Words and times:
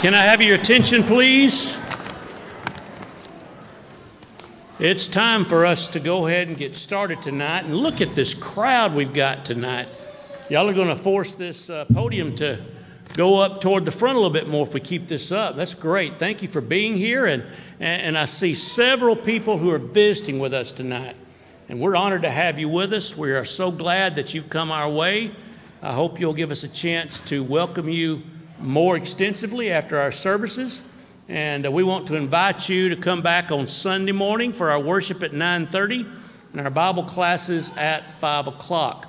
Can 0.00 0.14
I 0.14 0.22
have 0.22 0.40
your 0.40 0.54
attention, 0.54 1.02
please? 1.02 1.76
It's 4.78 5.06
time 5.06 5.44
for 5.44 5.66
us 5.66 5.88
to 5.88 6.00
go 6.00 6.26
ahead 6.26 6.48
and 6.48 6.56
get 6.56 6.74
started 6.74 7.20
tonight. 7.20 7.66
And 7.66 7.76
look 7.76 8.00
at 8.00 8.14
this 8.14 8.32
crowd 8.32 8.94
we've 8.94 9.12
got 9.12 9.44
tonight. 9.44 9.88
Y'all 10.48 10.66
are 10.70 10.72
going 10.72 10.88
to 10.88 10.96
force 10.96 11.34
this 11.34 11.68
uh, 11.68 11.84
podium 11.92 12.34
to 12.36 12.64
go 13.12 13.40
up 13.40 13.60
toward 13.60 13.84
the 13.84 13.90
front 13.90 14.16
a 14.16 14.18
little 14.18 14.32
bit 14.32 14.48
more 14.48 14.66
if 14.66 14.72
we 14.72 14.80
keep 14.80 15.06
this 15.06 15.30
up. 15.30 15.54
That's 15.54 15.74
great. 15.74 16.18
Thank 16.18 16.40
you 16.40 16.48
for 16.48 16.62
being 16.62 16.96
here. 16.96 17.26
And, 17.26 17.44
and 17.78 18.16
I 18.16 18.24
see 18.24 18.54
several 18.54 19.14
people 19.14 19.58
who 19.58 19.68
are 19.68 19.78
visiting 19.78 20.38
with 20.38 20.54
us 20.54 20.72
tonight. 20.72 21.14
And 21.68 21.78
we're 21.78 21.94
honored 21.94 22.22
to 22.22 22.30
have 22.30 22.58
you 22.58 22.70
with 22.70 22.94
us. 22.94 23.14
We 23.14 23.32
are 23.32 23.44
so 23.44 23.70
glad 23.70 24.14
that 24.14 24.32
you've 24.32 24.48
come 24.48 24.72
our 24.72 24.88
way. 24.88 25.32
I 25.82 25.92
hope 25.92 26.18
you'll 26.18 26.32
give 26.32 26.50
us 26.50 26.64
a 26.64 26.68
chance 26.68 27.20
to 27.26 27.44
welcome 27.44 27.90
you 27.90 28.22
more 28.62 28.96
extensively 28.96 29.70
after 29.70 29.98
our 29.98 30.12
services. 30.12 30.82
And 31.28 31.66
uh, 31.66 31.70
we 31.70 31.82
want 31.82 32.06
to 32.08 32.16
invite 32.16 32.68
you 32.68 32.88
to 32.88 32.96
come 32.96 33.22
back 33.22 33.50
on 33.50 33.66
Sunday 33.66 34.12
morning 34.12 34.52
for 34.52 34.70
our 34.70 34.80
worship 34.80 35.22
at 35.22 35.32
9:30 35.32 36.10
and 36.52 36.60
our 36.60 36.70
Bible 36.70 37.04
classes 37.04 37.70
at 37.76 38.10
5 38.12 38.48
o'clock. 38.48 39.06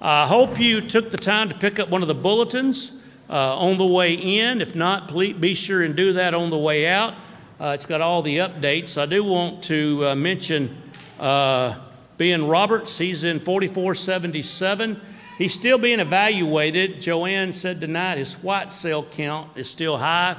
I 0.00 0.26
hope 0.26 0.58
you 0.58 0.80
took 0.80 1.10
the 1.10 1.18
time 1.18 1.48
to 1.48 1.54
pick 1.54 1.78
up 1.78 1.88
one 1.88 2.02
of 2.02 2.08
the 2.08 2.14
bulletins 2.14 2.92
uh, 3.28 3.56
on 3.56 3.78
the 3.78 3.86
way 3.86 4.14
in. 4.14 4.60
If 4.60 4.74
not, 4.74 5.08
please 5.08 5.34
be 5.34 5.54
sure 5.54 5.82
and 5.82 5.94
do 5.94 6.14
that 6.14 6.34
on 6.34 6.50
the 6.50 6.58
way 6.58 6.86
out. 6.86 7.14
Uh, 7.60 7.72
it's 7.74 7.86
got 7.86 8.00
all 8.00 8.22
the 8.22 8.38
updates. 8.38 9.00
I 9.00 9.06
do 9.06 9.22
want 9.22 9.62
to 9.64 10.06
uh, 10.06 10.14
mention 10.14 10.76
uh, 11.18 11.78
Ben 12.16 12.46
Roberts. 12.46 12.98
He's 12.98 13.22
in 13.22 13.38
4477. 13.38 15.00
He's 15.40 15.54
still 15.54 15.78
being 15.78 16.00
evaluated. 16.00 17.00
Joanne 17.00 17.54
said 17.54 17.80
tonight 17.80 18.18
his 18.18 18.34
white 18.34 18.70
cell 18.70 19.02
count 19.02 19.56
is 19.56 19.70
still 19.70 19.96
high, 19.96 20.36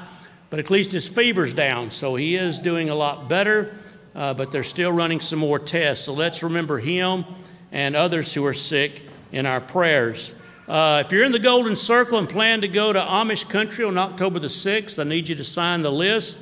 but 0.52 0.60
at 0.60 0.70
least 0.70 0.92
his 0.92 1.08
fever's 1.08 1.56
down, 1.56 1.90
so 1.90 2.16
he 2.16 2.36
is 2.36 2.60
doing 2.60 2.92
a 2.92 2.94
lot 2.94 3.28
better. 3.28 3.76
Uh, 4.14 4.36
but 4.36 4.52
they're 4.52 4.62
still 4.62 4.92
running 4.92 5.20
some 5.20 5.40
more 5.40 5.58
tests. 5.58 6.06
So 6.06 6.14
let's 6.14 6.44
remember 6.44 6.78
him 6.78 7.26
and 7.72 7.96
others 7.96 8.32
who 8.32 8.46
are 8.46 8.54
sick 8.54 9.02
in 9.32 9.48
our 9.48 9.60
prayers. 9.60 10.36
Uh, 10.68 11.02
if 11.04 11.12
you're 11.12 11.24
in 11.24 11.32
the 11.32 11.40
Golden 11.40 11.76
Circle 11.76 12.20
and 12.20 12.30
plan 12.30 12.62
to 12.62 12.68
go 12.68 12.94
to 12.94 13.00
Amish 13.00 13.50
country 13.50 13.84
on 13.84 13.98
October 13.98 14.38
the 14.38 14.50
6th, 14.50 15.00
I 15.00 15.04
need 15.04 15.28
you 15.28 15.36
to 15.36 15.44
sign 15.44 15.82
the 15.82 15.92
list 15.92 16.38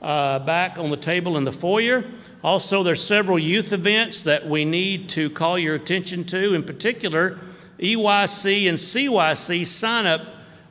uh, 0.00 0.38
back 0.38 0.78
on 0.78 0.90
the 0.90 0.96
table 0.96 1.36
in 1.36 1.42
the 1.42 1.52
foyer. 1.52 2.04
Also, 2.44 2.84
there's 2.84 3.02
several 3.02 3.40
youth 3.40 3.72
events 3.72 4.22
that 4.22 4.46
we 4.48 4.64
need 4.64 5.08
to 5.08 5.30
call 5.30 5.58
your 5.58 5.74
attention 5.74 6.22
to. 6.26 6.54
In 6.54 6.62
particular, 6.62 7.40
EYC 7.78 8.68
and 8.68 8.78
CYC 8.78 9.66
sign 9.66 10.06
up 10.06 10.22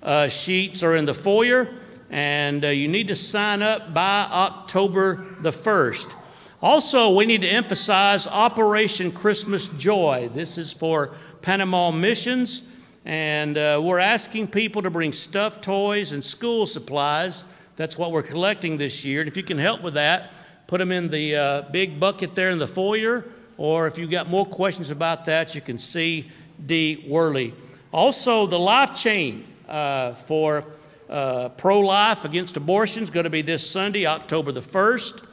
uh, 0.02 0.28
sheets 0.28 0.84
are 0.84 0.96
in 0.96 1.06
the 1.06 1.14
foyer, 1.14 1.70
and 2.10 2.64
uh, 2.64 2.70
you 2.70 2.88
need 2.88 3.08
to 3.08 3.16
sign 3.16 3.62
up 3.62 3.94
by 3.94 4.28
October 4.32 5.26
the 5.42 5.52
1st. 5.52 6.14
Also, 6.62 7.14
we 7.14 7.26
need 7.26 7.42
to 7.42 7.48
emphasize 7.48 8.26
Operation 8.26 9.12
Christmas 9.12 9.68
Joy. 9.78 10.30
This 10.34 10.58
is 10.58 10.72
for 10.72 11.16
Panama 11.42 11.92
Missions, 11.92 12.64
and 13.04 13.58
uh, 13.58 13.82
we're 13.84 14.00
asking 14.00 14.48
people 14.48 14.82
to 14.82 14.90
bring 14.90 15.12
stuffed 15.12 15.62
toys 15.62 16.14
and 16.14 16.24
school 16.24 16.66
supplies. 16.66 17.44
That's 17.76 17.98
what 17.98 18.12
we're 18.12 18.24
collecting 18.24 18.78
this 18.78 19.04
year. 19.04 19.20
And 19.20 19.28
if 19.28 19.36
you 19.36 19.44
can 19.44 19.58
help 19.58 19.82
with 19.82 19.96
that, 19.96 20.32
put 20.68 20.78
them 20.78 20.94
in 20.94 21.10
the 21.10 21.36
uh, 21.36 21.62
big 21.64 22.00
bucket 22.00 22.34
there 22.34 22.50
in 22.50 22.60
the 22.60 22.68
foyer, 22.68 23.26
or 23.58 23.88
if 23.88 23.98
you've 23.98 24.12
got 24.12 24.30
more 24.30 24.46
questions 24.46 24.90
about 24.90 25.26
that, 25.26 25.54
you 25.54 25.62
can 25.62 25.78
see 25.78 26.32
D. 26.66 27.06
Worley. 27.08 27.54
Also, 27.92 28.48
the 28.48 28.60
life 28.60 28.96
chain 28.96 29.46
uh, 29.68 30.14
for 30.14 30.66
uh, 31.10 31.50
pro 31.50 31.80
life 31.80 32.26
against 32.26 32.58
abortion 32.58 33.04
is 33.04 33.10
going 33.10 33.26
to 33.26 33.30
be 33.30 33.42
this 33.42 33.70
Sunday, 33.70 34.06
October 34.06 34.52
the 34.52 34.62
1st. 34.62 35.26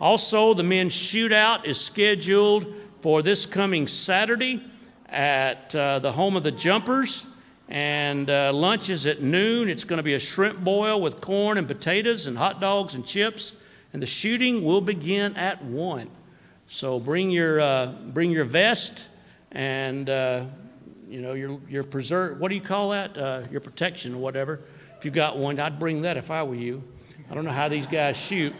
Also, 0.00 0.54
the 0.54 0.62
men's 0.62 0.92
shootout 0.92 1.64
is 1.64 1.80
scheduled 1.80 2.72
for 3.00 3.22
this 3.22 3.46
coming 3.46 3.86
Saturday 3.86 4.62
at 5.08 5.74
uh, 5.74 5.98
the 5.98 6.12
home 6.12 6.36
of 6.36 6.42
the 6.42 6.52
Jumpers. 6.52 7.26
And 7.68 8.30
uh, 8.30 8.52
lunch 8.52 8.90
is 8.90 9.06
at 9.06 9.22
noon. 9.22 9.68
It's 9.68 9.84
going 9.84 9.96
to 9.98 10.02
be 10.02 10.14
a 10.14 10.20
shrimp 10.20 10.60
boil 10.60 11.00
with 11.00 11.20
corn 11.20 11.58
and 11.58 11.66
potatoes 11.66 12.26
and 12.26 12.38
hot 12.38 12.60
dogs 12.60 12.94
and 12.94 13.04
chips. 13.04 13.54
And 13.92 14.02
the 14.02 14.06
shooting 14.06 14.62
will 14.62 14.80
begin 14.80 15.36
at 15.36 15.64
1. 15.64 16.10
So 16.68 17.00
bring 17.00 17.30
your, 17.30 17.60
uh, 17.60 17.86
bring 17.86 18.30
your 18.30 18.44
vest 18.44 19.06
and 19.52 20.08
uh, 20.10 20.44
you 21.08 21.20
know, 21.20 21.34
your, 21.34 21.60
your 21.68 21.84
preserve, 21.84 22.40
what 22.40 22.48
do 22.48 22.54
you 22.54 22.60
call 22.60 22.90
that? 22.90 23.16
Uh, 23.16 23.42
your 23.50 23.60
protection 23.60 24.14
or 24.14 24.18
whatever. 24.18 24.60
If 24.98 25.04
you 25.04 25.10
got 25.10 25.38
one, 25.38 25.58
I'd 25.60 25.78
bring 25.78 26.02
that 26.02 26.16
if 26.16 26.30
I 26.30 26.42
were 26.42 26.54
you. 26.54 26.82
I 27.30 27.34
don't 27.34 27.44
know 27.44 27.52
how 27.52 27.68
these 27.68 27.86
guys 27.86 28.16
shoot, 28.16 28.54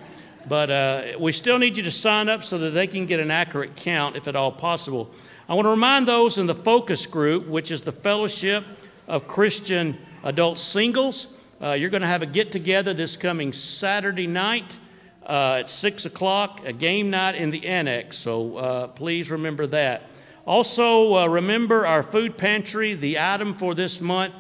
but 0.49 0.71
uh, 0.71 1.03
we 1.19 1.33
still 1.33 1.59
need 1.59 1.77
you 1.77 1.83
to 1.85 1.91
sign 1.91 2.29
up 2.29 2.45
so 2.45 2.59
that 2.59 2.71
they 2.71 2.87
can 2.87 3.07
get 3.07 3.21
an 3.21 3.31
accurate 3.31 3.77
count 3.77 4.17
if 4.17 4.29
at 4.29 4.37
all 4.37 4.53
possible. 4.53 5.11
I 5.49 5.55
want 5.55 5.67
to 5.67 5.71
remind 5.71 6.07
those 6.07 6.39
in 6.39 6.47
the 6.47 6.55
focus 6.55 7.07
group, 7.07 7.47
which 7.47 7.71
is 7.71 7.83
the 7.83 7.93
Fellowship 7.93 8.65
of 9.07 9.29
Christian 9.29 9.97
Adult 10.25 10.59
Singles. 10.59 11.29
Uh, 11.63 11.73
you're 11.73 11.91
going 11.91 12.03
to 12.03 12.09
have 12.09 12.23
a 12.23 12.27
get 12.27 12.53
together 12.53 12.93
this 12.93 13.17
coming 13.17 13.53
Saturday 13.53 14.27
night 14.27 14.77
uh, 15.25 15.59
at 15.61 15.71
6 15.71 16.05
o'clock, 16.05 16.63
a 16.65 16.73
game 16.73 17.11
night 17.11 17.35
in 17.35 17.51
the 17.51 17.67
annex. 17.67 18.19
So 18.19 18.57
uh, 18.57 18.87
please 18.89 19.31
remember 19.31 19.67
that. 19.69 20.03
Also, 20.47 21.17
uh, 21.17 21.27
remember 21.27 21.85
our 21.87 22.05
food 22.05 22.39
pantry. 22.39 22.95
The 22.95 23.19
item 23.19 23.55
for 23.55 23.75
this 23.75 24.01
month 24.01 24.33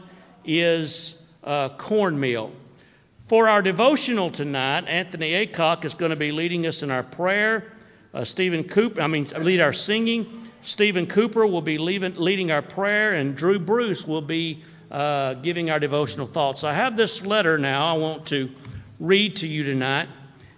is 0.44 1.16
uh, 1.42 1.70
cornmeal. 1.70 2.52
For 3.26 3.48
our 3.48 3.60
devotional 3.60 4.30
tonight, 4.30 4.84
Anthony 4.86 5.32
Acock 5.32 5.84
is 5.84 5.94
going 5.94 6.10
to 6.10 6.16
be 6.16 6.30
leading 6.30 6.64
us 6.64 6.84
in 6.84 6.92
our 6.92 7.02
prayer. 7.02 7.72
Uh, 8.14 8.24
Stephen 8.24 8.62
Cooper, 8.62 9.00
I 9.00 9.08
mean, 9.08 9.26
lead 9.38 9.60
our 9.60 9.72
singing. 9.72 10.48
Stephen 10.62 11.08
Cooper 11.08 11.44
will 11.44 11.60
be 11.60 11.76
leaving, 11.76 12.14
leading 12.14 12.52
our 12.52 12.62
prayer, 12.62 13.14
and 13.14 13.36
Drew 13.36 13.58
Bruce 13.58 14.06
will 14.06 14.22
be 14.22 14.62
uh, 14.92 15.34
giving 15.34 15.70
our 15.70 15.80
devotional 15.80 16.28
thoughts. 16.28 16.62
I 16.62 16.72
have 16.72 16.96
this 16.96 17.26
letter 17.26 17.58
now 17.58 17.92
I 17.92 17.98
want 17.98 18.26
to 18.26 18.48
read 19.00 19.34
to 19.36 19.48
you 19.48 19.64
tonight, 19.64 20.08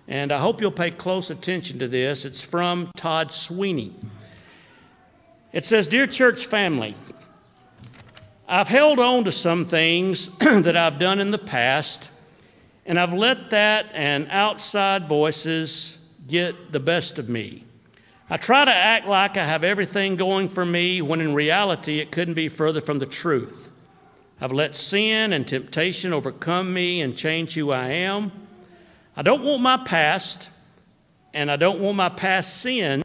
and 0.08 0.30
I 0.30 0.38
hope 0.38 0.60
you'll 0.60 0.70
pay 0.70 0.90
close 0.90 1.30
attention 1.30 1.78
to 1.78 1.88
this. 1.88 2.26
It's 2.26 2.42
from 2.42 2.90
Todd 2.96 3.32
Sweeney. 3.32 3.94
It 5.52 5.64
says, 5.64 5.88
Dear 5.88 6.06
church 6.06 6.46
family, 6.46 6.94
I've 8.46 8.68
held 8.68 8.98
on 8.98 9.24
to 9.24 9.32
some 9.32 9.64
things 9.64 10.28
that 10.38 10.76
I've 10.76 10.98
done 10.98 11.20
in 11.20 11.30
the 11.30 11.38
past, 11.38 12.08
and 12.84 12.98
I've 12.98 13.14
let 13.14 13.50
that 13.50 13.86
and 13.94 14.28
outside 14.30 15.08
voices 15.08 15.98
get 16.26 16.72
the 16.72 16.80
best 16.80 17.18
of 17.18 17.28
me. 17.28 17.64
I 18.30 18.36
try 18.36 18.66
to 18.66 18.74
act 18.74 19.06
like 19.06 19.38
I 19.38 19.46
have 19.46 19.64
everything 19.64 20.16
going 20.16 20.50
for 20.50 20.64
me 20.64 21.00
when 21.00 21.22
in 21.22 21.32
reality 21.32 21.98
it 21.98 22.12
couldn't 22.12 22.34
be 22.34 22.50
further 22.50 22.82
from 22.82 22.98
the 22.98 23.06
truth. 23.06 23.70
I've 24.40 24.52
let 24.52 24.76
sin 24.76 25.32
and 25.32 25.48
temptation 25.48 26.12
overcome 26.12 26.72
me 26.72 27.00
and 27.00 27.16
change 27.16 27.54
who 27.54 27.70
I 27.70 27.88
am. 27.88 28.30
I 29.16 29.22
don't 29.22 29.42
want 29.42 29.62
my 29.62 29.78
past, 29.78 30.50
and 31.32 31.50
I 31.50 31.56
don't 31.56 31.80
want 31.80 31.96
my 31.96 32.10
past 32.10 32.58
sin 32.58 33.02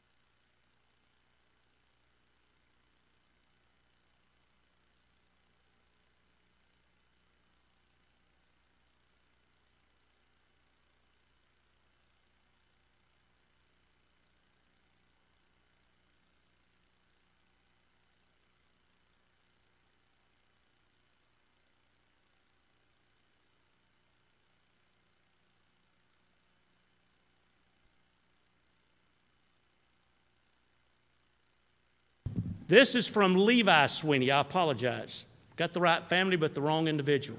This 32.73 32.95
is 32.95 33.07
from 33.07 33.35
Levi 33.35 33.85
Sweeney. 33.85 34.31
I 34.31 34.39
apologize. 34.39 35.25
Got 35.57 35.73
the 35.73 35.79
right 35.79 36.03
family, 36.09 36.37
but 36.37 36.55
the 36.55 36.61
wrong 36.61 36.87
individual. 36.87 37.37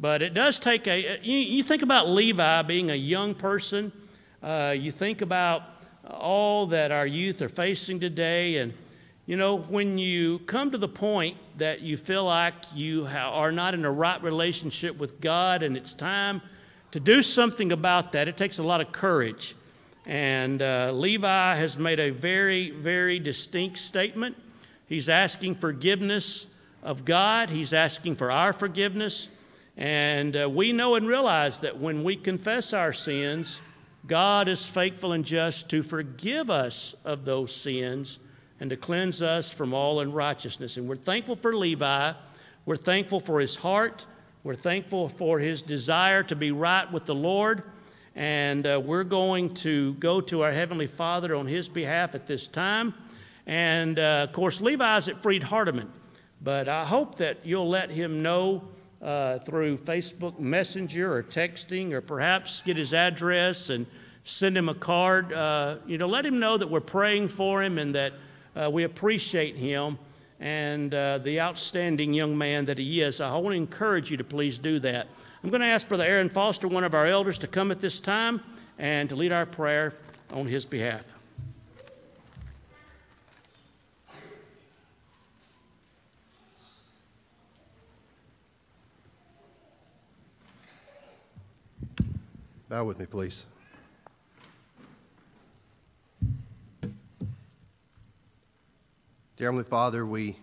But 0.00 0.22
it 0.22 0.32
does 0.32 0.58
take 0.58 0.86
a, 0.86 1.18
you, 1.22 1.36
you 1.36 1.62
think 1.62 1.82
about 1.82 2.08
Levi 2.08 2.62
being 2.62 2.90
a 2.90 2.94
young 2.94 3.34
person, 3.34 3.92
uh, 4.42 4.74
you 4.74 4.90
think 4.90 5.20
about 5.20 5.64
all 6.08 6.66
that 6.68 6.92
our 6.92 7.06
youth 7.06 7.42
are 7.42 7.50
facing 7.50 8.00
today. 8.00 8.56
And, 8.56 8.72
you 9.26 9.36
know, 9.36 9.58
when 9.58 9.98
you 9.98 10.38
come 10.38 10.70
to 10.70 10.78
the 10.78 10.88
point 10.88 11.36
that 11.58 11.82
you 11.82 11.98
feel 11.98 12.24
like 12.24 12.54
you 12.74 13.06
are 13.06 13.52
not 13.52 13.74
in 13.74 13.84
a 13.84 13.92
right 13.92 14.22
relationship 14.22 14.96
with 14.96 15.20
God 15.20 15.62
and 15.62 15.76
it's 15.76 15.92
time 15.92 16.40
to 16.92 17.00
do 17.00 17.22
something 17.22 17.70
about 17.70 18.12
that, 18.12 18.28
it 18.28 18.38
takes 18.38 18.56
a 18.56 18.62
lot 18.62 18.80
of 18.80 18.92
courage. 18.92 19.56
And 20.06 20.62
uh, 20.62 20.90
Levi 20.94 21.54
has 21.54 21.76
made 21.76 22.00
a 22.00 22.08
very, 22.08 22.70
very 22.70 23.18
distinct 23.18 23.76
statement. 23.76 24.36
He's 24.86 25.08
asking 25.08 25.56
forgiveness 25.56 26.46
of 26.82 27.04
God, 27.04 27.50
he's 27.50 27.72
asking 27.72 28.16
for 28.16 28.30
our 28.30 28.52
forgiveness. 28.52 29.28
And 29.76 30.36
uh, 30.36 30.48
we 30.48 30.72
know 30.72 30.94
and 30.94 31.08
realize 31.08 31.58
that 31.60 31.80
when 31.80 32.04
we 32.04 32.16
confess 32.16 32.72
our 32.72 32.92
sins, 32.92 33.60
God 34.06 34.48
is 34.48 34.68
faithful 34.68 35.12
and 35.12 35.24
just 35.24 35.70
to 35.70 35.82
forgive 35.82 36.50
us 36.50 36.94
of 37.04 37.24
those 37.24 37.54
sins 37.54 38.18
and 38.60 38.70
to 38.70 38.76
cleanse 38.76 39.22
us 39.22 39.50
from 39.50 39.74
all 39.74 40.00
unrighteousness. 40.00 40.76
And 40.76 40.88
we're 40.88 40.96
thankful 40.96 41.36
for 41.36 41.56
Levi. 41.56 42.12
We're 42.66 42.76
thankful 42.76 43.20
for 43.20 43.40
his 43.40 43.56
heart. 43.56 44.06
We're 44.44 44.54
thankful 44.54 45.08
for 45.08 45.38
his 45.38 45.62
desire 45.62 46.22
to 46.24 46.36
be 46.36 46.52
right 46.52 46.90
with 46.92 47.06
the 47.06 47.14
Lord. 47.14 47.62
And 48.14 48.66
uh, 48.66 48.80
we're 48.84 49.04
going 49.04 49.54
to 49.54 49.94
go 49.94 50.20
to 50.20 50.42
our 50.42 50.52
Heavenly 50.52 50.86
Father 50.86 51.34
on 51.34 51.46
his 51.46 51.68
behalf 51.68 52.14
at 52.14 52.26
this 52.26 52.46
time. 52.46 52.94
And 53.46 53.98
uh, 53.98 54.26
of 54.28 54.32
course, 54.32 54.60
Levi's 54.60 55.08
at 55.08 55.22
Freed 55.22 55.42
Hardeman. 55.42 55.88
But 56.42 56.68
I 56.68 56.84
hope 56.84 57.16
that 57.16 57.38
you'll 57.44 57.68
let 57.68 57.90
him 57.90 58.22
know 58.22 58.62
uh, 59.00 59.38
through 59.40 59.78
Facebook 59.78 60.38
Messenger 60.38 61.12
or 61.12 61.22
texting, 61.22 61.92
or 61.92 62.00
perhaps 62.00 62.62
get 62.62 62.76
his 62.76 62.94
address 62.94 63.70
and 63.70 63.86
send 64.24 64.56
him 64.56 64.68
a 64.68 64.74
card. 64.74 65.32
Uh, 65.32 65.76
you 65.86 65.98
know, 65.98 66.08
let 66.08 66.24
him 66.24 66.38
know 66.38 66.56
that 66.56 66.68
we're 66.68 66.80
praying 66.80 67.28
for 67.28 67.62
him 67.62 67.78
and 67.78 67.94
that 67.94 68.12
uh, 68.56 68.70
we 68.72 68.84
appreciate 68.84 69.56
him 69.56 69.98
and 70.40 70.94
uh, 70.94 71.18
the 71.18 71.40
outstanding 71.40 72.12
young 72.12 72.36
man 72.36 72.64
that 72.66 72.78
he 72.78 73.00
is. 73.00 73.20
I 73.20 73.34
want 73.36 73.52
to 73.52 73.56
encourage 73.56 74.10
you 74.10 74.16
to 74.16 74.24
please 74.24 74.58
do 74.58 74.78
that. 74.80 75.06
I'm 75.42 75.50
going 75.50 75.60
to 75.60 75.66
ask 75.66 75.86
Brother 75.86 76.04
Aaron 76.04 76.28
Foster, 76.28 76.68
one 76.68 76.84
of 76.84 76.94
our 76.94 77.06
elders, 77.06 77.38
to 77.38 77.46
come 77.46 77.70
at 77.70 77.80
this 77.80 78.00
time 78.00 78.42
and 78.78 79.08
to 79.10 79.16
lead 79.16 79.32
our 79.32 79.46
prayer 79.46 79.94
on 80.30 80.46
his 80.46 80.64
behalf. 80.64 81.13
Bow 92.70 92.82
with 92.84 92.98
me, 92.98 93.04
please. 93.04 93.44
Dear 99.36 99.48
Heavenly 99.48 99.64
Father, 99.64 100.06
we, 100.06 100.38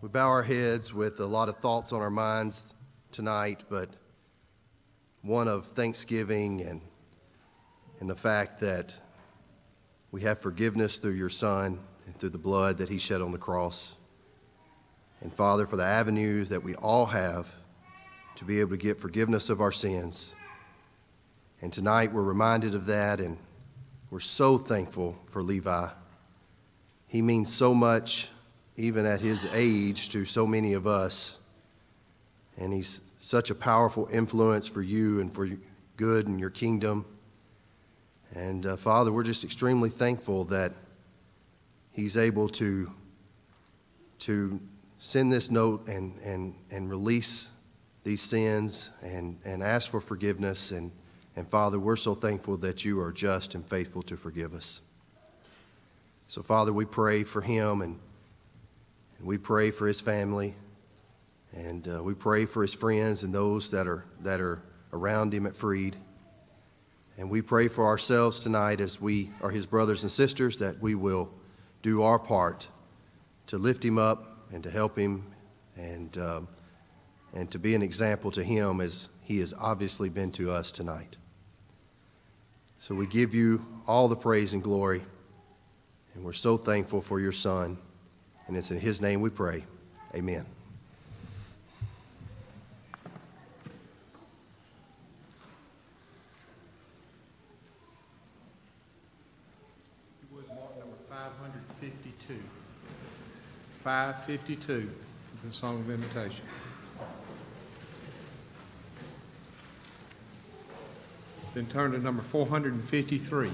we 0.00 0.08
bow 0.08 0.26
our 0.26 0.42
heads 0.42 0.92
with 0.92 1.20
a 1.20 1.24
lot 1.24 1.48
of 1.48 1.58
thoughts 1.58 1.92
on 1.92 2.00
our 2.00 2.10
minds 2.10 2.74
tonight, 3.12 3.62
but 3.70 3.90
one 5.20 5.46
of 5.46 5.66
thanksgiving 5.68 6.62
and, 6.62 6.80
and 8.00 8.10
the 8.10 8.16
fact 8.16 8.58
that 8.58 8.92
we 10.10 10.22
have 10.22 10.40
forgiveness 10.40 10.98
through 10.98 11.12
your 11.12 11.30
Son 11.30 11.78
and 12.06 12.18
through 12.18 12.30
the 12.30 12.38
blood 12.38 12.76
that 12.78 12.88
he 12.88 12.98
shed 12.98 13.20
on 13.20 13.30
the 13.30 13.38
cross. 13.38 13.94
And 15.20 15.32
Father, 15.32 15.64
for 15.64 15.76
the 15.76 15.84
avenues 15.84 16.48
that 16.48 16.64
we 16.64 16.74
all 16.74 17.06
have 17.06 17.54
to 18.34 18.44
be 18.44 18.58
able 18.58 18.70
to 18.70 18.76
get 18.76 18.98
forgiveness 18.98 19.48
of 19.48 19.60
our 19.60 19.70
sins. 19.70 20.34
And 21.62 21.72
tonight 21.72 22.12
we're 22.12 22.24
reminded 22.24 22.74
of 22.74 22.86
that, 22.86 23.20
and 23.20 23.38
we're 24.10 24.18
so 24.18 24.58
thankful 24.58 25.16
for 25.28 25.44
Levi. 25.44 25.88
He 27.06 27.22
means 27.22 27.54
so 27.54 27.72
much, 27.72 28.30
even 28.76 29.06
at 29.06 29.20
his 29.20 29.46
age, 29.52 30.08
to 30.08 30.24
so 30.24 30.44
many 30.44 30.72
of 30.72 30.88
us. 30.88 31.38
And 32.58 32.72
he's 32.72 33.00
such 33.18 33.50
a 33.50 33.54
powerful 33.54 34.08
influence 34.10 34.66
for 34.66 34.82
you 34.82 35.20
and 35.20 35.32
for 35.32 35.48
good 35.96 36.26
and 36.26 36.40
your 36.40 36.50
kingdom. 36.50 37.06
And 38.34 38.66
uh, 38.66 38.76
Father, 38.76 39.12
we're 39.12 39.22
just 39.22 39.44
extremely 39.44 39.88
thankful 39.88 40.46
that 40.46 40.72
he's 41.92 42.16
able 42.16 42.48
to, 42.48 42.90
to 44.18 44.58
send 44.98 45.32
this 45.32 45.48
note 45.48 45.86
and, 45.86 46.18
and, 46.24 46.56
and 46.72 46.90
release 46.90 47.50
these 48.02 48.20
sins 48.20 48.90
and, 49.00 49.38
and 49.44 49.62
ask 49.62 49.92
for 49.92 50.00
forgiveness. 50.00 50.72
And, 50.72 50.90
and 51.34 51.48
Father, 51.48 51.78
we're 51.78 51.96
so 51.96 52.14
thankful 52.14 52.58
that 52.58 52.84
you 52.84 53.00
are 53.00 53.12
just 53.12 53.54
and 53.54 53.66
faithful 53.66 54.02
to 54.02 54.16
forgive 54.16 54.52
us. 54.54 54.82
So, 56.26 56.42
Father, 56.42 56.72
we 56.72 56.84
pray 56.84 57.24
for 57.24 57.40
him 57.40 57.80
and, 57.80 57.98
and 59.18 59.26
we 59.26 59.38
pray 59.38 59.70
for 59.70 59.86
his 59.86 60.00
family. 60.00 60.54
And 61.54 61.86
uh, 61.86 62.02
we 62.02 62.14
pray 62.14 62.46
for 62.46 62.62
his 62.62 62.72
friends 62.72 63.24
and 63.24 63.34
those 63.34 63.70
that 63.70 63.86
are, 63.86 64.04
that 64.20 64.40
are 64.40 64.62
around 64.92 65.34
him 65.34 65.46
at 65.46 65.54
Freed. 65.54 65.96
And 67.18 67.28
we 67.28 67.42
pray 67.42 67.68
for 67.68 67.86
ourselves 67.86 68.40
tonight 68.40 68.80
as 68.80 69.00
we 69.00 69.30
are 69.42 69.50
his 69.50 69.66
brothers 69.66 70.02
and 70.02 70.10
sisters 70.10 70.58
that 70.58 70.80
we 70.80 70.94
will 70.94 71.30
do 71.82 72.02
our 72.02 72.18
part 72.18 72.68
to 73.48 73.58
lift 73.58 73.84
him 73.84 73.98
up 73.98 74.46
and 74.52 74.62
to 74.62 74.70
help 74.70 74.96
him 74.96 75.26
and, 75.76 76.16
um, 76.16 76.48
and 77.34 77.50
to 77.50 77.58
be 77.58 77.74
an 77.74 77.82
example 77.82 78.30
to 78.30 78.42
him 78.42 78.80
as 78.80 79.10
he 79.20 79.38
has 79.40 79.52
obviously 79.58 80.08
been 80.08 80.32
to 80.32 80.50
us 80.50 80.72
tonight. 80.72 81.16
So 82.82 82.96
we 82.96 83.06
give 83.06 83.32
you 83.32 83.64
all 83.86 84.08
the 84.08 84.16
praise 84.16 84.54
and 84.54 84.60
glory, 84.60 85.02
and 86.16 86.24
we're 86.24 86.32
so 86.32 86.56
thankful 86.56 87.00
for 87.00 87.20
your 87.20 87.30
son. 87.30 87.78
And 88.48 88.56
it's 88.56 88.72
in 88.72 88.80
his 88.80 89.00
name 89.00 89.20
we 89.20 89.30
pray. 89.30 89.62
Amen. 90.16 90.44
number 100.34 100.96
552. 101.08 102.34
552 103.78 104.90
the 105.44 105.52
Song 105.52 105.78
of 105.78 105.88
Invitation. 105.88 106.44
Then 111.54 111.66
turn 111.66 111.92
to 111.92 111.98
number 111.98 112.22
453. 112.22 113.50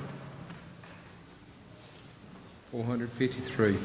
453. 2.70 3.76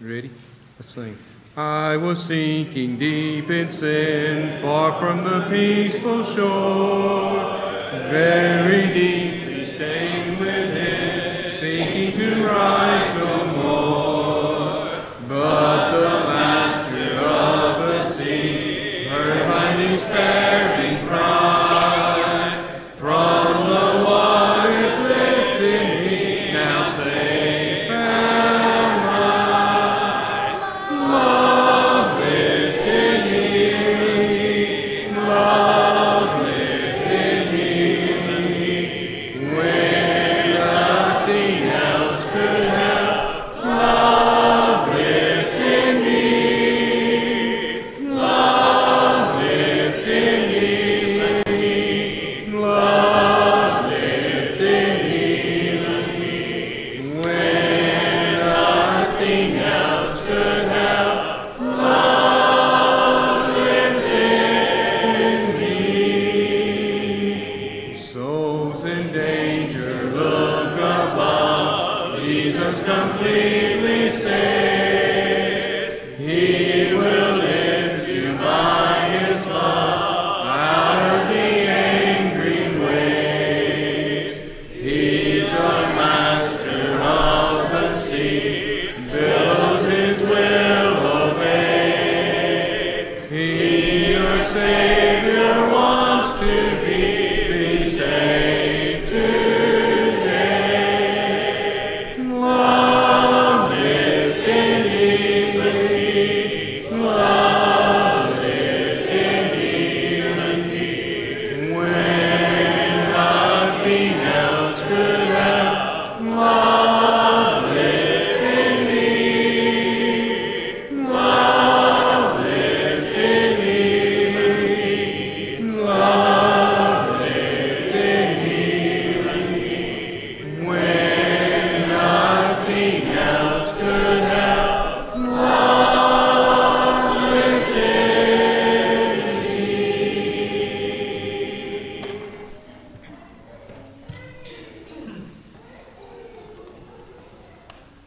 You 0.00 0.14
Ready? 0.14 0.30
Let's 0.78 0.88
sing. 0.88 1.16
I 1.56 1.96
was 1.96 2.22
sinking 2.22 2.98
deep 2.98 3.48
in 3.48 3.70
sin, 3.70 4.60
far 4.60 4.92
from 4.92 5.24
the 5.24 5.46
peaceful 5.48 6.22
shore, 6.22 7.56
very 8.10 8.92
deeply 8.92 9.64
stained 9.64 10.38
within, 10.38 11.48
seeking 11.48 12.12
to 12.12 12.46
rise 12.46 13.05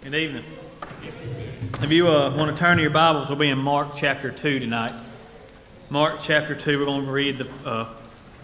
Good 0.09 0.21
evening. 0.21 0.43
If 1.83 1.91
you 1.91 2.07
uh, 2.07 2.35
want 2.35 2.49
to 2.49 2.59
turn 2.59 2.77
to 2.77 2.81
your 2.81 2.89
Bibles, 2.89 3.29
we'll 3.29 3.37
be 3.37 3.49
in 3.49 3.59
Mark 3.59 3.89
chapter 3.95 4.31
2 4.31 4.59
tonight. 4.59 4.99
Mark 5.91 6.15
chapter 6.19 6.55
2, 6.55 6.79
we're 6.79 6.85
going 6.85 7.05
to 7.05 7.11
read 7.11 7.37
the 7.37 7.47
uh, 7.63 7.93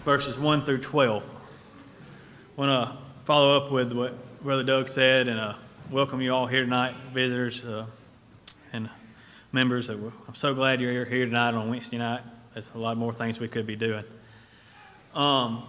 verses 0.04 0.38
1 0.38 0.64
through 0.64 0.78
12. 0.78 1.24
I 1.24 2.60
want 2.60 2.70
to 2.70 2.96
follow 3.24 3.56
up 3.56 3.72
with 3.72 3.92
what 3.92 4.14
Brother 4.44 4.62
Doug 4.62 4.88
said 4.88 5.26
and 5.26 5.40
uh, 5.40 5.54
welcome 5.90 6.20
you 6.20 6.32
all 6.32 6.46
here 6.46 6.62
tonight, 6.62 6.94
visitors 7.12 7.64
uh, 7.64 7.86
and 8.72 8.88
members. 9.50 9.90
I'm 9.90 10.12
so 10.34 10.54
glad 10.54 10.80
you're 10.80 11.04
here 11.04 11.26
tonight 11.26 11.54
on 11.54 11.68
Wednesday 11.68 11.98
night. 11.98 12.22
There's 12.54 12.70
a 12.76 12.78
lot 12.78 12.96
more 12.96 13.12
things 13.12 13.40
we 13.40 13.48
could 13.48 13.66
be 13.66 13.74
doing. 13.74 14.04
Um, 15.16 15.64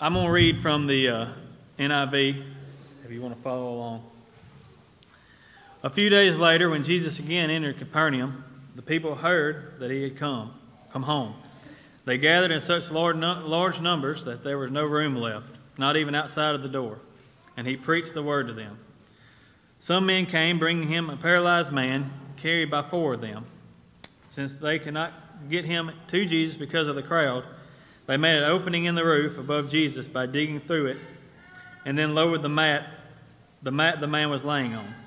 I'm 0.00 0.14
going 0.14 0.24
to 0.24 0.32
read 0.32 0.58
from 0.58 0.86
the 0.86 1.08
uh, 1.08 1.26
NIV 1.78 2.42
if 3.04 3.12
you 3.12 3.20
want 3.20 3.36
to 3.36 3.42
follow 3.42 3.68
along. 3.74 4.13
A 5.84 5.90
few 5.90 6.08
days 6.08 6.38
later, 6.38 6.70
when 6.70 6.82
Jesus 6.82 7.18
again 7.18 7.50
entered 7.50 7.76
Capernaum, 7.76 8.42
the 8.74 8.80
people 8.80 9.14
heard 9.14 9.74
that 9.80 9.90
he 9.90 10.02
had 10.02 10.16
come, 10.16 10.54
come 10.90 11.02
home. 11.02 11.34
They 12.06 12.16
gathered 12.16 12.52
in 12.52 12.62
such 12.62 12.90
large, 12.90 13.16
numbers 13.82 14.24
that 14.24 14.42
there 14.42 14.56
was 14.56 14.70
no 14.70 14.86
room 14.86 15.14
left, 15.14 15.50
not 15.76 15.98
even 15.98 16.14
outside 16.14 16.54
of 16.54 16.62
the 16.62 16.70
door, 16.70 17.00
and 17.58 17.66
he 17.66 17.76
preached 17.76 18.14
the 18.14 18.22
word 18.22 18.46
to 18.46 18.54
them. 18.54 18.78
Some 19.78 20.06
men 20.06 20.24
came, 20.24 20.58
bringing 20.58 20.88
him 20.88 21.10
a 21.10 21.18
paralyzed 21.18 21.70
man, 21.70 22.10
carried 22.38 22.70
by 22.70 22.80
four 22.80 23.12
of 23.12 23.20
them. 23.20 23.44
Since 24.26 24.56
they 24.56 24.78
could 24.78 24.94
not 24.94 25.12
get 25.50 25.66
him 25.66 25.90
to 26.08 26.24
Jesus 26.24 26.56
because 26.56 26.88
of 26.88 26.96
the 26.96 27.02
crowd, 27.02 27.44
they 28.06 28.16
made 28.16 28.38
an 28.38 28.44
opening 28.44 28.86
in 28.86 28.94
the 28.94 29.04
roof 29.04 29.36
above 29.36 29.68
Jesus 29.68 30.08
by 30.08 30.24
digging 30.24 30.60
through 30.60 30.86
it, 30.86 30.96
and 31.84 31.98
then 31.98 32.14
lowered 32.14 32.40
the 32.40 32.48
mat, 32.48 32.86
the 33.62 33.70
mat 33.70 34.00
the 34.00 34.08
man 34.08 34.30
was 34.30 34.44
laying 34.44 34.72
on. 34.72 35.03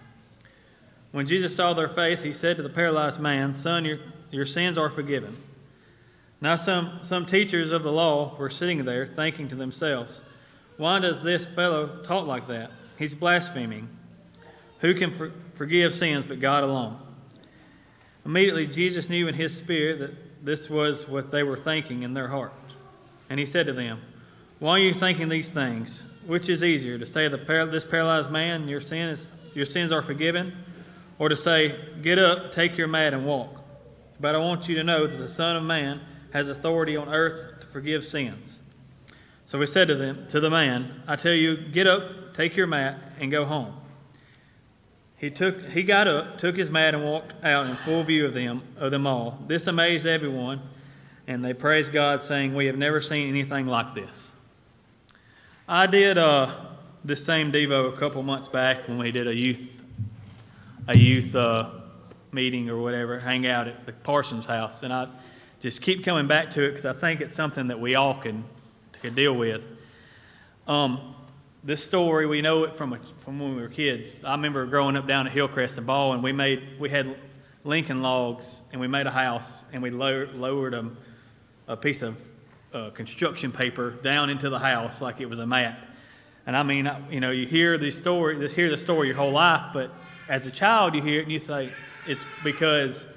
When 1.17 1.25
Jesus 1.25 1.55
saw 1.55 1.73
their 1.73 1.89
faith, 1.89 2.21
he 2.21 2.31
said 2.31 2.57
to 2.57 2.61
the 2.61 2.69
paralyzed 2.69 3.19
man, 3.19 3.51
Son, 3.51 3.83
your, 3.83 3.97
your 4.29 4.45
sins 4.45 4.77
are 4.77 4.91
forgiven. 4.91 5.35
Now, 6.41 6.55
some, 6.57 6.99
some 7.01 7.25
teachers 7.25 7.71
of 7.71 7.81
the 7.81 7.91
law 7.91 8.35
were 8.37 8.51
sitting 8.51 8.85
there, 8.85 9.07
thinking 9.07 9.47
to 9.47 9.55
themselves, 9.55 10.21
Why 10.77 10.99
does 10.99 11.23
this 11.23 11.47
fellow 11.47 12.03
talk 12.03 12.27
like 12.27 12.47
that? 12.49 12.69
He's 12.99 13.15
blaspheming. 13.15 13.89
Who 14.81 14.93
can 14.93 15.11
for, 15.11 15.31
forgive 15.55 15.95
sins 15.95 16.23
but 16.23 16.39
God 16.39 16.63
alone? 16.63 16.99
Immediately, 18.23 18.67
Jesus 18.67 19.09
knew 19.09 19.27
in 19.27 19.33
his 19.33 19.57
spirit 19.57 19.97
that 19.97 20.45
this 20.45 20.69
was 20.69 21.07
what 21.07 21.31
they 21.31 21.41
were 21.41 21.57
thinking 21.57 22.03
in 22.03 22.13
their 22.13 22.27
heart. 22.27 22.53
And 23.31 23.39
he 23.39 23.45
said 23.47 23.65
to 23.65 23.73
them, 23.73 24.01
Why 24.59 24.73
are 24.73 24.83
you 24.83 24.93
thinking 24.93 25.29
these 25.29 25.49
things? 25.49 26.03
Which 26.27 26.47
is 26.47 26.63
easier, 26.63 26.99
to 26.99 27.07
say 27.07 27.27
to 27.27 27.37
this 27.71 27.85
paralyzed 27.85 28.29
man, 28.29 28.67
Your, 28.67 28.81
sin 28.81 29.09
is, 29.09 29.25
your 29.55 29.65
sins 29.65 29.91
are 29.91 30.03
forgiven? 30.03 30.55
Or 31.19 31.29
to 31.29 31.37
say, 31.37 31.75
Get 32.01 32.19
up, 32.19 32.51
take 32.51 32.77
your 32.77 32.87
mat, 32.87 33.13
and 33.13 33.25
walk. 33.25 33.63
But 34.19 34.35
I 34.35 34.39
want 34.39 34.67
you 34.67 34.75
to 34.75 34.83
know 34.83 35.05
that 35.05 35.17
the 35.17 35.29
Son 35.29 35.55
of 35.55 35.63
Man 35.63 36.01
has 36.33 36.49
authority 36.49 36.95
on 36.95 37.09
earth 37.09 37.61
to 37.61 37.67
forgive 37.67 38.03
sins. 38.03 38.59
So 39.45 39.59
he 39.59 39.67
said 39.67 39.87
to 39.87 39.95
them, 39.95 40.27
to 40.27 40.39
the 40.39 40.49
man, 40.49 41.03
I 41.07 41.15
tell 41.15 41.33
you, 41.33 41.55
get 41.55 41.87
up, 41.87 42.33
take 42.33 42.57
your 42.57 42.67
mat, 42.67 42.99
and 43.19 43.31
go 43.31 43.45
home. 43.45 43.73
He 45.15 45.31
took 45.31 45.63
he 45.69 45.83
got 45.83 46.07
up, 46.07 46.37
took 46.37 46.55
his 46.55 46.69
mat, 46.69 46.93
and 46.93 47.03
walked 47.03 47.33
out 47.43 47.65
in 47.65 47.75
full 47.77 48.03
view 48.03 48.25
of 48.25 48.33
them 48.33 48.61
of 48.77 48.91
them 48.91 49.07
all. 49.07 49.39
This 49.47 49.65
amazed 49.65 50.05
everyone, 50.05 50.61
and 51.25 51.43
they 51.43 51.53
praised 51.53 51.91
God, 51.91 52.21
saying, 52.21 52.53
We 52.53 52.67
have 52.67 52.77
never 52.77 53.01
seen 53.01 53.29
anything 53.29 53.65
like 53.65 53.95
this. 53.95 54.31
I 55.67 55.87
did 55.87 56.19
uh, 56.19 56.53
this 57.03 57.25
same 57.25 57.51
Devo 57.51 57.91
a 57.91 57.97
couple 57.97 58.21
months 58.21 58.47
back 58.47 58.87
when 58.87 58.99
we 58.99 59.11
did 59.11 59.27
a 59.27 59.35
youth 59.35 59.81
a 60.87 60.97
youth 60.97 61.35
uh, 61.35 61.69
meeting 62.31 62.69
or 62.69 62.77
whatever, 62.77 63.19
hang 63.19 63.45
out 63.45 63.67
at 63.67 63.85
the 63.85 63.91
Parsons 63.91 64.45
house. 64.45 64.83
And 64.83 64.93
I 64.93 65.09
just 65.59 65.81
keep 65.81 66.05
coming 66.05 66.27
back 66.27 66.51
to 66.51 66.63
it 66.63 66.69
because 66.69 66.85
I 66.85 66.93
think 66.93 67.21
it's 67.21 67.35
something 67.35 67.67
that 67.67 67.79
we 67.79 67.95
all 67.95 68.15
can, 68.15 68.45
can 69.01 69.13
deal 69.13 69.33
with. 69.33 69.67
Um, 70.67 71.15
this 71.63 71.83
story, 71.83 72.25
we 72.25 72.41
know 72.41 72.63
it 72.63 72.77
from, 72.77 72.93
a, 72.93 72.99
from 73.19 73.39
when 73.39 73.55
we 73.55 73.61
were 73.61 73.67
kids. 73.67 74.23
I 74.23 74.31
remember 74.31 74.65
growing 74.65 74.95
up 74.95 75.07
down 75.07 75.27
at 75.27 75.33
Hillcrest 75.33 75.77
and 75.77 75.85
Ball, 75.85 76.13
and 76.13 76.23
we, 76.23 76.31
made, 76.31 76.79
we 76.79 76.89
had 76.89 77.17
Lincoln 77.65 78.01
logs, 78.01 78.61
and 78.71 78.79
we 78.79 78.87
made 78.87 79.07
a 79.07 79.11
house, 79.11 79.63
and 79.73 79.83
we 79.83 79.89
lowered, 79.89 80.35
lowered 80.35 80.73
a, 80.73 80.89
a 81.67 81.75
piece 81.75 82.01
of 82.01 82.21
uh, 82.73 82.91
construction 82.91 83.51
paper 83.51 83.91
down 83.91 84.29
into 84.29 84.49
the 84.49 84.59
house 84.59 85.01
like 85.01 85.19
it 85.19 85.29
was 85.29 85.39
a 85.39 85.47
mat. 85.47 85.79
And 86.45 86.55
I 86.55 86.63
mean, 86.63 86.89
you 87.11 87.19
know, 87.19 87.31
you 87.31 87.45
hear 87.45 87.77
the 87.77 87.91
story, 87.91 88.47
hear 88.49 88.69
the 88.69 88.77
story 88.77 89.07
your 89.07 89.17
whole 89.17 89.31
life, 89.31 89.73
but 89.73 89.91
as 90.29 90.45
a 90.45 90.51
child, 90.51 90.95
you 90.95 91.01
hear 91.01 91.19
it 91.19 91.23
and 91.23 91.31
you 91.31 91.39
say, 91.39 91.71
it's 92.05 92.25
because 92.43 93.07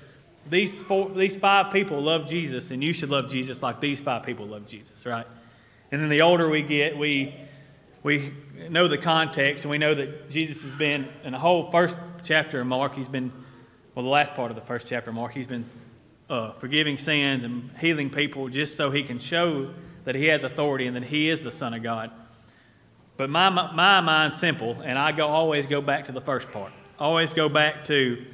these, 0.49 0.81
four, 0.83 1.11
these 1.11 1.37
five 1.37 1.73
people 1.73 2.01
love 2.01 2.29
Jesus, 2.29 2.71
and 2.71 2.83
you 2.83 2.93
should 2.93 3.11
love 3.11 3.31
Jesus 3.31 3.63
like 3.63 3.81
these 3.81 4.01
five 4.01 4.25
people 4.25 4.47
love 4.47 4.67
Jesus, 4.67 5.05
right? 5.07 5.27
And 5.93 6.01
then 6.01 6.09
the 6.09 6.23
older 6.23 6.49
we 6.49 6.63
get, 6.63 6.97
we, 6.97 7.35
we 8.03 8.33
know 8.69 8.89
the 8.89 8.99
context, 8.99 9.65
and 9.65 9.71
we 9.71 9.79
know 9.79 9.95
that 9.95 10.31
Jesus 10.31 10.63
has 10.63 10.75
been, 10.75 11.09
in 11.25 11.33
the 11.33 11.39
whole 11.39 11.71
first 11.71 11.97
chapter 12.23 12.61
of 12.61 12.67
Mark, 12.67 12.95
he's 12.95 13.09
been, 13.09 13.33
well, 13.95 14.05
the 14.05 14.11
last 14.11 14.35
part 14.35 14.51
of 14.51 14.57
the 14.57 14.63
first 14.63 14.87
chapter 14.87 15.11
of 15.11 15.17
Mark, 15.17 15.33
he's 15.33 15.47
been 15.47 15.65
uh, 16.29 16.53
forgiving 16.53 16.97
sins 16.97 17.45
and 17.45 17.71
healing 17.79 18.09
people 18.09 18.49
just 18.49 18.77
so 18.77 18.91
he 18.91 19.03
can 19.03 19.19
show 19.19 19.73
that 20.05 20.15
he 20.15 20.27
has 20.27 20.45
authority 20.45 20.87
and 20.87 20.97
that 20.97 21.03
he 21.03 21.29
is 21.29 21.43
the 21.43 21.51
Son 21.51 21.75
of 21.75 21.83
God. 21.83 22.11
But 23.17 23.29
my, 23.29 23.51
my 23.51 24.01
mind's 24.01 24.39
simple, 24.39 24.81
and 24.83 24.99
I 24.99 25.13
go, 25.13 25.27
always 25.27 25.67
go 25.67 25.83
back 25.83 26.07
to 26.07 26.13
the 26.13 26.23
first 26.23 26.51
part 26.51 26.73
always 27.01 27.33
go 27.33 27.49
back 27.49 27.85
to 27.87 28.25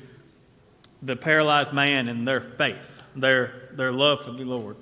the 1.03 1.15
paralyzed 1.17 1.73
man 1.73 2.09
and 2.09 2.27
their 2.27 2.41
faith, 2.41 3.01
their, 3.15 3.69
their 3.73 3.93
love 3.93 4.25
for 4.25 4.33
the 4.33 4.45
Lord. 4.45 4.77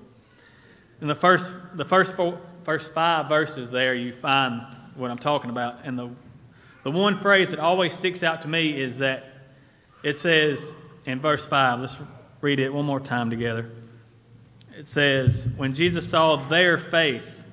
In 1.03 1.09
the 1.09 1.14
first, 1.14 1.55
the 1.75 1.85
first, 1.85 2.16
four, 2.16 2.40
first 2.64 2.94
five 2.94 3.29
verses 3.29 3.70
there, 3.70 3.94
you 3.94 4.12
find 4.12 4.62
what 4.94 5.11
I'm 5.11 5.18
talking 5.18 5.51
about. 5.51 5.85
And 5.85 5.99
the, 5.99 6.11
the 6.83 6.90
one 6.90 7.18
phrase 7.18 7.51
that 7.51 7.59
always 7.59 7.94
sticks 7.94 8.23
out 8.23 8.40
to 8.42 8.49
me 8.49 8.81
is 8.81 8.99
that 8.99 9.25
it 10.03 10.16
says 10.16 10.77
in 11.05 11.20
verse 11.20 11.47
5, 11.47 11.81
let's 11.81 12.01
read 12.40 12.61
it 12.61 12.73
one 12.73 12.87
more 12.87 13.01
time 13.01 13.29
together. 13.29 13.70
It 14.77 14.88
says, 14.88 15.47
When 15.57 15.75
Jesus 15.75 16.09
saw 16.09 16.37
their 16.37 16.79
faith, 16.79 17.47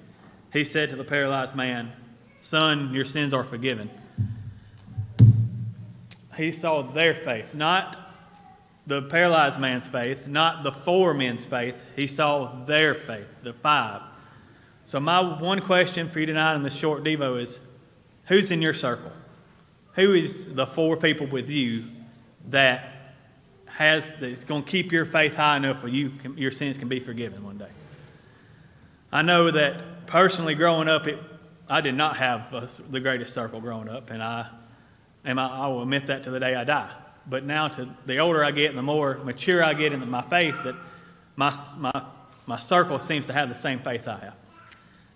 he 0.53 0.63
said 0.63 0.89
to 0.91 0.95
the 0.95 1.03
paralyzed 1.03 1.55
man, 1.55 1.91
Son, 2.37 2.93
your 2.93 3.05
sins 3.05 3.33
are 3.33 3.43
forgiven 3.43 3.89
he 6.35 6.51
saw 6.51 6.81
their 6.81 7.13
faith, 7.13 7.53
not 7.53 7.97
the 8.87 9.03
paralyzed 9.03 9.59
man's 9.59 9.87
faith, 9.87 10.27
not 10.27 10.63
the 10.63 10.71
four 10.71 11.13
men's 11.13 11.45
faith. 11.45 11.85
He 11.95 12.07
saw 12.07 12.63
their 12.65 12.95
faith, 12.95 13.27
the 13.43 13.53
five. 13.53 14.01
So, 14.85 14.99
my 14.99 15.39
one 15.39 15.61
question 15.61 16.09
for 16.09 16.19
you 16.19 16.25
tonight 16.25 16.55
in 16.55 16.63
this 16.63 16.73
short 16.73 17.03
Devo 17.03 17.39
is 17.39 17.59
who's 18.25 18.51
in 18.51 18.61
your 18.61 18.73
circle? 18.73 19.11
Who 19.93 20.13
is 20.13 20.53
the 20.53 20.65
four 20.65 20.97
people 20.97 21.27
with 21.27 21.49
you 21.49 21.85
that 22.49 23.15
has 23.65 24.15
that's 24.19 24.43
going 24.43 24.63
to 24.63 24.69
keep 24.69 24.91
your 24.91 25.05
faith 25.05 25.35
high 25.35 25.57
enough 25.57 25.83
where 25.83 25.91
you 25.91 26.09
can, 26.09 26.37
your 26.37 26.51
sins 26.51 26.77
can 26.77 26.87
be 26.87 26.99
forgiven 26.99 27.43
one 27.43 27.57
day? 27.57 27.69
I 29.11 29.21
know 29.21 29.51
that 29.51 30.07
personally, 30.07 30.55
growing 30.55 30.87
up, 30.87 31.07
it, 31.07 31.19
I 31.69 31.81
did 31.81 31.95
not 31.95 32.17
have 32.17 32.53
a, 32.53 32.69
the 32.89 32.99
greatest 32.99 33.33
circle 33.33 33.61
growing 33.61 33.89
up, 33.89 34.09
and 34.09 34.23
I 34.23 34.49
and 35.23 35.39
I, 35.39 35.47
I 35.47 35.67
will 35.67 35.83
admit 35.83 36.07
that 36.07 36.23
to 36.23 36.31
the 36.31 36.39
day 36.39 36.55
I 36.55 36.63
die. 36.63 36.91
But 37.27 37.45
now, 37.45 37.67
to 37.69 37.87
the 38.05 38.17
older 38.17 38.43
I 38.43 38.51
get 38.51 38.69
and 38.69 38.77
the 38.77 38.83
more 38.83 39.15
mature 39.23 39.63
I 39.63 39.73
get 39.73 39.93
in 39.93 40.09
my 40.09 40.23
faith, 40.23 40.55
that 40.63 40.75
my, 41.35 41.53
my, 41.77 42.03
my 42.45 42.57
circle 42.57 42.99
seems 42.99 43.27
to 43.27 43.33
have 43.33 43.49
the 43.49 43.55
same 43.55 43.79
faith 43.79 44.07
I 44.07 44.17
have. 44.19 44.33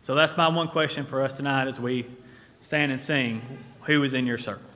So 0.02 0.14
that's 0.14 0.38
my 0.38 0.48
one 0.48 0.68
question 0.68 1.06
for 1.06 1.22
us 1.22 1.34
tonight 1.34 1.68
as 1.68 1.80
we 1.80 2.06
stand 2.62 2.92
and 2.92 3.02
sing 3.02 3.42
Who 3.84 4.04
is 4.04 4.14
in 4.14 4.28
your 4.28 4.38
circle? 4.38 4.70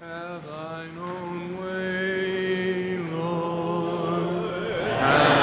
Have 0.00 0.46
thine 0.46 0.98
own 0.98 1.56
way, 1.62 2.98
Lord. 2.98 4.70
Have 4.98 5.39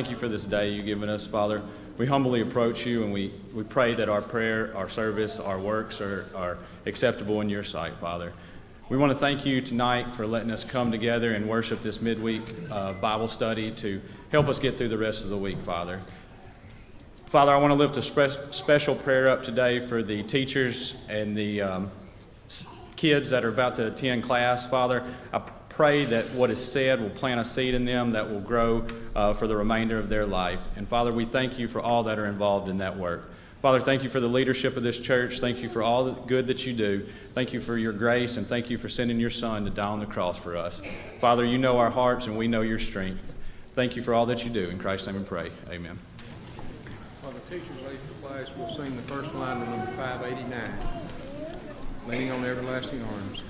thank 0.00 0.10
you 0.10 0.16
for 0.16 0.28
this 0.28 0.46
day 0.46 0.70
you've 0.70 0.86
given 0.86 1.10
us, 1.10 1.26
Father. 1.26 1.60
We 1.98 2.06
humbly 2.06 2.40
approach 2.40 2.86
you 2.86 3.04
and 3.04 3.12
we, 3.12 3.34
we 3.52 3.64
pray 3.64 3.92
that 3.92 4.08
our 4.08 4.22
prayer, 4.22 4.74
our 4.74 4.88
service, 4.88 5.38
our 5.38 5.58
works 5.58 6.00
are, 6.00 6.24
are 6.34 6.56
acceptable 6.86 7.42
in 7.42 7.50
your 7.50 7.64
sight, 7.64 7.92
Father. 7.98 8.32
We 8.88 8.96
want 8.96 9.12
to 9.12 9.18
thank 9.18 9.44
you 9.44 9.60
tonight 9.60 10.06
for 10.14 10.26
letting 10.26 10.50
us 10.50 10.64
come 10.64 10.90
together 10.90 11.34
and 11.34 11.46
worship 11.46 11.82
this 11.82 12.00
midweek 12.00 12.40
uh, 12.70 12.94
Bible 12.94 13.28
study 13.28 13.72
to 13.72 14.00
help 14.32 14.48
us 14.48 14.58
get 14.58 14.78
through 14.78 14.88
the 14.88 14.96
rest 14.96 15.22
of 15.22 15.28
the 15.28 15.36
week, 15.36 15.58
Father. 15.58 16.00
Father, 17.26 17.52
I 17.52 17.58
want 17.58 17.70
to 17.70 17.74
lift 17.74 17.98
a 17.98 18.02
spe- 18.02 18.54
special 18.54 18.94
prayer 18.94 19.28
up 19.28 19.42
today 19.42 19.80
for 19.80 20.02
the 20.02 20.22
teachers 20.22 20.96
and 21.10 21.36
the 21.36 21.60
um, 21.60 21.90
kids 22.96 23.28
that 23.28 23.44
are 23.44 23.50
about 23.50 23.74
to 23.74 23.88
attend 23.88 24.22
class. 24.22 24.64
Father, 24.64 25.04
I 25.30 25.42
pray 25.80 26.04
that 26.04 26.26
what 26.36 26.50
is 26.50 26.62
said 26.62 27.00
will 27.00 27.08
plant 27.08 27.40
a 27.40 27.44
seed 27.44 27.72
in 27.72 27.86
them 27.86 28.10
that 28.10 28.30
will 28.30 28.40
grow 28.40 28.86
uh, 29.16 29.32
for 29.32 29.46
the 29.46 29.56
remainder 29.56 29.98
of 29.98 30.10
their 30.10 30.26
life. 30.26 30.68
And 30.76 30.86
Father, 30.86 31.10
we 31.10 31.24
thank 31.24 31.58
you 31.58 31.68
for 31.68 31.80
all 31.80 32.02
that 32.02 32.18
are 32.18 32.26
involved 32.26 32.68
in 32.68 32.76
that 32.76 32.98
work. 32.98 33.30
Father, 33.62 33.80
thank 33.80 34.02
you 34.02 34.10
for 34.10 34.20
the 34.20 34.28
leadership 34.28 34.76
of 34.76 34.82
this 34.82 34.98
church. 34.98 35.40
Thank 35.40 35.62
you 35.62 35.70
for 35.70 35.82
all 35.82 36.04
the 36.04 36.12
good 36.12 36.46
that 36.48 36.66
you 36.66 36.74
do. 36.74 37.08
Thank 37.32 37.54
you 37.54 37.62
for 37.62 37.78
your 37.78 37.94
grace, 37.94 38.36
and 38.36 38.46
thank 38.46 38.68
you 38.68 38.76
for 38.76 38.90
sending 38.90 39.18
your 39.18 39.30
Son 39.30 39.64
to 39.64 39.70
die 39.70 39.88
on 39.88 40.00
the 40.00 40.06
cross 40.06 40.38
for 40.38 40.54
us. 40.54 40.82
Father, 41.18 41.46
you 41.46 41.56
know 41.56 41.78
our 41.78 41.88
hearts, 41.88 42.26
and 42.26 42.36
we 42.36 42.46
know 42.46 42.60
your 42.60 42.78
strength. 42.78 43.34
Thank 43.74 43.96
you 43.96 44.02
for 44.02 44.12
all 44.12 44.26
that 44.26 44.44
you 44.44 44.50
do. 44.50 44.68
In 44.68 44.78
Christ's 44.78 45.06
name 45.06 45.16
we 45.16 45.24
pray. 45.24 45.50
Amen. 45.70 45.98
While 47.22 47.32
the 47.32 47.40
teachers 47.40 47.70
leave 47.88 48.06
the 48.06 48.28
class, 48.28 48.54
we'll 48.54 48.68
sing 48.68 48.94
the 48.96 49.02
first 49.04 49.34
line 49.34 49.62
of 49.62 49.68
number 49.70 49.86
589, 49.92 50.60
Leaning 52.06 52.32
on 52.32 52.44
Everlasting 52.44 53.02
Arms. 53.02 53.44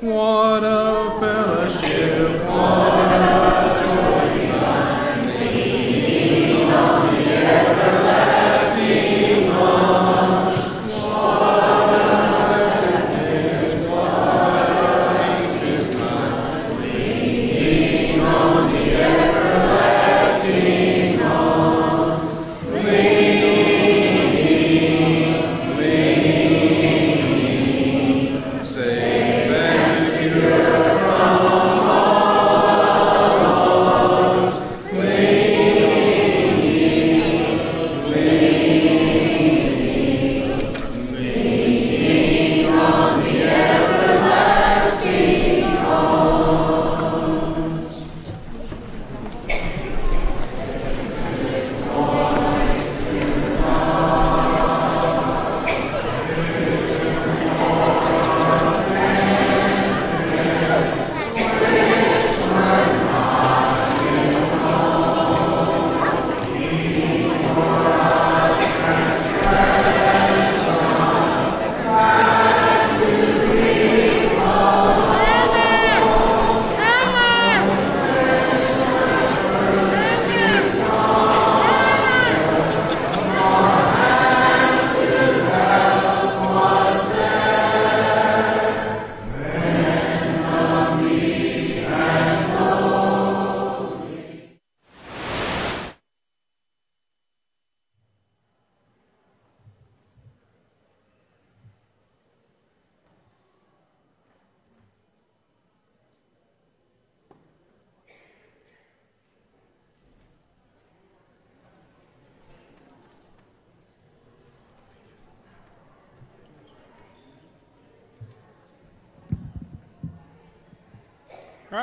What 0.00 0.62
a 0.62 1.10
fellowship, 1.18 2.44
All 2.50 2.96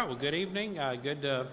right, 0.03 0.09
well, 0.09 0.19
good 0.19 0.35
evening. 0.35 0.77
Uh, 0.77 0.97
good 1.01 1.21
to 1.21 1.47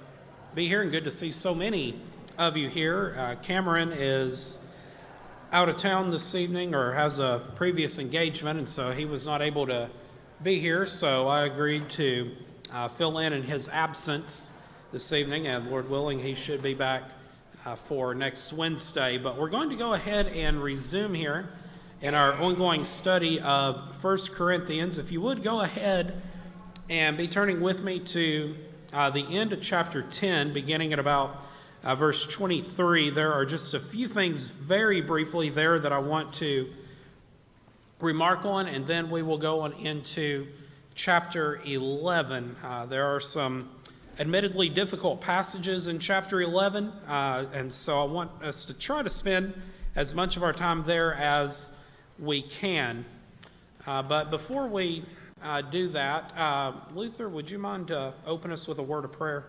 be 0.57 0.67
here 0.67 0.83
and 0.83 0.91
good 0.91 1.05
to 1.05 1.11
see 1.13 1.31
so 1.31 1.55
many 1.55 1.95
of 2.37 2.57
you 2.57 2.69
here. 2.69 3.15
Uh, 3.17 3.37
Cameron 3.37 3.93
is 3.93 4.67
out 5.53 5.69
of 5.69 5.77
town 5.77 6.11
this 6.11 6.35
evening 6.35 6.75
or 6.75 6.93
has 6.93 7.21
a 7.21 7.47
previous 7.55 8.01
engagement, 8.01 8.59
and 8.59 8.69
so 8.69 8.91
he 8.91 9.05
was 9.05 9.25
not 9.25 9.41
able 9.41 9.69
to 9.69 9.89
be 10.43 10.59
here. 10.59 10.85
So 10.85 11.29
I 11.29 11.45
agreed 11.45 11.89
to 11.91 12.33
uh, 12.73 12.89
fill 12.89 13.19
in 13.19 13.33
in 13.33 13.45
his 13.45 13.69
absence 13.69 14.59
this 14.91 15.13
evening, 15.13 15.47
and 15.47 15.71
Lord 15.71 15.89
willing, 15.89 16.19
he 16.19 16.35
should 16.35 16.61
be 16.61 16.75
back 16.75 17.05
uh, 17.65 17.77
for 17.77 18.17
next 18.17 18.53
Wednesday. 18.53 19.17
But 19.17 19.37
we're 19.39 19.49
going 19.49 19.71
to 19.71 19.77
go 19.77 19.93
ahead 19.93 20.27
and 20.27 20.61
resume 20.61 21.15
here 21.15 21.51
in 22.03 22.17
our 22.17 22.33
ongoing 22.33 22.83
study 22.83 23.39
of 23.39 23.95
First 23.99 24.33
Corinthians. 24.33 24.99
If 24.99 25.13
you 25.13 25.21
would 25.21 25.45
go 25.45 25.61
ahead 25.61 26.21
and 26.91 27.17
be 27.17 27.29
turning 27.29 27.61
with 27.61 27.85
me 27.85 28.01
to 28.01 28.57
uh, 28.93 29.09
the 29.11 29.25
end 29.39 29.53
of 29.53 29.63
chapter 29.63 30.03
10, 30.03 30.53
beginning 30.53 30.93
at 30.93 30.99
about 30.99 31.41
uh, 31.85 31.95
verse 31.95 32.27
23. 32.27 33.11
There 33.11 33.33
are 33.33 33.47
just 33.47 33.75
a 33.75 33.81
few 33.81 34.09
things 34.09 34.51
very 34.51 35.01
briefly 35.01 35.51
there 35.51 35.79
that 35.79 35.93
I 35.93 35.99
want 35.99 36.35
to 36.35 36.69
remark 38.01 38.45
on, 38.45 38.67
and 38.67 38.89
then 38.89 39.09
we 39.09 39.23
will 39.23 39.39
go 39.39 39.61
on 39.61 39.73
into 39.75 40.49
chapter 40.97 41.61
11. 41.65 42.57
Uh, 42.61 42.87
there 42.87 43.07
are 43.07 43.21
some 43.21 43.71
admittedly 44.19 44.69
difficult 44.69 45.21
passages 45.21 45.87
in 45.87 46.01
chapter 46.01 46.41
11, 46.41 46.89
uh, 47.07 47.47
and 47.53 47.73
so 47.73 48.03
I 48.03 48.05
want 48.07 48.33
us 48.43 48.65
to 48.65 48.75
try 48.75 49.05
to 49.05 49.11
spend 49.11 49.55
as 49.95 50.13
much 50.13 50.37
of 50.37 50.43
our 50.43 50.53
time 50.53 50.83
there 50.83 51.15
as 51.15 51.71
we 52.19 52.43
can. 52.43 53.05
Uh, 53.87 54.03
but 54.03 54.33
before 54.33 54.67
we 54.67 55.05
uh, 55.43 55.63
do 55.63 55.89
that, 55.89 56.33
uh, 56.37 56.73
Luther, 56.95 57.29
would 57.29 57.51
you 57.51 57.59
mind 57.59 57.91
uh, 57.91 58.13
open 58.27 58.53
us 58.53 58.69
with 58.69 58.79
a 58.79 58.83
word 58.83 59.05
of 59.05 59.13
prayer? 59.13 59.45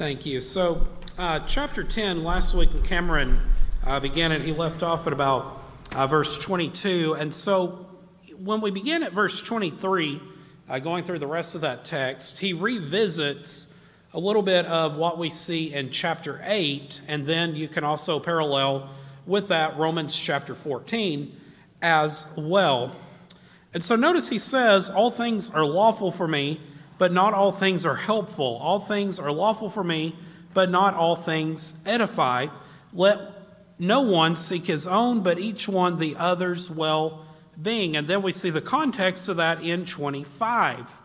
Thank 0.00 0.24
you. 0.24 0.40
So, 0.40 0.86
uh, 1.18 1.40
chapter 1.40 1.84
10, 1.84 2.24
last 2.24 2.54
week 2.54 2.72
when 2.72 2.82
Cameron 2.82 3.38
uh, 3.84 4.00
began 4.00 4.32
it, 4.32 4.40
he 4.40 4.50
left 4.50 4.82
off 4.82 5.06
at 5.06 5.12
about 5.12 5.62
uh, 5.92 6.06
verse 6.06 6.42
22. 6.42 7.16
And 7.20 7.34
so, 7.34 7.86
when 8.38 8.62
we 8.62 8.70
begin 8.70 9.02
at 9.02 9.12
verse 9.12 9.42
23, 9.42 10.18
uh, 10.70 10.78
going 10.78 11.04
through 11.04 11.18
the 11.18 11.26
rest 11.26 11.54
of 11.54 11.60
that 11.60 11.84
text, 11.84 12.38
he 12.38 12.54
revisits 12.54 13.74
a 14.14 14.18
little 14.18 14.40
bit 14.40 14.64
of 14.64 14.96
what 14.96 15.18
we 15.18 15.28
see 15.28 15.74
in 15.74 15.90
chapter 15.90 16.40
8, 16.46 17.02
and 17.06 17.26
then 17.26 17.54
you 17.54 17.68
can 17.68 17.84
also 17.84 18.18
parallel 18.18 18.88
with 19.26 19.48
that 19.48 19.76
Romans 19.76 20.18
chapter 20.18 20.54
14 20.54 21.38
as 21.82 22.32
well. 22.38 22.96
And 23.74 23.84
so, 23.84 23.96
notice 23.96 24.30
he 24.30 24.38
says, 24.38 24.88
All 24.88 25.10
things 25.10 25.50
are 25.50 25.66
lawful 25.66 26.10
for 26.10 26.26
me 26.26 26.58
but 27.00 27.12
not 27.12 27.32
all 27.32 27.50
things 27.50 27.86
are 27.86 27.96
helpful. 27.96 28.58
All 28.60 28.78
things 28.78 29.18
are 29.18 29.32
lawful 29.32 29.70
for 29.70 29.82
me, 29.82 30.14
but 30.52 30.68
not 30.68 30.92
all 30.92 31.16
things 31.16 31.82
edify. 31.86 32.48
Let 32.92 33.18
no 33.78 34.02
one 34.02 34.36
seek 34.36 34.66
his 34.66 34.86
own, 34.86 35.22
but 35.22 35.38
each 35.38 35.66
one 35.66 35.98
the 35.98 36.14
other's 36.16 36.70
well 36.70 37.24
being. 37.60 37.96
And 37.96 38.06
then 38.06 38.20
we 38.20 38.32
see 38.32 38.50
the 38.50 38.60
context 38.60 39.30
of 39.30 39.38
that 39.38 39.62
in 39.62 39.86
25. 39.86 41.00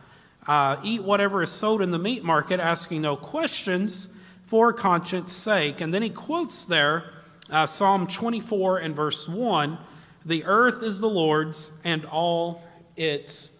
Uh, 0.45 0.81
eat 0.83 1.01
whatever 1.01 1.41
is 1.41 1.51
sold 1.53 1.81
in 1.81 1.91
the 1.91 1.97
meat 1.97 2.25
market, 2.25 2.59
asking 2.59 3.01
no 3.01 3.15
questions 3.15 4.13
for 4.47 4.73
conscience 4.73 5.31
sake. 5.31 5.79
And 5.79 5.93
then 5.93 6.01
he 6.01 6.09
quotes 6.09 6.65
there 6.65 7.05
uh, 7.49 7.65
Psalm 7.65 8.05
24 8.07 8.79
and 8.79 8.93
verse 8.93 9.29
1 9.29 9.77
The 10.25 10.43
earth 10.43 10.83
is 10.83 10.99
the 10.99 11.07
Lord's 11.07 11.81
and 11.85 12.03
all 12.03 12.61
its 12.97 13.54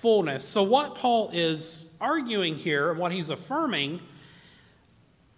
fullness. 0.00 0.44
So, 0.44 0.62
what 0.62 0.94
Paul 0.94 1.30
is 1.32 1.94
arguing 2.00 2.56
here, 2.56 2.90
and 2.90 2.98
what 2.98 3.12
he's 3.12 3.30
affirming, 3.30 4.00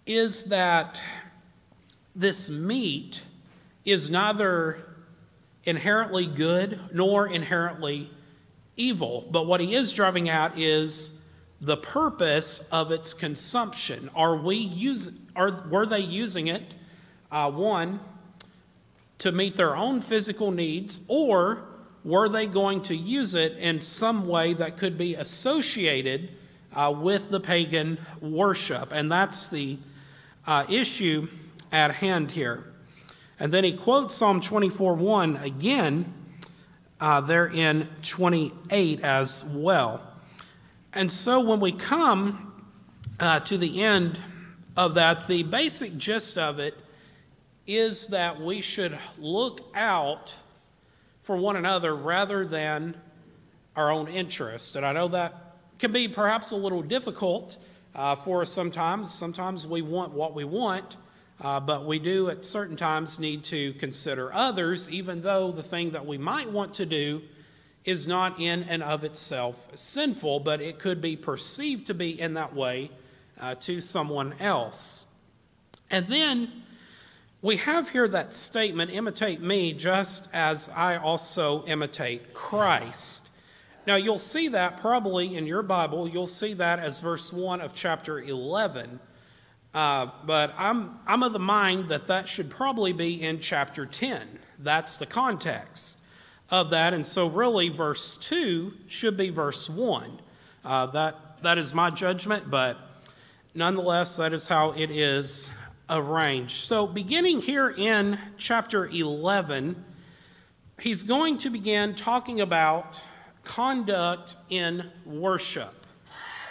is 0.05 0.45
that 0.45 0.99
this 2.15 2.49
meat 2.49 3.23
is 3.85 4.09
neither 4.09 4.95
inherently 5.65 6.27
good 6.27 6.79
nor 6.93 7.27
inherently 7.27 8.09
evil. 8.75 9.25
But 9.31 9.45
what 9.45 9.59
he 9.59 9.75
is 9.75 9.91
driving 9.91 10.29
at 10.29 10.57
is 10.57 11.21
the 11.61 11.77
purpose 11.77 12.67
of 12.71 12.91
its 12.91 13.13
consumption. 13.13 14.09
Are 14.15 14.35
we 14.35 14.55
use, 14.55 15.11
are, 15.35 15.63
were 15.69 15.85
they 15.85 15.99
using 15.99 16.47
it, 16.47 16.75
uh, 17.31 17.51
one, 17.51 17.99
to 19.19 19.31
meet 19.31 19.55
their 19.55 19.75
own 19.75 20.01
physical 20.01 20.51
needs, 20.51 21.01
or 21.07 21.65
were 22.03 22.27
they 22.27 22.47
going 22.47 22.81
to 22.83 22.95
use 22.95 23.33
it 23.33 23.57
in 23.57 23.81
some 23.81 24.27
way 24.27 24.53
that 24.53 24.77
could 24.77 24.97
be 24.97 25.15
associated 25.15 26.29
uh, 26.73 26.93
with 26.95 27.29
the 27.29 27.39
pagan 27.39 27.97
worship? 28.19 28.89
And 28.91 29.11
that's 29.11 29.49
the 29.49 29.77
uh, 30.45 30.65
issue 30.69 31.27
at 31.71 31.95
hand 31.95 32.31
here. 32.31 32.65
And 33.39 33.51
then 33.51 33.63
he 33.63 33.73
quotes 33.73 34.15
Psalm 34.15 34.41
24 34.41 34.95
1 34.95 35.37
again, 35.37 36.13
uh, 36.99 37.21
there 37.21 37.47
in 37.47 37.87
28 38.01 39.01
as 39.01 39.43
well. 39.55 40.01
And 40.93 41.11
so 41.11 41.41
when 41.41 41.59
we 41.59 41.71
come 41.71 42.63
uh, 43.19 43.39
to 43.41 43.57
the 43.57 43.83
end 43.83 44.21
of 44.77 44.95
that, 44.95 45.27
the 45.27 45.43
basic 45.43 45.97
gist 45.97 46.37
of 46.37 46.59
it 46.59 46.77
is 47.65 48.07
that 48.07 48.39
we 48.39 48.61
should 48.61 48.97
look 49.17 49.61
out 49.73 50.35
for 51.23 51.35
one 51.37 51.55
another 51.55 51.95
rather 51.95 52.45
than 52.45 52.95
our 53.75 53.91
own 53.91 54.07
interest. 54.07 54.75
And 54.75 54.85
I 54.85 54.93
know 54.93 55.07
that 55.09 55.55
can 55.79 55.91
be 55.91 56.07
perhaps 56.07 56.51
a 56.51 56.55
little 56.55 56.81
difficult 56.81 57.57
uh, 57.95 58.15
for 58.15 58.41
us 58.41 58.51
sometimes. 58.51 59.13
Sometimes 59.13 59.65
we 59.65 59.81
want 59.81 60.13
what 60.13 60.33
we 60.33 60.43
want, 60.43 60.97
uh, 61.41 61.59
but 61.59 61.85
we 61.85 61.99
do 61.99 62.29
at 62.29 62.45
certain 62.45 62.77
times 62.77 63.19
need 63.19 63.43
to 63.45 63.73
consider 63.73 64.31
others, 64.33 64.91
even 64.91 65.21
though 65.21 65.51
the 65.51 65.63
thing 65.63 65.91
that 65.91 66.05
we 66.05 66.17
might 66.17 66.49
want 66.49 66.73
to 66.75 66.85
do 66.85 67.21
is 67.85 68.07
not 68.07 68.39
in 68.39 68.63
and 68.63 68.81
of 68.81 69.03
itself 69.03 69.69
sinful, 69.75 70.39
but 70.39 70.61
it 70.61 70.79
could 70.79 71.01
be 71.01 71.17
perceived 71.17 71.87
to 71.87 71.93
be 71.93 72.19
in 72.19 72.35
that 72.35 72.55
way 72.55 72.89
uh, 73.39 73.55
to 73.55 73.79
someone 73.81 74.33
else. 74.39 75.05
And 75.89 76.07
then 76.07 76.62
we 77.43 77.57
have 77.57 77.89
here 77.89 78.07
that 78.07 78.33
statement 78.33 78.89
imitate 78.89 79.41
me 79.41 79.73
just 79.73 80.29
as 80.33 80.69
I 80.69 80.95
also 80.95 81.65
imitate 81.65 82.33
Christ. 82.33 83.29
Now, 83.85 83.97
you'll 83.97 84.17
see 84.17 84.47
that 84.47 84.79
probably 84.79 85.35
in 85.35 85.45
your 85.45 85.61
Bible, 85.61 86.07
you'll 86.07 86.25
see 86.25 86.53
that 86.53 86.79
as 86.79 87.01
verse 87.01 87.33
1 87.33 87.59
of 87.59 87.75
chapter 87.75 88.21
11. 88.21 88.97
Uh, 89.73 90.07
but 90.25 90.55
I'm, 90.57 90.99
I'm 91.05 91.21
of 91.21 91.33
the 91.33 91.39
mind 91.39 91.89
that 91.89 92.07
that 92.07 92.29
should 92.29 92.49
probably 92.49 92.93
be 92.93 93.21
in 93.21 93.41
chapter 93.41 93.85
10. 93.85 94.39
That's 94.59 94.95
the 94.95 95.05
context 95.05 95.97
of 96.49 96.69
that. 96.69 96.93
And 96.93 97.05
so, 97.05 97.27
really, 97.27 97.67
verse 97.67 98.15
2 98.15 98.73
should 98.87 99.17
be 99.17 99.31
verse 99.31 99.69
1. 99.69 100.21
Uh, 100.63 100.85
that, 100.87 101.43
that 101.43 101.57
is 101.57 101.73
my 101.73 101.89
judgment, 101.89 102.49
but 102.49 102.77
nonetheless, 103.53 104.15
that 104.15 104.31
is 104.31 104.47
how 104.47 104.71
it 104.71 104.89
is 104.89 105.51
arranged. 105.89 106.51
So, 106.51 106.87
beginning 106.87 107.41
here 107.41 107.69
in 107.69 108.19
chapter 108.37 108.87
11, 108.87 109.83
he's 110.79 111.03
going 111.03 111.37
to 111.39 111.49
begin 111.49 111.95
talking 111.95 112.41
about 112.41 113.01
conduct 113.43 114.37
in 114.49 114.89
worship. 115.05 115.73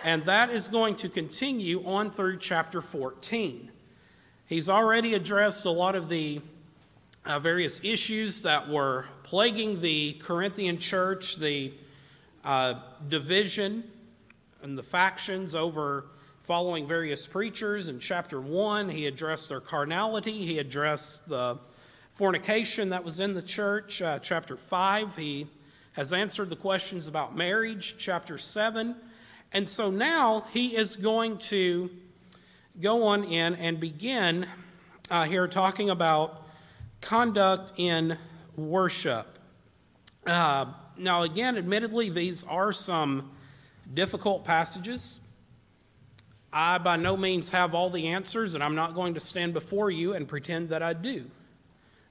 And 0.04 0.24
that 0.24 0.50
is 0.50 0.68
going 0.68 0.96
to 0.96 1.08
continue 1.08 1.84
on 1.86 2.10
through 2.10 2.38
chapter 2.38 2.82
14. 2.82 3.70
He's 4.46 4.68
already 4.68 5.14
addressed 5.14 5.64
a 5.64 5.70
lot 5.70 5.94
of 5.94 6.08
the 6.08 6.40
uh, 7.24 7.38
various 7.38 7.82
issues 7.84 8.42
that 8.42 8.68
were 8.68 9.06
plaguing 9.22 9.80
the 9.80 10.14
Corinthian 10.14 10.78
church, 10.78 11.36
the 11.36 11.72
uh, 12.44 12.74
division 13.08 13.84
and 14.62 14.76
the 14.76 14.82
factions 14.82 15.54
over 15.54 16.06
following 16.42 16.88
various 16.88 17.26
preachers. 17.26 17.88
In 17.88 18.00
chapter 18.00 18.40
1, 18.40 18.88
he 18.88 19.06
addressed 19.06 19.48
their 19.48 19.60
carnality, 19.60 20.44
he 20.44 20.58
addressed 20.58 21.28
the 21.28 21.58
fornication 22.14 22.90
that 22.90 23.04
was 23.04 23.20
in 23.20 23.34
the 23.34 23.42
church. 23.42 24.02
Uh, 24.02 24.18
chapter 24.18 24.56
5, 24.56 25.16
he 25.16 25.46
has 25.92 26.12
answered 26.12 26.50
the 26.50 26.56
questions 26.56 27.06
about 27.06 27.36
marriage. 27.36 27.94
Chapter 27.96 28.38
7, 28.38 28.96
and 29.52 29.68
so 29.68 29.90
now 29.90 30.44
he 30.52 30.76
is 30.76 30.96
going 30.96 31.38
to 31.38 31.90
go 32.80 33.04
on 33.04 33.24
in 33.24 33.54
and 33.54 33.78
begin 33.78 34.46
uh, 35.10 35.24
here 35.24 35.46
talking 35.46 35.90
about 35.90 36.46
conduct 37.00 37.72
in 37.76 38.18
worship. 38.56 39.38
Uh, 40.26 40.66
now, 40.96 41.22
again, 41.22 41.56
admittedly, 41.56 42.10
these 42.10 42.42
are 42.44 42.72
some 42.72 43.30
difficult 43.94 44.44
passages. 44.44 45.20
I 46.52 46.78
by 46.78 46.96
no 46.96 47.16
means 47.16 47.50
have 47.50 47.74
all 47.74 47.88
the 47.88 48.08
answers, 48.08 48.54
and 48.54 48.62
I'm 48.62 48.74
not 48.74 48.94
going 48.94 49.14
to 49.14 49.20
stand 49.20 49.54
before 49.54 49.90
you 49.90 50.12
and 50.12 50.28
pretend 50.28 50.68
that 50.68 50.82
I 50.82 50.92
do, 50.92 51.30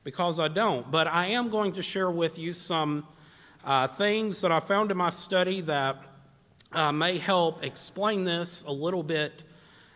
because 0.03 0.39
I 0.39 0.47
don't. 0.47 0.89
But 0.89 1.07
I 1.07 1.27
am 1.27 1.49
going 1.49 1.73
to 1.73 1.81
share 1.81 2.09
with 2.09 2.39
you 2.39 2.51
some 2.51 3.05
uh, 3.63 3.87
things 3.87 4.41
that 4.41 4.51
I 4.51 4.59
found 4.59 4.89
in 4.89 4.97
my 4.97 5.11
study 5.11 5.61
that 5.61 5.97
uh, 6.71 6.91
may 6.91 7.17
help 7.17 7.63
explain 7.63 8.23
this 8.23 8.63
a 8.63 8.71
little 8.71 9.03
bit 9.03 9.43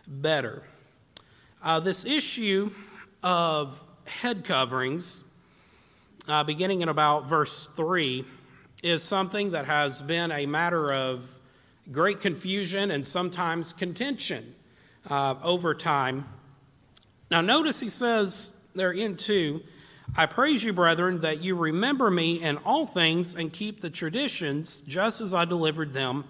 better. 0.06 0.62
Uh, 1.62 1.80
this 1.80 2.04
issue 2.04 2.70
of 3.24 3.82
head 4.04 4.44
coverings, 4.44 5.24
uh, 6.28 6.44
beginning 6.44 6.82
in 6.82 6.88
about 6.88 7.28
verse 7.28 7.66
3, 7.66 8.24
is 8.82 9.02
something 9.02 9.50
that 9.50 9.64
has 9.64 10.02
been 10.02 10.30
a 10.30 10.46
matter 10.46 10.92
of 10.92 11.28
great 11.92 12.20
confusion 12.20 12.90
and 12.90 13.06
sometimes 13.06 13.72
contention 13.72 14.54
uh, 15.08 15.34
over 15.42 15.74
time. 15.74 16.26
Now, 17.30 17.40
notice 17.40 17.80
he 17.80 17.88
says 17.88 18.60
there 18.74 18.92
in 18.92 19.16
2 19.16 19.62
I 20.14 20.24
praise 20.26 20.62
you, 20.62 20.72
brethren, 20.72 21.20
that 21.22 21.42
you 21.42 21.56
remember 21.56 22.10
me 22.10 22.40
in 22.40 22.58
all 22.58 22.86
things 22.86 23.34
and 23.34 23.52
keep 23.52 23.80
the 23.80 23.90
traditions 23.90 24.80
just 24.82 25.20
as 25.20 25.34
I 25.34 25.44
delivered 25.44 25.92
them 25.92 26.24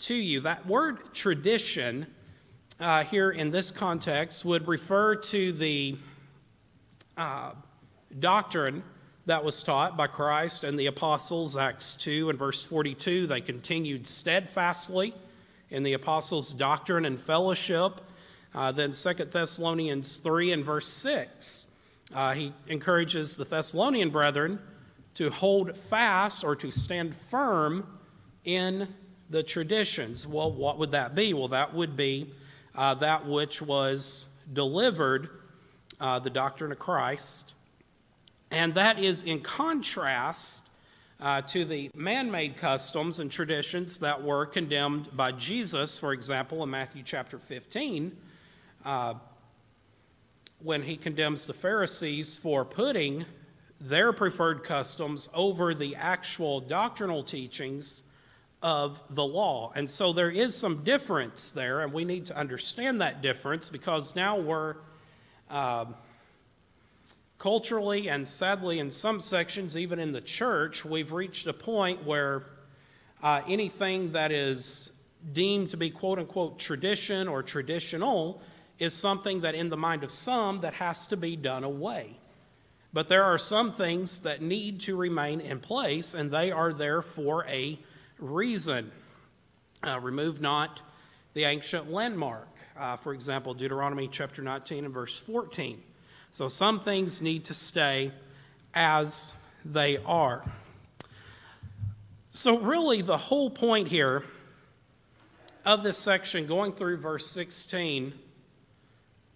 to 0.00 0.14
you. 0.14 0.40
That 0.40 0.66
word 0.66 1.14
tradition 1.14 2.06
uh, 2.78 3.04
here 3.04 3.30
in 3.30 3.50
this 3.50 3.70
context 3.70 4.44
would 4.44 4.68
refer 4.68 5.16
to 5.16 5.52
the 5.52 5.96
uh, 7.16 7.52
doctrine 8.18 8.84
that 9.26 9.42
was 9.42 9.62
taught 9.62 9.96
by 9.96 10.06
Christ 10.06 10.64
and 10.64 10.78
the 10.78 10.86
apostles, 10.86 11.56
Acts 11.56 11.94
2 11.96 12.30
and 12.30 12.38
verse 12.38 12.64
42. 12.64 13.26
They 13.26 13.40
continued 13.40 14.06
steadfastly 14.06 15.14
in 15.70 15.82
the 15.82 15.94
apostles' 15.94 16.52
doctrine 16.52 17.04
and 17.04 17.18
fellowship. 17.18 18.00
Uh, 18.54 18.70
then 18.70 18.92
2 18.92 19.12
Thessalonians 19.24 20.18
3 20.18 20.52
and 20.52 20.64
verse 20.64 20.88
6, 20.88 21.64
uh, 22.14 22.34
he 22.34 22.52
encourages 22.68 23.36
the 23.36 23.44
Thessalonian 23.44 24.10
brethren 24.10 24.58
to 25.14 25.30
hold 25.30 25.76
fast 25.76 26.44
or 26.44 26.54
to 26.56 26.70
stand 26.70 27.16
firm 27.16 27.86
in 28.44 28.86
the 29.30 29.42
traditions. 29.42 30.26
Well, 30.26 30.52
what 30.52 30.78
would 30.78 30.92
that 30.92 31.14
be? 31.14 31.32
Well, 31.32 31.48
that 31.48 31.72
would 31.72 31.96
be 31.96 32.30
uh, 32.74 32.94
that 32.96 33.26
which 33.26 33.62
was 33.62 34.28
delivered, 34.52 35.30
uh, 35.98 36.18
the 36.18 36.30
doctrine 36.30 36.72
of 36.72 36.78
Christ. 36.78 37.54
And 38.54 38.74
that 38.74 39.00
is 39.00 39.24
in 39.24 39.40
contrast 39.40 40.70
uh, 41.20 41.42
to 41.42 41.64
the 41.64 41.90
man 41.92 42.30
made 42.30 42.56
customs 42.56 43.18
and 43.18 43.28
traditions 43.28 43.98
that 43.98 44.22
were 44.22 44.46
condemned 44.46 45.08
by 45.16 45.32
Jesus, 45.32 45.98
for 45.98 46.12
example, 46.12 46.62
in 46.62 46.70
Matthew 46.70 47.02
chapter 47.04 47.36
15, 47.36 48.16
uh, 48.84 49.14
when 50.60 50.82
he 50.82 50.96
condemns 50.96 51.46
the 51.46 51.52
Pharisees 51.52 52.38
for 52.38 52.64
putting 52.64 53.24
their 53.80 54.12
preferred 54.12 54.62
customs 54.62 55.28
over 55.34 55.74
the 55.74 55.96
actual 55.96 56.60
doctrinal 56.60 57.24
teachings 57.24 58.04
of 58.62 59.02
the 59.10 59.26
law. 59.26 59.72
And 59.74 59.90
so 59.90 60.12
there 60.12 60.30
is 60.30 60.54
some 60.56 60.84
difference 60.84 61.50
there, 61.50 61.80
and 61.80 61.92
we 61.92 62.04
need 62.04 62.26
to 62.26 62.36
understand 62.36 63.00
that 63.00 63.20
difference 63.20 63.68
because 63.68 64.14
now 64.14 64.38
we're 64.38 64.76
um, 65.50 65.96
culturally 67.44 68.08
and 68.08 68.26
sadly 68.26 68.78
in 68.78 68.90
some 68.90 69.20
sections, 69.20 69.76
even 69.76 69.98
in 69.98 70.12
the 70.12 70.20
church, 70.22 70.82
we've 70.82 71.12
reached 71.12 71.46
a 71.46 71.52
point 71.52 72.02
where 72.02 72.46
uh, 73.22 73.42
anything 73.46 74.12
that 74.12 74.32
is 74.32 74.92
deemed 75.34 75.68
to 75.68 75.76
be 75.76 75.90
quote 75.90 76.18
unquote 76.18 76.58
tradition 76.58 77.28
or 77.28 77.42
traditional 77.42 78.40
is 78.78 78.94
something 78.94 79.42
that 79.42 79.54
in 79.54 79.68
the 79.68 79.76
mind 79.76 80.02
of 80.02 80.10
some 80.10 80.62
that 80.62 80.72
has 80.72 81.06
to 81.06 81.18
be 81.18 81.36
done 81.36 81.64
away. 81.64 82.16
But 82.94 83.08
there 83.08 83.24
are 83.24 83.36
some 83.36 83.72
things 83.72 84.20
that 84.20 84.40
need 84.40 84.80
to 84.80 84.96
remain 84.96 85.42
in 85.42 85.60
place, 85.60 86.14
and 86.14 86.30
they 86.30 86.50
are 86.50 86.72
there 86.72 87.02
for 87.02 87.44
a 87.46 87.78
reason. 88.18 88.90
Uh, 89.86 90.00
remove 90.00 90.40
not 90.40 90.80
the 91.34 91.44
ancient 91.44 91.92
landmark. 91.92 92.48
Uh, 92.74 92.96
for 92.96 93.12
example, 93.12 93.52
Deuteronomy 93.52 94.08
chapter 94.08 94.40
19 94.40 94.86
and 94.86 94.94
verse 94.94 95.20
14. 95.20 95.82
So 96.34 96.48
some 96.48 96.80
things 96.80 97.22
need 97.22 97.44
to 97.44 97.54
stay 97.54 98.10
as 98.74 99.36
they 99.64 99.98
are. 99.98 100.44
So, 102.28 102.58
really, 102.58 103.02
the 103.02 103.16
whole 103.16 103.50
point 103.50 103.86
here 103.86 104.24
of 105.64 105.84
this 105.84 105.96
section, 105.96 106.48
going 106.48 106.72
through 106.72 106.96
verse 106.96 107.30
16, 107.30 108.14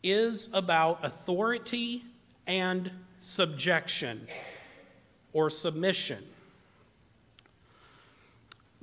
is 0.03 0.49
about 0.53 1.05
authority 1.05 2.03
and 2.49 2.91
subjection 3.21 4.27
or 5.33 5.51
submission. 5.51 6.25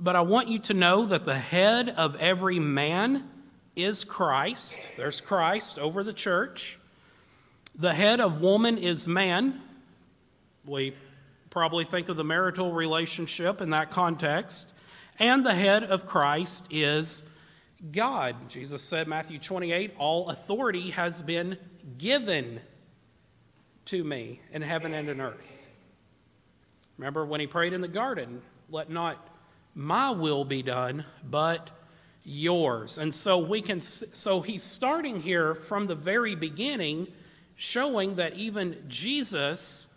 But 0.00 0.16
I 0.16 0.22
want 0.22 0.48
you 0.48 0.58
to 0.60 0.72
know 0.72 1.04
that 1.04 1.26
the 1.26 1.38
head 1.38 1.90
of 1.90 2.16
every 2.16 2.60
man 2.60 3.28
is 3.76 4.04
Christ. 4.04 4.78
There's 4.96 5.20
Christ 5.20 5.78
over 5.78 6.02
the 6.02 6.14
church. 6.14 6.78
The 7.78 7.92
head 7.92 8.20
of 8.20 8.40
woman 8.40 8.78
is 8.78 9.06
man. 9.06 9.60
We 10.64 10.94
probably 11.50 11.84
think 11.84 12.08
of 12.08 12.16
the 12.16 12.24
marital 12.24 12.72
relationship 12.72 13.60
in 13.60 13.70
that 13.70 13.90
context. 13.90 14.72
And 15.18 15.44
the 15.44 15.54
head 15.54 15.84
of 15.84 16.06
Christ 16.06 16.68
is 16.70 17.28
God. 17.92 18.34
Jesus 18.48 18.80
said, 18.80 19.08
Matthew 19.08 19.38
28, 19.38 19.92
all 19.98 20.30
authority 20.30 20.88
has 20.90 21.20
been 21.20 21.58
given 21.98 22.60
to 23.86 24.02
me 24.02 24.40
in 24.52 24.62
heaven 24.62 24.94
and 24.94 25.10
in 25.10 25.20
earth. 25.20 25.68
Remember 26.96 27.26
when 27.26 27.40
he 27.40 27.46
prayed 27.46 27.74
in 27.74 27.82
the 27.82 27.88
garden, 27.88 28.40
let 28.70 28.88
not 28.88 29.28
my 29.74 30.10
will 30.10 30.46
be 30.46 30.62
done, 30.62 31.04
but 31.28 31.70
yours. 32.24 32.96
And 32.96 33.14
so 33.14 33.36
we 33.36 33.60
can 33.60 33.82
so 33.82 34.40
he's 34.40 34.62
starting 34.62 35.20
here 35.20 35.54
from 35.54 35.86
the 35.86 35.94
very 35.94 36.34
beginning 36.34 37.08
showing 37.56 38.16
that 38.16 38.34
even 38.34 38.84
Jesus 38.86 39.94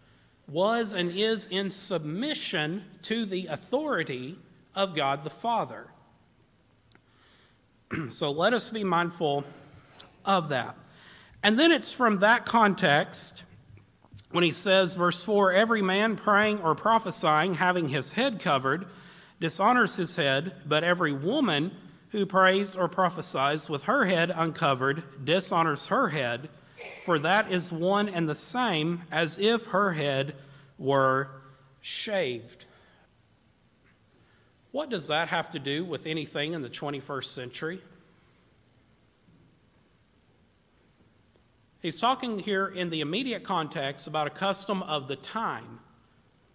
was 0.47 0.93
and 0.93 1.11
is 1.11 1.45
in 1.45 1.69
submission 1.69 2.83
to 3.03 3.25
the 3.25 3.47
authority 3.47 4.37
of 4.73 4.95
God 4.95 5.23
the 5.23 5.29
Father. 5.29 5.87
so 8.09 8.31
let 8.31 8.53
us 8.53 8.69
be 8.69 8.83
mindful 8.83 9.43
of 10.25 10.49
that. 10.49 10.75
And 11.43 11.59
then 11.59 11.71
it's 11.71 11.93
from 11.93 12.19
that 12.19 12.45
context 12.45 13.43
when 14.31 14.43
he 14.43 14.51
says, 14.51 14.95
verse 14.95 15.23
4 15.23 15.53
every 15.53 15.81
man 15.81 16.15
praying 16.15 16.59
or 16.59 16.75
prophesying, 16.75 17.55
having 17.55 17.89
his 17.89 18.13
head 18.13 18.39
covered, 18.39 18.85
dishonors 19.39 19.95
his 19.95 20.15
head, 20.15 20.53
but 20.65 20.83
every 20.83 21.13
woman 21.13 21.71
who 22.09 22.25
prays 22.25 22.75
or 22.75 22.87
prophesies 22.87 23.69
with 23.69 23.83
her 23.83 24.05
head 24.05 24.31
uncovered 24.35 25.03
dishonors 25.25 25.87
her 25.87 26.09
head 26.09 26.49
for 27.05 27.19
that 27.19 27.51
is 27.51 27.71
one 27.71 28.09
and 28.09 28.27
the 28.27 28.35
same 28.35 29.03
as 29.11 29.39
if 29.39 29.65
her 29.67 29.93
head 29.93 30.35
were 30.77 31.29
shaved. 31.81 32.65
What 34.71 34.89
does 34.89 35.07
that 35.07 35.29
have 35.29 35.49
to 35.51 35.59
do 35.59 35.83
with 35.83 36.05
anything 36.05 36.53
in 36.53 36.61
the 36.61 36.69
21st 36.69 37.25
century? 37.25 37.81
He's 41.81 41.99
talking 41.99 42.39
here 42.39 42.67
in 42.67 42.89
the 42.89 43.01
immediate 43.01 43.43
context 43.43 44.05
about 44.05 44.27
a 44.27 44.31
custom 44.31 44.83
of 44.83 45.07
the 45.07 45.15
time, 45.15 45.79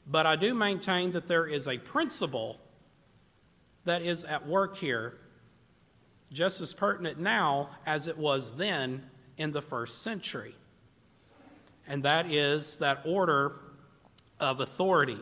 but 0.06 0.26
I 0.26 0.36
do 0.36 0.54
maintain 0.54 1.12
that 1.12 1.26
there 1.26 1.46
is 1.46 1.66
a 1.66 1.78
principle 1.78 2.60
that 3.84 4.02
is 4.02 4.22
at 4.24 4.46
work 4.46 4.76
here, 4.76 5.16
just 6.30 6.60
as 6.60 6.72
pertinent 6.74 7.18
now 7.18 7.70
as 7.86 8.06
it 8.06 8.18
was 8.18 8.56
then 8.56 9.02
in 9.38 9.52
the 9.52 9.62
first 9.62 10.02
century. 10.02 10.54
And 11.86 12.02
that 12.04 12.30
is 12.30 12.76
that 12.76 13.00
order 13.04 13.56
of 14.40 14.60
authority. 14.60 15.18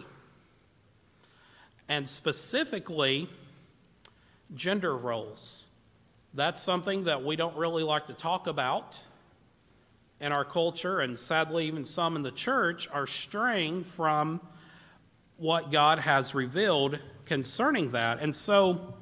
And 1.89 2.09
specifically, 2.09 3.29
gender 4.55 4.97
roles. 4.97 5.69
That's 6.35 6.63
something 6.63 7.05
that 7.05 7.25
we 7.25 7.37
don't 7.37 7.57
really 7.57 7.83
like 7.83 8.07
to 8.07 8.15
talk 8.15 8.47
about 8.47 9.05
in 10.21 10.31
our 10.31 10.45
culture, 10.45 11.01
and 11.01 11.19
sadly, 11.19 11.67
even 11.67 11.85
some 11.85 12.15
in 12.15 12.23
the 12.23 12.31
church 12.31 12.89
are 12.93 13.09
straying 13.09 13.83
from 13.83 14.41
what 15.37 15.73
God 15.73 15.99
has 15.99 16.33
revealed 16.33 17.01
concerning 17.25 17.91
that. 17.91 18.21
And 18.21 18.35
so, 18.35 18.95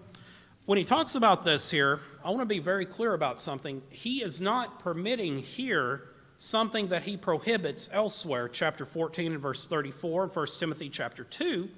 when 0.64 0.78
he 0.78 0.84
talks 0.84 1.14
about 1.14 1.44
this 1.44 1.70
here, 1.70 2.00
I 2.22 2.30
want 2.30 2.40
to 2.40 2.46
be 2.46 2.58
very 2.58 2.84
clear 2.84 3.14
about 3.14 3.40
something. 3.40 3.82
He 3.88 4.22
is 4.22 4.40
not 4.40 4.80
permitting 4.80 5.38
here 5.38 6.08
something 6.36 6.88
that 6.88 7.02
he 7.02 7.16
prohibits 7.16 7.88
elsewhere, 7.92 8.48
chapter 8.48 8.84
14 8.84 9.32
and 9.32 9.40
verse 9.40 9.66
34, 9.66 10.28
1 10.28 10.46
Timothy 10.58 10.88
chapter 10.88 11.24
2, 11.24 11.68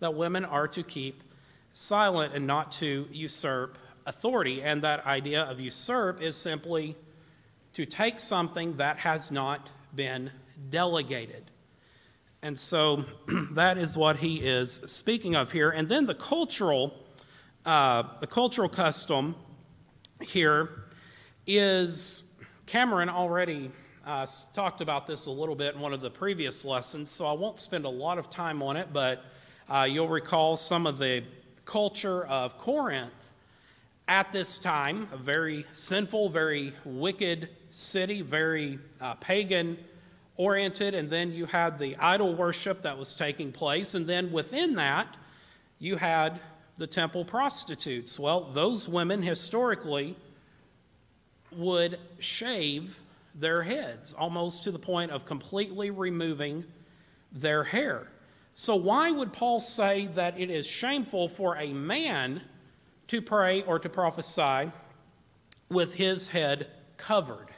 that 0.00 0.14
women 0.14 0.44
are 0.44 0.68
to 0.68 0.82
keep 0.82 1.22
silent 1.72 2.34
and 2.34 2.46
not 2.46 2.72
to 2.72 3.06
usurp 3.10 3.78
authority. 4.06 4.62
And 4.62 4.82
that 4.82 5.06
idea 5.06 5.42
of 5.44 5.60
usurp 5.60 6.20
is 6.20 6.36
simply 6.36 6.96
to 7.74 7.86
take 7.86 8.20
something 8.20 8.76
that 8.76 8.98
has 8.98 9.30
not 9.30 9.70
been 9.94 10.30
delegated. 10.70 11.50
And 12.42 12.58
so 12.58 13.04
that 13.52 13.78
is 13.78 13.96
what 13.96 14.18
he 14.18 14.36
is 14.36 14.80
speaking 14.86 15.34
of 15.34 15.52
here. 15.52 15.70
And 15.70 15.88
then 15.88 16.06
the 16.06 16.14
cultural 16.14 17.03
uh, 17.64 18.02
the 18.20 18.26
cultural 18.26 18.68
custom 18.68 19.34
here 20.20 20.84
is 21.46 22.24
Cameron 22.66 23.08
already 23.08 23.70
uh, 24.06 24.26
talked 24.52 24.82
about 24.82 25.06
this 25.06 25.26
a 25.26 25.30
little 25.30 25.54
bit 25.54 25.74
in 25.74 25.80
one 25.80 25.94
of 25.94 26.02
the 26.02 26.10
previous 26.10 26.64
lessons, 26.64 27.10
so 27.10 27.24
I 27.24 27.32
won't 27.32 27.58
spend 27.58 27.86
a 27.86 27.90
lot 27.90 28.18
of 28.18 28.28
time 28.28 28.62
on 28.62 28.76
it, 28.76 28.88
but 28.92 29.24
uh, 29.68 29.86
you'll 29.90 30.08
recall 30.08 30.58
some 30.58 30.86
of 30.86 30.98
the 30.98 31.24
culture 31.64 32.26
of 32.26 32.58
Corinth 32.58 33.12
at 34.08 34.30
this 34.30 34.58
time, 34.58 35.08
a 35.10 35.16
very 35.16 35.64
sinful, 35.72 36.28
very 36.28 36.74
wicked 36.84 37.48
city, 37.70 38.20
very 38.20 38.78
uh, 39.00 39.14
pagan 39.14 39.78
oriented, 40.36 40.94
and 40.94 41.08
then 41.08 41.32
you 41.32 41.46
had 41.46 41.78
the 41.78 41.96
idol 41.96 42.34
worship 42.34 42.82
that 42.82 42.98
was 42.98 43.14
taking 43.14 43.50
place, 43.50 43.94
and 43.94 44.06
then 44.06 44.30
within 44.30 44.74
that, 44.74 45.06
you 45.78 45.96
had 45.96 46.38
the 46.78 46.86
temple 46.86 47.24
prostitutes? 47.24 48.18
Well, 48.18 48.42
those 48.52 48.88
women 48.88 49.22
historically 49.22 50.16
would 51.52 51.98
shave 52.18 52.98
their 53.34 53.62
heads 53.62 54.14
almost 54.14 54.64
to 54.64 54.70
the 54.70 54.78
point 54.78 55.10
of 55.10 55.24
completely 55.24 55.90
removing 55.90 56.64
their 57.32 57.64
hair. 57.64 58.10
So, 58.54 58.76
why 58.76 59.10
would 59.10 59.32
Paul 59.32 59.58
say 59.60 60.06
that 60.14 60.38
it 60.38 60.50
is 60.50 60.66
shameful 60.66 61.28
for 61.28 61.56
a 61.56 61.72
man 61.72 62.40
to 63.08 63.20
pray 63.20 63.62
or 63.62 63.80
to 63.80 63.88
prophesy 63.88 64.70
with 65.68 65.94
his 65.94 66.28
head 66.28 66.68
covered? 66.96 67.48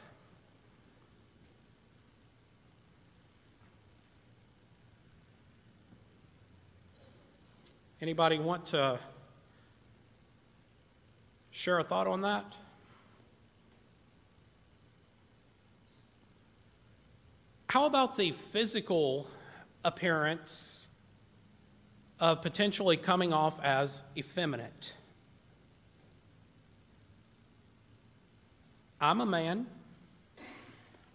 Anybody 7.99 8.37
want 8.37 8.67
to 8.67 8.99
share 11.49 11.79
a 11.79 11.83
thought 11.83 12.05
on 12.05 12.21
that? 12.21 12.45
How 17.69 17.85
about 17.85 18.15
the 18.15 18.31
physical 18.31 19.27
appearance 19.83 20.87
of 22.19 22.41
potentially 22.41 22.97
coming 22.97 23.33
off 23.33 23.59
as 23.63 24.03
effeminate? 24.15 24.93
I'm 29.01 29.21
a 29.21 29.25
man. 29.25 29.67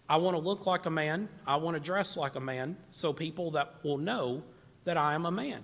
I 0.09 0.17
want 0.17 0.35
to 0.35 0.41
look 0.41 0.65
like 0.65 0.85
a 0.85 0.91
man. 0.91 1.29
I 1.47 1.55
want 1.55 1.75
to 1.75 1.81
dress 1.81 2.17
like 2.17 2.35
a 2.35 2.41
man 2.41 2.77
so 2.91 3.13
people 3.13 3.51
that 3.51 3.75
will 3.83 3.97
know 3.97 4.43
that 4.83 4.97
I 4.97 5.15
am 5.15 5.25
a 5.25 5.31
man. 5.31 5.63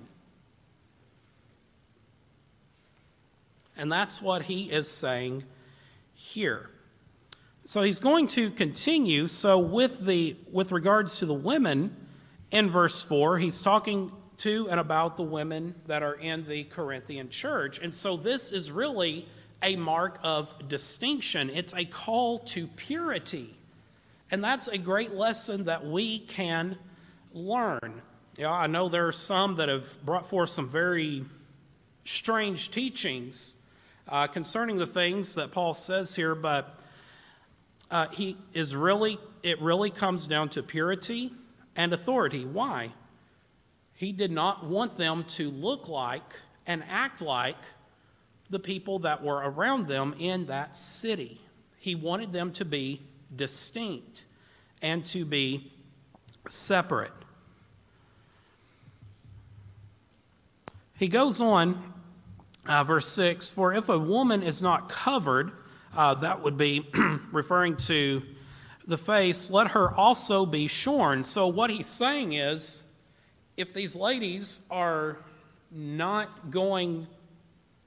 And 3.80 3.90
that's 3.90 4.22
what 4.22 4.44
he 4.44 4.70
is 4.70 4.92
saying 4.92 5.46
here. 6.14 6.70
So 7.64 7.82
he's 7.82 8.02
going 8.02 8.28
to 8.30 8.52
continue. 8.52 9.28
So 9.28 9.58
with 9.58 10.06
the 10.06 10.36
with 10.52 10.74
regards 10.74 11.20
to 11.20 11.26
the 11.26 11.34
women 11.34 11.96
in 12.52 12.70
verse 12.70 13.04
4, 13.06 13.40
he's 13.40 13.62
talking 13.62 14.12
to 14.40 14.68
and 14.70 14.82
about 14.82 15.16
the 15.16 15.24
women 15.24 15.76
that 15.88 16.04
are 16.04 16.16
in 16.16 16.46
the 16.46 16.66
Corinthian 16.66 17.30
church. 17.30 17.80
And 17.80 17.96
so 17.96 18.18
this 18.18 18.52
is 18.52 18.70
really 18.70 19.26
a 19.64 19.78
mark 19.78 20.20
of 20.24 20.68
distinction. 20.68 21.50
It's 21.50 21.74
a 21.74 21.86
call 21.86 22.40
to 22.40 22.68
purity. 22.68 23.56
And 24.30 24.44
that's 24.44 24.68
a 24.68 24.78
great 24.78 25.14
lesson 25.14 25.66
that 25.66 25.86
we 25.86 26.20
can 26.20 26.78
learn. 27.34 28.02
Yeah, 28.38 28.52
I 28.52 28.68
know 28.68 28.90
there 28.90 29.08
are 29.08 29.14
some 29.14 29.56
that 29.56 29.70
have 29.70 30.06
brought 30.06 30.30
forth 30.30 30.50
some 30.50 30.68
very 30.68 31.24
strange 32.04 32.72
teachings 32.72 33.56
uh, 34.10 34.28
concerning 34.28 34.78
the 34.78 34.88
things 34.88 35.36
that 35.36 35.52
Paul 35.52 35.74
says 35.74 36.16
here, 36.16 36.36
but 36.36 36.80
uh, 37.92 38.08
he 38.08 38.38
is 38.54 38.76
really, 38.76 39.20
it 39.44 39.62
really 39.62 39.90
comes 39.90 40.28
down 40.28 40.50
to 40.50 40.64
purity 40.64 41.32
and 41.76 41.94
authority. 41.94 42.46
Why? 42.46 42.92
He 43.94 44.12
did 44.12 44.32
not 44.32 44.66
want 44.66 44.98
them 44.98 45.24
to 45.26 45.50
look 45.50 45.88
like 45.88 46.24
and 46.66 46.84
act 46.90 47.22
like 47.22 47.58
the 48.50 48.60
people 48.60 49.00
that 49.00 49.24
were 49.24 49.38
around 49.38 49.88
them 49.88 50.16
in 50.20 50.48
that 50.48 50.76
city. 50.76 51.40
He 51.78 51.96
wanted 51.96 52.34
them 52.34 52.52
to 52.54 52.66
be 52.66 53.02
distinct 53.36 54.26
and 54.82 55.06
to 55.08 55.24
be 55.26 55.72
separate. 56.48 57.12
He 60.98 61.08
goes 61.08 61.40
on, 61.40 61.94
uh, 62.66 62.84
verse 62.84 63.08
6 63.10 63.50
For 63.52 63.74
if 63.74 63.90
a 63.90 64.00
woman 64.00 64.44
is 64.44 64.62
not 64.62 64.90
covered, 64.90 65.52
uh, 65.96 66.16
that 66.16 66.42
would 66.44 66.58
be 66.58 66.88
referring 67.32 67.78
to 67.78 68.22
the 68.88 68.98
face, 68.98 69.52
let 69.52 69.72
her 69.72 69.94
also 69.94 70.46
be 70.46 70.68
shorn. 70.68 71.24
So, 71.24 71.48
what 71.48 71.70
he's 71.70 71.88
saying 71.88 72.34
is, 72.34 72.84
if 73.56 73.74
these 73.74 73.96
ladies 73.96 74.62
are 74.72 75.18
not 75.72 76.50
going 76.50 77.08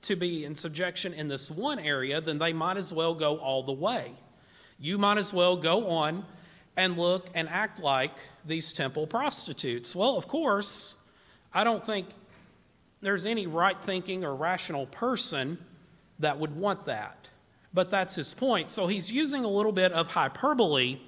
to 0.02 0.16
be 0.16 0.44
in 0.44 0.54
subjection 0.54 1.12
in 1.12 1.28
this 1.28 1.50
one 1.50 1.78
area, 1.78 2.20
then 2.20 2.38
they 2.38 2.52
might 2.52 2.76
as 2.76 2.92
well 2.92 3.14
go 3.14 3.38
all 3.38 3.62
the 3.62 3.72
way. 3.72 4.12
You 4.78 4.98
might 4.98 5.18
as 5.18 5.32
well 5.32 5.56
go 5.56 5.88
on 5.88 6.24
and 6.76 6.96
look 6.96 7.28
and 7.34 7.48
act 7.48 7.80
like 7.80 8.12
these 8.44 8.72
temple 8.72 9.06
prostitutes. 9.06 9.94
Well, 9.94 10.16
of 10.16 10.26
course, 10.26 10.96
I 11.52 11.64
don't 11.64 11.84
think 11.84 12.08
there's 13.02 13.26
any 13.26 13.46
right 13.46 13.78
thinking 13.78 14.24
or 14.24 14.34
rational 14.34 14.86
person 14.86 15.58
that 16.20 16.38
would 16.38 16.56
want 16.56 16.86
that. 16.86 17.28
But 17.74 17.90
that's 17.90 18.14
his 18.14 18.32
point. 18.32 18.70
So 18.70 18.86
he's 18.86 19.10
using 19.10 19.44
a 19.44 19.48
little 19.48 19.72
bit 19.72 19.92
of 19.92 20.06
hyperbole 20.08 20.98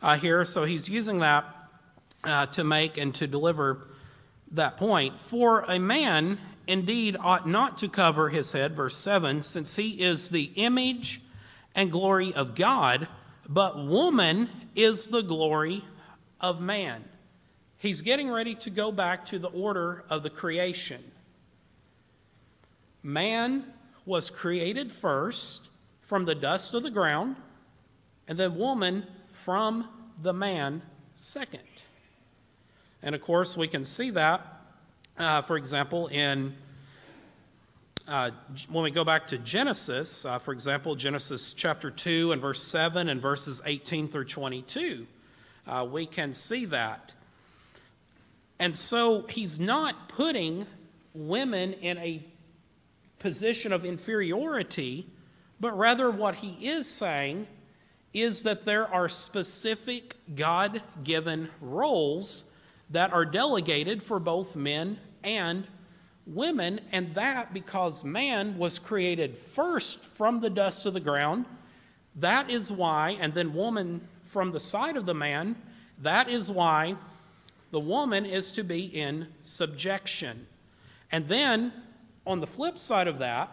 uh, 0.00 0.16
here. 0.16 0.44
So 0.44 0.64
he's 0.64 0.88
using 0.88 1.18
that 1.18 1.44
uh, 2.24 2.46
to 2.46 2.64
make 2.64 2.96
and 2.96 3.14
to 3.16 3.26
deliver 3.26 3.88
that 4.52 4.76
point. 4.76 5.18
For 5.18 5.62
a 5.62 5.78
man 5.78 6.38
indeed 6.66 7.16
ought 7.18 7.48
not 7.48 7.78
to 7.78 7.88
cover 7.88 8.28
his 8.28 8.52
head, 8.52 8.74
verse 8.74 8.96
7, 8.96 9.42
since 9.42 9.76
he 9.76 10.02
is 10.02 10.28
the 10.28 10.52
image 10.54 11.20
and 11.74 11.90
glory 11.90 12.32
of 12.34 12.54
God, 12.54 13.08
but 13.48 13.84
woman 13.84 14.48
is 14.76 15.08
the 15.08 15.22
glory 15.22 15.84
of 16.40 16.60
man. 16.60 17.02
He's 17.78 18.00
getting 18.00 18.30
ready 18.30 18.54
to 18.56 18.70
go 18.70 18.92
back 18.92 19.24
to 19.26 19.38
the 19.38 19.48
order 19.48 20.04
of 20.08 20.22
the 20.22 20.30
creation. 20.30 21.02
Man 23.02 23.64
was 24.06 24.30
created 24.30 24.92
first 24.92 25.68
from 26.02 26.24
the 26.24 26.34
dust 26.34 26.74
of 26.74 26.82
the 26.82 26.90
ground, 26.90 27.36
and 28.28 28.38
then 28.38 28.56
woman 28.56 29.06
from 29.32 29.88
the 30.22 30.32
man 30.32 30.82
second. 31.14 31.60
And 33.02 33.14
of 33.14 33.22
course, 33.22 33.56
we 33.56 33.66
can 33.66 33.84
see 33.84 34.10
that, 34.10 34.46
uh, 35.18 35.42
for 35.42 35.56
example, 35.56 36.06
in 36.08 36.54
uh, 38.08 38.30
when 38.68 38.82
we 38.82 38.90
go 38.90 39.04
back 39.04 39.28
to 39.28 39.38
Genesis, 39.38 40.24
uh, 40.24 40.38
for 40.38 40.52
example, 40.52 40.96
Genesis 40.96 41.52
chapter 41.52 41.90
2 41.90 42.32
and 42.32 42.42
verse 42.42 42.62
7 42.62 43.08
and 43.08 43.22
verses 43.22 43.62
18 43.64 44.08
through 44.08 44.24
22, 44.24 45.06
uh, 45.66 45.86
we 45.90 46.04
can 46.06 46.34
see 46.34 46.64
that. 46.64 47.14
And 48.58 48.76
so 48.76 49.22
he's 49.28 49.60
not 49.60 50.08
putting 50.08 50.66
women 51.14 51.74
in 51.74 51.96
a 51.98 52.24
position 53.22 53.72
of 53.72 53.84
inferiority, 53.84 55.06
but 55.60 55.76
rather 55.78 56.10
what 56.10 56.34
he 56.36 56.66
is 56.66 56.86
saying 56.88 57.46
is 58.12 58.42
that 58.42 58.64
there 58.64 58.92
are 58.92 59.08
specific 59.08 60.16
God 60.34 60.82
given 61.02 61.48
roles 61.60 62.46
that 62.90 63.12
are 63.12 63.24
delegated 63.24 64.02
for 64.02 64.18
both 64.18 64.54
men 64.54 64.98
and 65.24 65.66
women, 66.26 66.80
and 66.92 67.14
that 67.14 67.54
because 67.54 68.04
man 68.04 68.58
was 68.58 68.78
created 68.78 69.36
first 69.36 70.04
from 70.04 70.40
the 70.40 70.50
dust 70.50 70.84
of 70.84 70.94
the 70.94 71.00
ground. 71.00 71.46
That 72.16 72.50
is 72.50 72.70
why, 72.70 73.16
and 73.20 73.32
then 73.32 73.54
woman 73.54 74.06
from 74.26 74.52
the 74.52 74.60
side 74.60 74.96
of 74.96 75.06
the 75.06 75.14
man, 75.14 75.56
that 76.00 76.28
is 76.28 76.50
why 76.50 76.96
the 77.70 77.80
woman 77.80 78.26
is 78.26 78.50
to 78.52 78.62
be 78.62 78.84
in 78.84 79.28
subjection. 79.42 80.46
And 81.10 81.28
then, 81.28 81.72
on 82.26 82.40
the 82.40 82.46
flip 82.46 82.78
side 82.78 83.08
of 83.08 83.18
that, 83.18 83.50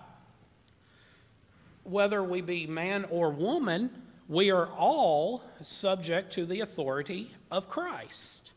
whether 1.84 2.24
we 2.24 2.42
be 2.42 2.68
man 2.68 3.06
or 3.10 3.32
woman, 3.32 3.90
we 4.28 4.52
are 4.52 4.68
all 4.68 5.42
subject 5.62 6.32
to 6.34 6.46
the 6.46 6.62
authority 6.62 7.32
of 7.50 7.68
Christ. 7.68 8.54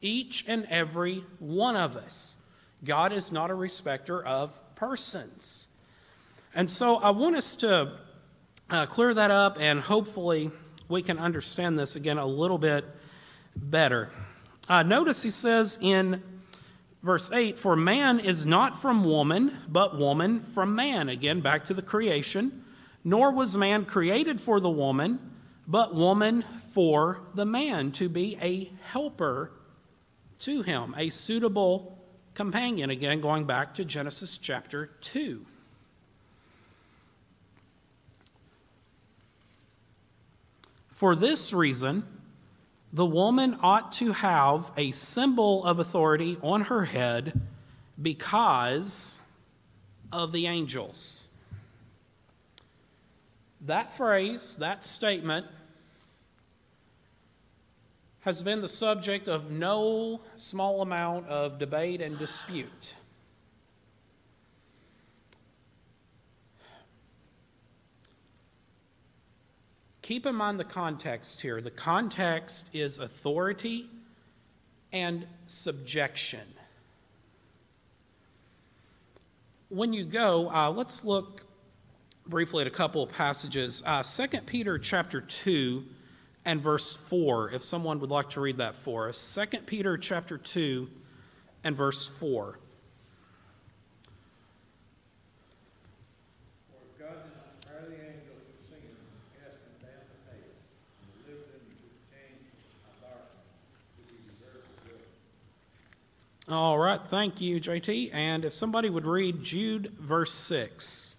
Each 0.00 0.44
and 0.46 0.66
every 0.70 1.24
one 1.38 1.76
of 1.76 1.96
us. 1.96 2.38
God 2.84 3.12
is 3.12 3.32
not 3.32 3.50
a 3.50 3.54
respecter 3.54 4.24
of 4.24 4.52
persons. 4.74 5.68
And 6.54 6.70
so 6.70 6.96
I 6.96 7.10
want 7.10 7.36
us 7.36 7.56
to 7.56 7.98
uh, 8.70 8.86
clear 8.86 9.14
that 9.14 9.30
up, 9.30 9.56
and 9.60 9.80
hopefully 9.80 10.50
we 10.88 11.02
can 11.02 11.18
understand 11.18 11.78
this 11.78 11.96
again 11.96 12.18
a 12.18 12.26
little 12.26 12.58
bit 12.58 12.84
better. 13.56 14.10
Uh, 14.68 14.82
notice 14.82 15.22
he 15.22 15.30
says 15.30 15.78
in 15.80 16.22
verse 17.02 17.30
8, 17.32 17.58
For 17.58 17.76
man 17.76 18.20
is 18.20 18.46
not 18.46 18.80
from 18.80 19.04
woman, 19.04 19.58
but 19.68 19.98
woman 19.98 20.40
from 20.40 20.74
man. 20.74 21.08
Again, 21.08 21.40
back 21.40 21.64
to 21.66 21.74
the 21.74 21.82
creation. 21.82 22.64
Nor 23.04 23.32
was 23.32 23.56
man 23.56 23.84
created 23.84 24.40
for 24.40 24.60
the 24.60 24.70
woman, 24.70 25.18
but 25.66 25.94
woman 25.94 26.44
for 26.72 27.20
the 27.34 27.44
man, 27.44 27.90
to 27.92 28.08
be 28.08 28.38
a 28.40 28.70
helper 28.90 29.52
to 30.40 30.62
him, 30.62 30.94
a 30.96 31.10
suitable 31.10 31.98
companion. 32.34 32.90
Again, 32.90 33.20
going 33.20 33.44
back 33.44 33.74
to 33.74 33.84
Genesis 33.84 34.38
chapter 34.38 34.86
2. 35.00 35.44
For 40.90 41.16
this 41.16 41.52
reason, 41.52 42.04
the 42.92 43.06
woman 43.06 43.56
ought 43.62 43.92
to 43.92 44.12
have 44.12 44.70
a 44.76 44.90
symbol 44.92 45.64
of 45.64 45.78
authority 45.78 46.36
on 46.42 46.62
her 46.62 46.84
head 46.84 47.40
because 48.00 49.20
of 50.12 50.32
the 50.32 50.46
angels. 50.46 51.28
That 53.62 53.96
phrase, 53.96 54.56
that 54.56 54.84
statement, 54.84 55.46
has 58.20 58.42
been 58.42 58.60
the 58.60 58.68
subject 58.68 59.26
of 59.26 59.50
no 59.50 60.20
small 60.36 60.82
amount 60.82 61.26
of 61.28 61.58
debate 61.58 62.00
and 62.00 62.18
dispute. 62.18 62.96
Keep 70.12 70.26
in 70.26 70.34
mind 70.34 70.60
the 70.60 70.64
context 70.64 71.40
here. 71.40 71.62
The 71.62 71.70
context 71.70 72.68
is 72.74 72.98
authority 72.98 73.88
and 74.92 75.26
subjection. 75.46 76.46
When 79.70 79.94
you 79.94 80.04
go, 80.04 80.50
uh, 80.50 80.68
let's 80.68 81.06
look 81.06 81.46
briefly 82.26 82.60
at 82.60 82.66
a 82.66 82.70
couple 82.70 83.02
of 83.02 83.10
passages. 83.10 83.82
Uh, 83.86 84.02
2 84.02 84.42
Peter 84.42 84.76
chapter 84.76 85.22
2 85.22 85.82
and 86.44 86.60
verse 86.60 86.94
4, 86.94 87.52
if 87.52 87.64
someone 87.64 87.98
would 88.00 88.10
like 88.10 88.28
to 88.30 88.42
read 88.42 88.58
that 88.58 88.76
for 88.76 89.08
us. 89.08 89.38
2 89.50 89.60
Peter 89.60 89.96
chapter 89.96 90.36
2 90.36 90.90
and 91.64 91.74
verse 91.74 92.06
4. 92.06 92.58
All 106.48 106.76
right, 106.76 107.00
thank 107.00 107.40
you, 107.40 107.60
JT. 107.60 108.12
And 108.12 108.44
if 108.44 108.52
somebody 108.52 108.90
would 108.90 109.06
read 109.06 109.44
Jude 109.44 109.92
verse 109.98 110.34
6. 110.34 111.11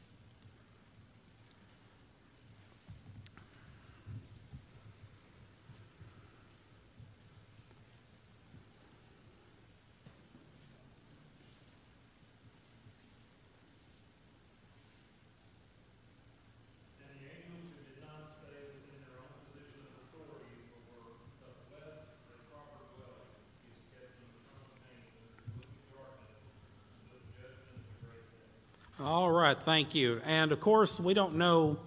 Right, 29.53 29.63
thank 29.63 29.95
you. 29.95 30.21
And 30.25 30.51
of 30.51 30.59
course, 30.59 30.99
we 30.99 31.13
don't 31.13 31.35
know 31.35 31.77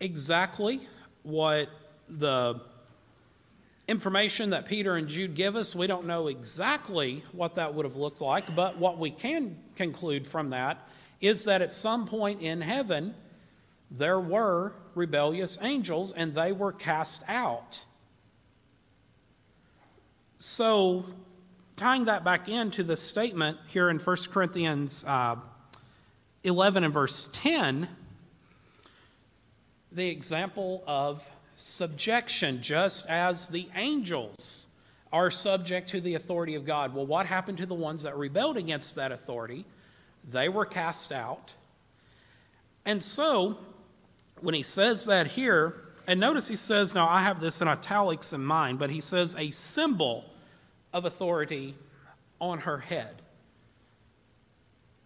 exactly 0.00 0.80
what 1.22 1.68
the 2.08 2.60
information 3.88 4.50
that 4.50 4.66
Peter 4.66 4.96
and 4.96 5.08
Jude 5.08 5.34
give 5.34 5.56
us. 5.56 5.74
We 5.74 5.86
don't 5.86 6.06
know 6.06 6.28
exactly 6.28 7.22
what 7.32 7.56
that 7.56 7.74
would 7.74 7.84
have 7.84 7.96
looked 7.96 8.20
like, 8.20 8.54
but 8.54 8.78
what 8.78 8.98
we 8.98 9.10
can 9.10 9.56
conclude 9.76 10.26
from 10.26 10.50
that 10.50 10.88
is 11.20 11.44
that 11.44 11.60
at 11.62 11.74
some 11.74 12.06
point 12.06 12.40
in 12.40 12.60
heaven, 12.60 13.14
there 13.90 14.20
were 14.20 14.72
rebellious 14.94 15.58
angels 15.60 16.12
and 16.12 16.34
they 16.34 16.52
were 16.52 16.72
cast 16.72 17.22
out. 17.28 17.84
So, 20.38 21.04
tying 21.76 22.06
that 22.06 22.24
back 22.24 22.48
into 22.48 22.82
the 22.82 22.96
statement 22.96 23.58
here 23.68 23.90
in 23.90 23.98
1 23.98 24.16
Corinthians 24.30 25.04
uh, 25.06 25.36
11 26.44 26.84
and 26.84 26.92
verse 26.92 27.28
10, 27.32 27.88
the 29.92 30.08
example 30.08 30.82
of 30.86 31.28
subjection, 31.56 32.62
just 32.62 33.08
as 33.08 33.48
the 33.48 33.68
angels 33.76 34.66
are 35.12 35.30
subject 35.30 35.90
to 35.90 36.00
the 36.00 36.14
authority 36.14 36.54
of 36.54 36.64
God. 36.64 36.94
Well, 36.94 37.06
what 37.06 37.26
happened 37.26 37.58
to 37.58 37.66
the 37.66 37.74
ones 37.74 38.02
that 38.02 38.16
rebelled 38.16 38.56
against 38.56 38.96
that 38.96 39.12
authority? 39.12 39.64
They 40.28 40.48
were 40.48 40.64
cast 40.64 41.12
out. 41.12 41.54
And 42.84 43.02
so, 43.02 43.58
when 44.40 44.54
he 44.54 44.62
says 44.62 45.04
that 45.06 45.28
here, 45.28 45.76
and 46.06 46.18
notice 46.18 46.48
he 46.48 46.56
says, 46.56 46.94
now 46.94 47.08
I 47.08 47.20
have 47.20 47.40
this 47.40 47.60
in 47.60 47.68
italics 47.68 48.32
in 48.32 48.44
mind, 48.44 48.78
but 48.78 48.90
he 48.90 49.00
says 49.00 49.36
a 49.38 49.50
symbol 49.50 50.24
of 50.92 51.04
authority 51.04 51.74
on 52.40 52.60
her 52.60 52.78
head. 52.78 53.21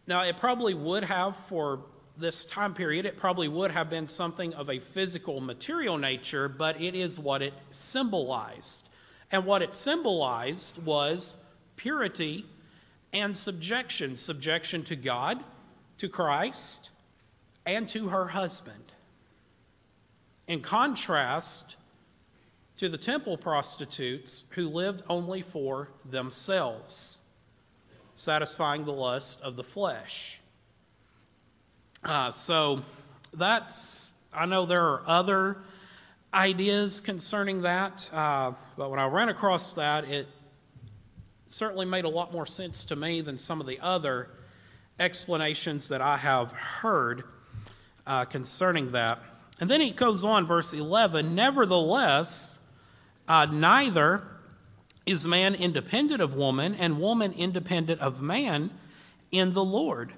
Now, 0.07 0.22
it 0.22 0.36
probably 0.36 0.74
would 0.74 1.04
have, 1.04 1.36
for 1.48 1.80
this 2.16 2.44
time 2.44 2.74
period, 2.74 3.07
it 3.07 3.16
probably 3.16 3.48
would 3.48 3.70
have 3.72 3.90
been 3.90 4.07
something 4.07 4.54
of 4.54 4.70
a 4.70 4.78
physical, 4.78 5.40
material 5.40 5.98
nature, 5.98 6.48
but 6.48 6.80
it 6.80 6.94
is 6.94 7.18
what 7.18 7.42
it 7.42 7.54
symbolized. 7.70 8.88
And 9.32 9.44
what 9.44 9.62
it 9.62 9.74
symbolized 9.74 10.84
was 10.84 11.36
purity 11.74 12.46
and 13.12 13.36
subjection 13.36 14.16
subjection 14.16 14.84
to 14.84 14.96
God, 14.96 15.42
to 15.98 16.09
Christ, 16.09 16.90
and 17.64 17.88
to 17.88 18.09
her 18.09 18.28
husband. 18.28 18.92
In 20.46 20.61
contrast 20.61 21.76
to 22.76 22.88
the 22.88 22.98
temple 22.98 23.36
prostitutes 23.36 24.44
who 24.50 24.68
lived 24.68 25.02
only 25.09 25.42
for 25.42 25.88
themselves, 26.04 27.22
satisfying 28.16 28.84
the 28.84 28.92
lust 28.92 29.42
of 29.42 29.56
the 29.56 29.62
flesh. 29.62 30.40
Uh, 32.02 32.30
so 32.30 32.82
that's, 33.34 34.14
I 34.32 34.46
know 34.46 34.66
there 34.66 34.84
are 34.84 35.02
other 35.06 35.58
ideas 36.32 37.00
concerning 37.00 37.62
that, 37.62 38.08
uh, 38.12 38.52
but 38.76 38.90
when 38.90 38.98
I 38.98 39.06
ran 39.06 39.28
across 39.28 39.74
that, 39.74 40.04
it 40.04 40.26
certainly 41.46 41.86
made 41.86 42.06
a 42.06 42.08
lot 42.08 42.32
more 42.32 42.46
sense 42.46 42.86
to 42.86 42.96
me 42.96 43.20
than 43.20 43.38
some 43.38 43.60
of 43.60 43.66
the 43.66 43.78
other 43.80 44.30
explanations 44.98 45.88
that 45.90 46.00
I 46.00 46.16
have 46.16 46.52
heard 46.52 47.24
uh, 48.06 48.24
concerning 48.24 48.92
that. 48.92 49.20
And 49.60 49.70
then 49.70 49.80
he 49.80 49.90
goes 49.90 50.24
on, 50.24 50.46
verse 50.46 50.72
11 50.72 51.34
Nevertheless, 51.34 52.60
uh, 53.28 53.46
neither 53.46 54.22
is 55.07 55.26
man 55.26 55.54
independent 55.54 56.20
of 56.20 56.34
woman, 56.34 56.74
and 56.74 57.00
woman 57.00 57.32
independent 57.32 58.00
of 58.00 58.20
man 58.20 58.70
in 59.30 59.52
the 59.52 59.64
Lord. 59.64 60.12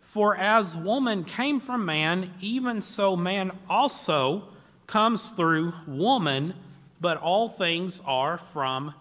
For 0.00 0.36
as 0.36 0.76
woman 0.76 1.24
came 1.24 1.60
from 1.60 1.86
man, 1.86 2.34
even 2.40 2.82
so 2.82 3.16
man 3.16 3.52
also 3.70 4.48
comes 4.86 5.30
through 5.30 5.72
woman, 5.86 6.54
but 7.00 7.16
all 7.16 7.48
things 7.48 8.02
are 8.04 8.36
from 8.36 8.94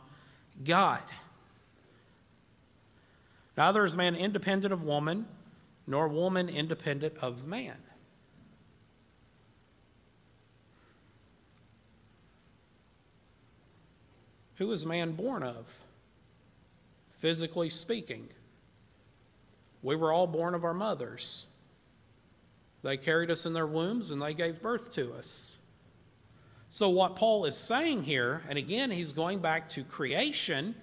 God. 0.63 1.01
Neither 3.57 3.83
is 3.83 3.97
man 3.97 4.15
independent 4.15 4.71
of 4.71 4.83
woman, 4.83 5.25
nor 5.85 6.07
woman 6.07 6.47
independent 6.47 7.17
of 7.17 7.45
man. 7.45 7.77
Who 14.61 14.71
is 14.73 14.85
man 14.85 15.13
born 15.13 15.41
of? 15.41 15.65
Physically 17.17 17.71
speaking, 17.71 18.29
we 19.81 19.95
were 19.95 20.13
all 20.13 20.27
born 20.27 20.53
of 20.53 20.63
our 20.63 20.73
mothers. 20.75 21.47
They 22.83 22.97
carried 22.97 23.31
us 23.31 23.47
in 23.47 23.53
their 23.53 23.65
wombs 23.65 24.11
and 24.11 24.21
they 24.21 24.35
gave 24.35 24.61
birth 24.61 24.91
to 24.91 25.15
us. 25.15 25.61
So, 26.69 26.89
what 26.89 27.15
Paul 27.15 27.45
is 27.45 27.57
saying 27.57 28.03
here, 28.03 28.43
and 28.47 28.59
again, 28.59 28.91
he's 28.91 29.13
going 29.13 29.39
back 29.39 29.67
to 29.71 29.83
creation, 29.83 30.75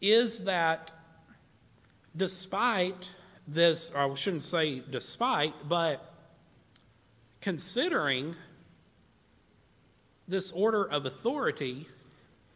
is 0.00 0.44
that 0.44 0.92
despite 2.16 3.10
this, 3.48 3.90
I 3.92 4.14
shouldn't 4.14 4.44
say 4.44 4.84
despite, 4.88 5.68
but 5.68 6.14
considering 7.40 8.36
this 10.28 10.52
order 10.52 10.88
of 10.88 11.06
authority, 11.06 11.88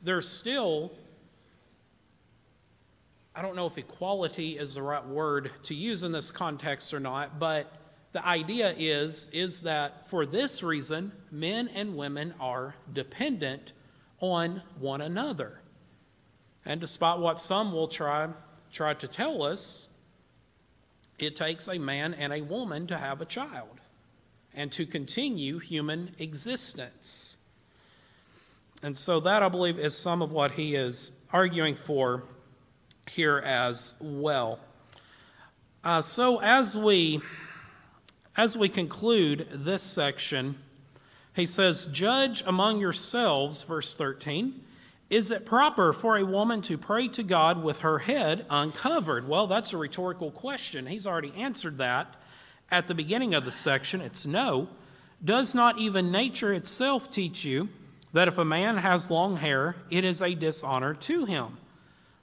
there's 0.03 0.29
still, 0.29 0.93
I 3.35 3.43
don't 3.43 3.57
know 3.57 3.67
if 3.67 3.79
equality 3.79 4.59
is 4.59 4.75
the 4.75 4.83
right 4.83 5.05
word 5.05 5.51
to 5.65 5.75
use 5.75 6.03
in 6.03 6.13
this 6.13 6.31
context 6.31 6.95
or 6.95 7.01
not, 7.01 7.39
but 7.39 7.73
the 8.13 8.27
idea 8.27 8.75
is, 8.77 9.29
is 9.33 9.63
that 9.63 10.09
for 10.09 10.27
this 10.27 10.63
reason, 10.63 11.13
men 11.31 11.69
and 11.69 11.97
women 11.97 12.35
are 12.41 12.75
dependent 12.93 13.73
on 14.21 14.63
one 14.79 15.01
another. 15.01 15.61
And 16.65 16.81
despite 16.81 17.19
what 17.19 17.41
some 17.41 17.73
will 17.73 17.89
try, 17.89 18.29
try 18.73 18.95
to 18.95 19.09
tell 19.09 19.43
us, 19.43 19.89
it 21.19 21.37
takes 21.37 21.69
a 21.69 21.79
man 21.79 22.15
and 22.15 22.33
a 22.33 22.41
woman 22.41 22.87
to 22.89 22.97
have 22.97 23.21
a 23.21 23.25
child 23.25 23.81
and 24.55 24.73
to 24.73 24.87
continue 24.87 25.59
human 25.59 26.15
existence. 26.19 27.37
And 28.83 28.97
so, 28.97 29.21
that 29.21 29.43
I 29.43 29.49
believe 29.49 29.79
is 29.79 29.97
some 29.97 30.23
of 30.23 30.33
what 30.33 30.53
he 30.53 30.75
is 30.75 31.13
arguing 31.33 31.75
for 31.75 32.25
here 33.09 33.39
as 33.39 33.95
well. 34.01 34.59
Uh, 35.85 36.01
so, 36.01 36.41
as 36.41 36.79
we 36.79 37.21
as 38.37 38.57
we 38.57 38.69
conclude 38.69 39.49
this 39.51 39.83
section, 39.83 40.57
he 41.35 41.45
says, 41.45 41.87
Judge 41.87 42.43
among 42.47 42.81
yourselves, 42.81 43.65
verse 43.65 43.95
13. 43.95 44.63
Is 45.11 45.31
it 45.31 45.45
proper 45.45 45.93
for 45.93 46.17
a 46.17 46.25
woman 46.25 46.63
to 46.63 46.79
pray 46.79 47.09
to 47.09 47.23
God 47.23 47.63
with 47.63 47.81
her 47.81 47.99
head 47.99 48.47
uncovered? 48.49 49.29
Well, 49.29 49.47
that's 49.47 49.73
a 49.73 49.77
rhetorical 49.77 50.31
question. 50.31 50.87
He's 50.87 51.07
already 51.07 51.35
answered 51.37 51.79
that 51.79 52.15
at 52.71 52.87
the 52.87 52.95
beginning 52.95 53.35
of 53.35 53.45
the 53.45 53.53
section. 53.53 54.01
It's 54.01 54.27
no. 54.27 54.69
Does 55.23 55.55
not 55.55 55.79
even 55.79 56.13
nature 56.13 56.55
itself 56.55 57.11
teach 57.11 57.45
you 57.45 57.69
that 58.13 58.29
if 58.29 58.39
a 58.39 58.45
man 58.45 58.79
has 58.79 59.11
long 59.11 59.37
hair, 59.37 59.77
it 59.91 60.05
is 60.05 60.21
a 60.21 60.35
dishonor 60.35 60.95
to 60.95 61.25
him? 61.25 61.59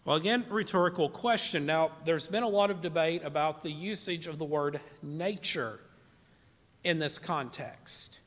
Well, 0.06 0.16
again, 0.16 0.46
rhetorical 0.50 1.10
question. 1.10 1.66
Now, 1.66 1.92
there's 2.06 2.28
been 2.28 2.44
a 2.44 2.48
lot 2.48 2.72
of 2.72 2.82
debate 2.82 3.24
about 3.24 3.62
the 3.62 3.72
usage 3.72 4.28
of 4.28 4.38
the 4.38 4.46
word 4.46 4.80
nature 5.04 5.80
in 6.84 7.00
this 7.00 7.18
context. 7.18 8.22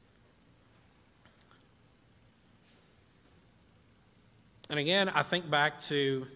And 4.68 4.78
again, 4.78 5.08
I 5.08 5.22
think 5.22 5.50
back 5.50 5.80
to 5.82 6.26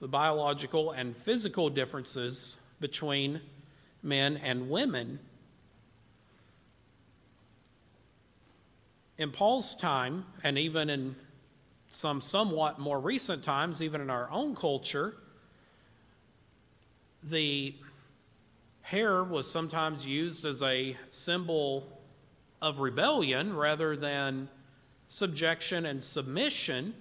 the 0.00 0.08
biological 0.08 0.92
and 0.92 1.16
physical 1.16 1.68
differences 1.68 2.58
between 2.80 3.40
men 4.02 4.38
and 4.38 4.70
women. 4.70 5.18
In 9.20 9.30
Paul's 9.30 9.74
time, 9.74 10.24
and 10.42 10.56
even 10.56 10.88
in 10.88 11.14
some 11.90 12.22
somewhat 12.22 12.78
more 12.78 12.98
recent 12.98 13.44
times, 13.44 13.82
even 13.82 14.00
in 14.00 14.08
our 14.08 14.30
own 14.30 14.56
culture, 14.56 15.14
the 17.22 17.74
hair 18.80 19.22
was 19.22 19.46
sometimes 19.46 20.06
used 20.06 20.46
as 20.46 20.62
a 20.62 20.96
symbol 21.10 22.00
of 22.62 22.80
rebellion 22.80 23.54
rather 23.54 23.94
than 23.94 24.48
subjection 25.08 25.84
and 25.84 26.02
submission. 26.02 26.94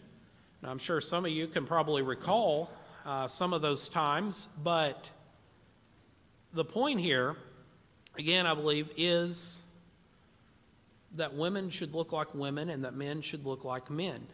Now, 0.62 0.72
I'm 0.72 0.78
sure 0.78 1.00
some 1.00 1.24
of 1.24 1.32
you 1.32 1.48
can 1.48 1.66
probably 1.66 2.02
recall 2.02 2.70
uh, 3.06 3.30
some 3.30 3.54
of 3.54 3.62
those 3.62 3.88
times, 3.88 4.50
but 4.62 5.10
the 6.52 6.66
point 6.66 7.00
here, 7.00 7.38
again, 8.18 8.46
I 8.46 8.56
believe, 8.56 8.90
is 8.98 9.64
that 11.16 11.34
women 11.34 11.70
should 11.70 11.94
look 11.94 12.12
like 12.12 12.34
women 12.34 12.70
and 12.70 12.86
that 12.86 12.94
men 12.94 13.22
should 13.22 13.46
look 13.46 13.66
like 13.66 13.90
men. 13.90 14.28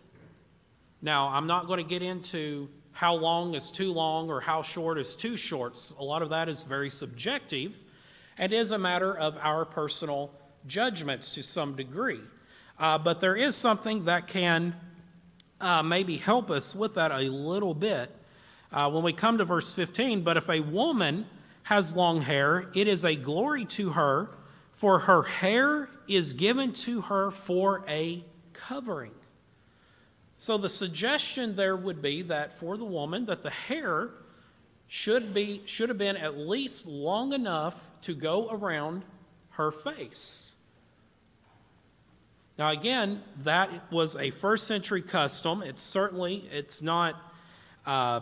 Now, 1.01 1.29
I'm 1.29 1.47
not 1.47 1.67
going 1.67 1.83
to 1.83 1.89
get 1.89 2.01
into 2.01 2.69
how 2.91 3.15
long 3.15 3.55
is 3.55 3.69
too 3.69 3.91
long 3.91 4.29
or 4.29 4.41
how 4.41 4.61
short 4.61 4.97
is 4.97 5.15
too 5.15 5.37
short. 5.37 5.79
A 5.99 6.03
lot 6.03 6.21
of 6.21 6.29
that 6.29 6.49
is 6.49 6.63
very 6.63 6.89
subjective. 6.89 7.75
and 8.37 8.51
is 8.51 8.71
a 8.71 8.77
matter 8.77 9.17
of 9.17 9.37
our 9.41 9.63
personal 9.63 10.29
judgments 10.67 11.31
to 11.31 11.43
some 11.43 11.75
degree. 11.75 12.19
Uh, 12.77 12.97
but 12.97 13.21
there 13.21 13.35
is 13.35 13.55
something 13.55 14.05
that 14.05 14.27
can 14.27 14.75
uh, 15.61 15.81
maybe 15.81 16.17
help 16.17 16.51
us 16.51 16.75
with 16.75 16.95
that 16.95 17.11
a 17.11 17.29
little 17.29 17.73
bit. 17.73 18.13
Uh, 18.73 18.89
when 18.91 19.03
we 19.03 19.13
come 19.13 19.37
to 19.37 19.45
verse 19.45 19.73
15, 19.73 20.21
but 20.21 20.35
if 20.35 20.49
a 20.49 20.59
woman 20.59 21.25
has 21.63 21.95
long 21.95 22.21
hair, 22.21 22.69
it 22.75 22.87
is 22.87 23.05
a 23.05 23.15
glory 23.15 23.63
to 23.65 23.91
her, 23.91 24.29
for 24.73 24.99
her 24.99 25.23
hair 25.23 25.89
is 26.07 26.33
given 26.33 26.73
to 26.73 27.01
her 27.01 27.31
for 27.31 27.83
a 27.87 28.23
covering. 28.53 29.11
So 30.37 30.57
the 30.57 30.69
suggestion 30.69 31.55
there 31.55 31.75
would 31.75 32.01
be 32.01 32.21
that 32.23 32.59
for 32.59 32.77
the 32.77 32.85
woman 32.85 33.25
that 33.25 33.43
the 33.43 33.49
hair 33.49 34.11
should 34.87 35.33
be 35.33 35.61
should 35.65 35.89
have 35.89 35.97
been 35.97 36.17
at 36.17 36.37
least 36.37 36.85
long 36.85 37.33
enough 37.33 37.89
to 38.03 38.13
go 38.13 38.49
around 38.49 39.03
her 39.51 39.71
face. 39.71 40.53
Now 42.57 42.69
again, 42.69 43.23
that 43.43 43.91
was 43.91 44.15
a 44.15 44.31
first 44.31 44.67
century 44.67 45.01
custom. 45.01 45.61
It's 45.63 45.81
certainly 45.81 46.47
it's 46.51 46.81
not 46.81 47.15
uh, 47.85 48.21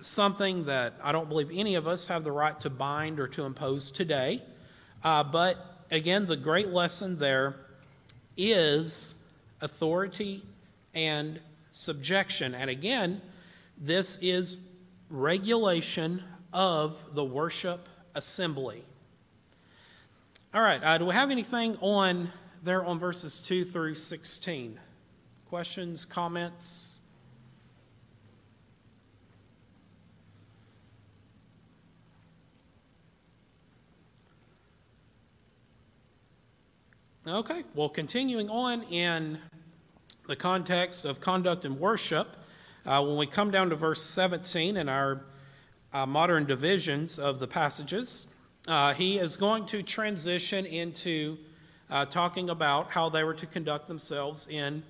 something 0.00 0.64
that 0.64 0.94
I 1.02 1.12
don't 1.12 1.28
believe 1.28 1.50
any 1.52 1.74
of 1.74 1.86
us 1.86 2.06
have 2.06 2.24
the 2.24 2.32
right 2.32 2.58
to 2.62 2.70
bind 2.70 3.20
or 3.20 3.28
to 3.28 3.44
impose 3.44 3.90
today. 3.90 4.42
Uh, 5.04 5.24
but 5.24 5.71
again, 5.92 6.26
the 6.26 6.36
great 6.36 6.70
lesson 6.70 7.18
there 7.18 7.54
is 8.36 9.14
authority 9.60 10.42
and 10.94 11.38
subjection. 11.70 12.54
And 12.54 12.70
again, 12.70 13.20
this 13.78 14.18
is 14.22 14.56
regulation 15.10 16.22
of 16.52 16.98
the 17.14 17.24
worship 17.24 17.88
assembly. 18.14 18.82
All 20.54 20.62
right, 20.62 20.82
uh, 20.82 20.98
do 20.98 21.06
we 21.06 21.14
have 21.14 21.30
anything 21.30 21.76
on 21.80 22.32
there 22.62 22.84
on 22.84 22.98
verses 22.98 23.40
2 23.40 23.64
through 23.64 23.94
16? 23.94 24.80
Questions, 25.48 26.04
comments? 26.04 27.01
Okay, 37.24 37.62
well, 37.76 37.88
continuing 37.88 38.50
on 38.50 38.82
in 38.90 39.38
the 40.26 40.34
context 40.34 41.04
of 41.04 41.20
conduct 41.20 41.64
and 41.64 41.78
worship, 41.78 42.26
uh, 42.84 43.00
when 43.00 43.16
we 43.16 43.26
come 43.26 43.52
down 43.52 43.70
to 43.70 43.76
verse 43.76 44.02
17 44.02 44.76
in 44.76 44.88
our 44.88 45.22
uh, 45.92 46.04
modern 46.04 46.46
divisions 46.46 47.20
of 47.20 47.38
the 47.38 47.46
passages, 47.46 48.26
uh, 48.66 48.92
he 48.94 49.20
is 49.20 49.36
going 49.36 49.66
to 49.66 49.84
transition 49.84 50.66
into 50.66 51.38
uh, 51.90 52.04
talking 52.06 52.50
about 52.50 52.90
how 52.90 53.08
they 53.08 53.22
were 53.22 53.34
to 53.34 53.46
conduct 53.46 53.86
themselves 53.86 54.48
in 54.48 54.82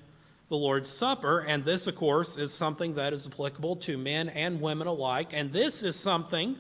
the 0.49 0.57
Lord's 0.57 0.89
Supper. 0.89 1.41
And 1.41 1.66
this, 1.66 1.87
of 1.87 1.97
course, 1.97 2.39
is 2.39 2.51
something 2.51 2.95
that 2.95 3.12
is 3.12 3.26
applicable 3.26 3.76
to 3.76 3.99
men 3.99 4.30
and 4.30 4.59
women 4.59 4.87
alike. 4.87 5.33
And 5.35 5.53
this 5.53 5.83
is 5.83 5.97
something 5.97 6.57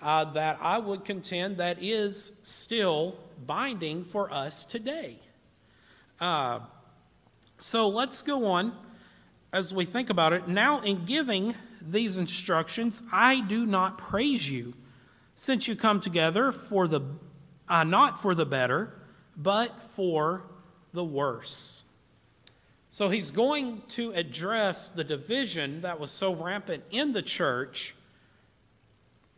uh, 0.00 0.24
that 0.32 0.56
I 0.62 0.78
would 0.78 1.04
contend 1.04 1.58
that 1.58 1.76
is 1.82 2.38
still 2.42 3.18
binding 3.46 4.04
for 4.04 4.32
us 4.32 4.64
today. 4.64 5.18
Uh, 6.20 6.60
so 7.58 7.88
let's 7.88 8.22
go 8.22 8.46
on 8.46 8.72
as 9.52 9.74
we 9.74 9.84
think 9.84 10.10
about 10.10 10.32
it. 10.32 10.48
Now, 10.48 10.80
in 10.80 11.04
giving 11.04 11.54
these 11.80 12.16
instructions, 12.16 13.02
I 13.12 13.40
do 13.40 13.66
not 13.66 13.98
praise 13.98 14.48
you, 14.48 14.74
since 15.34 15.66
you 15.66 15.74
come 15.74 16.00
together 16.00 16.52
for 16.52 16.86
the 16.86 17.02
uh, 17.68 17.84
not 17.84 18.20
for 18.20 18.34
the 18.34 18.44
better, 18.44 18.92
but 19.36 19.82
for 19.82 20.42
the 20.92 21.04
worse. 21.04 21.84
So 22.90 23.08
he's 23.08 23.30
going 23.30 23.82
to 23.90 24.10
address 24.12 24.88
the 24.88 25.04
division 25.04 25.82
that 25.82 26.00
was 26.00 26.10
so 26.10 26.34
rampant 26.34 26.82
in 26.90 27.12
the 27.12 27.22
church, 27.22 27.94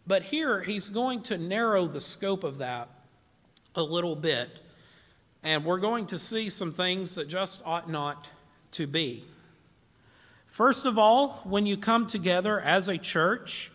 but 0.07 0.23
here 0.23 0.63
he's 0.63 0.89
going 0.89 1.23
to 1.25 1.37
narrow 1.37 1.87
the 1.87 2.01
scope 2.01 2.43
of 2.43 2.59
that 2.59 2.89
a 3.75 3.83
little 3.83 4.17
bit. 4.17 4.61
And 5.43 5.65
we're 5.65 5.81
going 5.81 6.07
to 6.07 6.19
see 6.19 6.49
some 6.49 6.73
things 6.73 7.15
that 7.17 7.29
just 7.29 7.63
ought 7.65 7.91
not 7.91 8.29
to 8.73 8.87
be. 8.87 9.25
First 10.47 10.87
of 10.87 10.99
all, 10.99 11.41
when 11.45 11.67
you 11.67 11.77
come 11.77 12.07
together 12.07 12.61
as 12.61 12.89
a 12.89 12.99
church, 12.99 13.71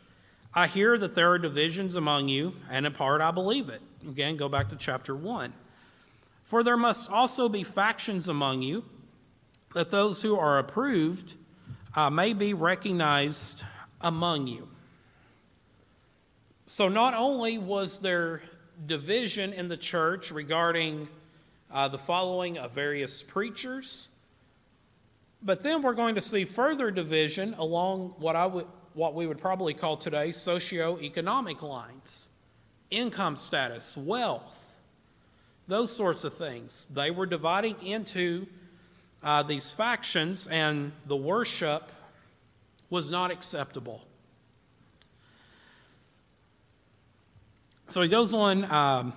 I 0.53 0.67
hear 0.67 0.97
that 0.97 1.15
there 1.15 1.31
are 1.31 1.39
divisions 1.39 1.95
among 1.95 2.29
you, 2.29 2.55
and 2.69 2.85
in 2.85 2.93
part 2.93 3.21
I 3.21 3.31
believe 3.31 3.69
it. 3.69 3.81
Again, 4.07 4.37
go 4.37 4.47
back 4.47 4.69
to 4.69 4.75
chapter 4.75 5.15
1. 5.15 5.53
For 6.45 6.63
there 6.63 6.77
must 6.77 7.11
also 7.11 7.49
be 7.49 7.63
factions 7.63 8.27
among 8.27 8.61
you, 8.61 8.85
that 9.73 9.91
those 9.91 10.21
who 10.21 10.37
are 10.37 10.59
approved 10.59 11.35
uh, 11.95 12.09
may 12.09 12.33
be 12.33 12.53
recognized 12.53 13.63
among 14.01 14.47
you. 14.47 14.69
So, 16.65 16.87
not 16.87 17.13
only 17.13 17.57
was 17.57 17.99
there 17.99 18.41
division 18.85 19.53
in 19.53 19.67
the 19.67 19.77
church 19.77 20.31
regarding 20.31 21.07
uh, 21.71 21.87
the 21.87 21.97
following 21.97 22.57
of 22.57 22.71
various 22.71 23.23
preachers, 23.23 24.09
but 25.41 25.63
then 25.63 25.81
we're 25.81 25.93
going 25.93 26.15
to 26.15 26.21
see 26.21 26.45
further 26.45 26.91
division 26.91 27.53
along 27.57 28.13
what 28.17 28.35
I 28.35 28.45
would 28.45 28.67
what 28.97 29.13
we 29.13 29.27
would 29.27 29.37
probably 29.37 29.75
call 29.75 29.95
today 29.95 30.29
socioeconomic 30.29 31.61
lines, 31.61 32.29
income 32.89 33.35
status, 33.35 33.95
wealth, 33.95 34.75
those 35.67 35.95
sorts 35.95 36.23
of 36.23 36.33
things. 36.33 36.87
They 36.91 37.11
were 37.11 37.27
dividing 37.27 37.75
into 37.85 38.47
uh, 39.21 39.43
these 39.43 39.71
factions, 39.71 40.47
and 40.47 40.93
the 41.05 41.15
worship 41.15 41.91
was 42.89 43.11
not 43.11 43.29
acceptable. 43.29 44.06
So 47.89 48.01
he 48.01 48.09
goes 48.09 48.33
on, 48.33 48.69
um, 48.69 49.13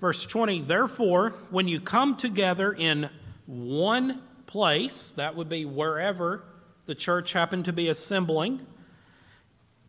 verse 0.00 0.24
20. 0.24 0.62
Therefore, 0.62 1.34
when 1.50 1.68
you 1.68 1.80
come 1.80 2.16
together 2.16 2.72
in 2.72 3.10
one 3.46 4.22
place, 4.46 5.10
that 5.12 5.36
would 5.36 5.50
be 5.50 5.66
wherever 5.66 6.44
the 6.86 6.94
church 6.94 7.34
happened 7.34 7.66
to 7.66 7.72
be 7.72 7.88
assembling, 7.88 8.66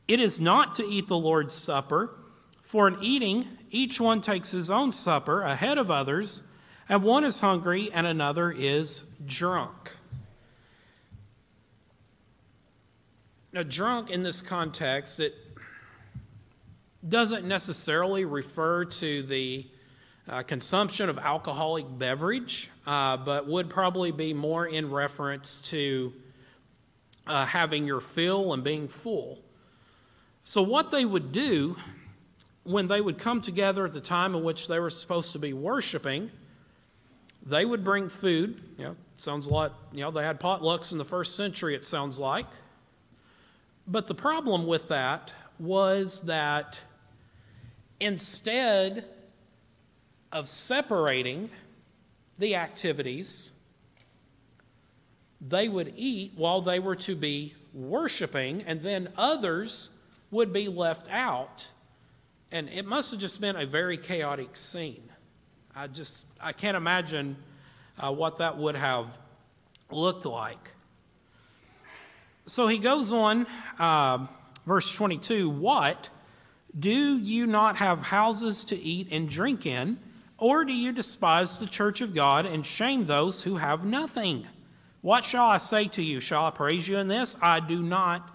it 0.10 0.20
is 0.20 0.42
not 0.42 0.76
to 0.76 0.84
eat 0.86 1.08
the 1.08 1.18
Lord's 1.18 1.56
Supper, 1.56 2.12
for 2.62 2.88
in 2.88 2.98
eating, 3.02 3.48
each 3.72 4.02
one 4.02 4.20
takes 4.20 4.52
his 4.52 4.70
own 4.70 4.92
supper 4.92 5.42
ahead 5.42 5.78
of 5.78 5.90
others, 5.90 6.44
and 6.90 7.02
one 7.02 7.24
is 7.24 7.40
hungry 7.40 7.90
and 7.94 8.06
another 8.06 8.52
is 8.52 9.04
drunk. 9.26 9.92
Now, 13.54 13.64
drunk 13.64 14.10
in 14.10 14.24
this 14.24 14.42
context, 14.42 15.20
it 15.20 15.34
doesn't 17.08 17.46
necessarily 17.46 18.26
refer 18.26 18.86
to 18.86 19.24
the 19.24 19.66
uh, 20.28 20.42
consumption 20.44 21.10
of 21.10 21.18
alcoholic 21.18 21.86
beverage, 21.98 22.70
uh, 22.88 23.18
but 23.18 23.48
would 23.48 23.70
probably 23.70 24.12
be 24.12 24.34
more 24.34 24.66
in 24.66 24.90
reference 24.90 25.62
to 25.62 26.14
uh, 27.28 27.46
having 27.46 27.86
your 27.86 28.02
fill 28.02 28.54
and 28.54 28.64
being 28.64 28.88
full. 28.88 29.40
So, 30.46 30.62
what 30.62 30.92
they 30.92 31.06
would 31.06 31.32
do 31.32 31.76
when 32.64 32.88
they 32.88 33.02
would 33.02 33.18
come 33.18 33.42
together 33.42 33.86
at 33.86 33.92
the 33.92 34.02
time 34.02 34.36
in 34.36 34.44
which 34.44 34.68
they 34.68 34.80
were 34.80 34.90
supposed 34.90 35.34
to 35.34 35.40
be 35.40 35.54
worshiping, 35.54 36.32
they 37.46 37.66
would 37.66 37.84
bring 37.84 38.08
food. 38.10 38.62
You 38.78 38.86
know, 38.86 38.96
sounds 39.18 39.48
lot, 39.48 39.74
you 39.92 40.02
know, 40.02 40.12
they 40.12 40.24
had 40.24 40.40
potlucks 40.40 40.92
in 40.92 40.98
the 40.98 41.06
first 41.06 41.36
century, 41.36 41.76
it 41.76 41.84
sounds 41.84 42.20
like. 42.20 42.48
But 43.88 44.08
the 44.08 44.16
problem 44.16 44.66
with 44.66 44.88
that 44.88 45.34
was 45.60 46.22
that 46.22 46.80
instead 48.04 49.06
of 50.32 50.50
separating 50.50 51.50
the 52.38 52.56
activities, 52.56 53.52
they 55.40 55.70
would 55.70 55.94
eat 55.96 56.34
while 56.36 56.62
they 56.62 56.80
were 56.80 56.98
to 56.98 57.16
be 57.16 57.54
worshiping, 57.74 58.62
and 58.64 58.82
then 58.82 59.08
others 59.18 59.90
would 60.32 60.52
be 60.52 60.68
left 60.68 61.08
out. 61.12 61.72
And 62.52 62.68
it 62.70 62.86
must 62.86 63.12
have 63.12 63.20
just 63.20 63.40
been 63.40 63.56
a 63.56 63.66
very 63.66 63.98
chaotic 63.98 64.58
scene. 64.58 65.10
I 65.76 65.88
just, 65.88 66.28
I 66.42 66.52
can't 66.52 66.78
imagine 66.78 67.38
uh, 67.98 68.12
what 68.12 68.38
that 68.38 68.58
would 68.58 68.76
have 68.76 69.18
looked 69.90 70.26
like. 70.26 70.74
So 72.46 72.68
he 72.68 72.80
goes 72.80 73.14
on, 73.14 73.48
uh, 73.80 74.28
verse 74.66 74.92
22 74.92 75.50
What? 75.50 76.10
Do 76.78 77.18
you 77.18 77.46
not 77.46 77.78
have 77.78 78.02
houses 78.02 78.64
to 78.66 78.76
eat 78.78 79.08
and 79.12 79.30
drink 79.30 79.66
in? 79.66 80.00
Or 80.38 80.66
do 80.66 80.74
you 80.74 80.92
despise 80.92 81.58
the 81.58 81.68
church 81.68 82.02
of 82.02 82.16
God 82.16 82.46
and 82.46 82.66
shame 82.66 83.06
those 83.06 83.44
who 83.44 83.58
have 83.58 83.86
nothing? 83.86 84.48
What 85.02 85.24
shall 85.24 85.46
I 85.46 85.58
say 85.58 85.88
to 85.90 86.02
you? 86.02 86.20
Shall 86.20 86.46
I 86.46 86.50
praise 86.50 86.88
you 86.88 86.98
in 86.98 87.08
this? 87.08 87.38
I 87.42 87.60
do 87.60 87.84
not 87.84 88.30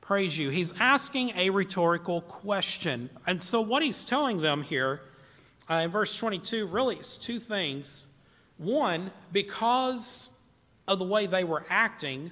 praise 0.00 0.38
you. 0.38 0.50
He's 0.50 0.72
asking 0.78 1.32
a 1.36 1.50
rhetorical 1.50 2.20
question. 2.20 3.10
And 3.26 3.42
so, 3.42 3.60
what 3.60 3.82
he's 3.82 4.04
telling 4.04 4.40
them 4.40 4.62
here 4.62 5.00
uh, 5.68 5.74
in 5.74 5.90
verse 5.90 6.16
22 6.16 6.66
really 6.66 6.96
is 6.96 7.16
two 7.16 7.40
things. 7.40 8.06
One, 8.56 9.10
because 9.32 10.30
of 10.86 10.98
the 10.98 11.04
way 11.04 11.26
they 11.26 11.44
were 11.44 11.66
acting, 11.68 12.30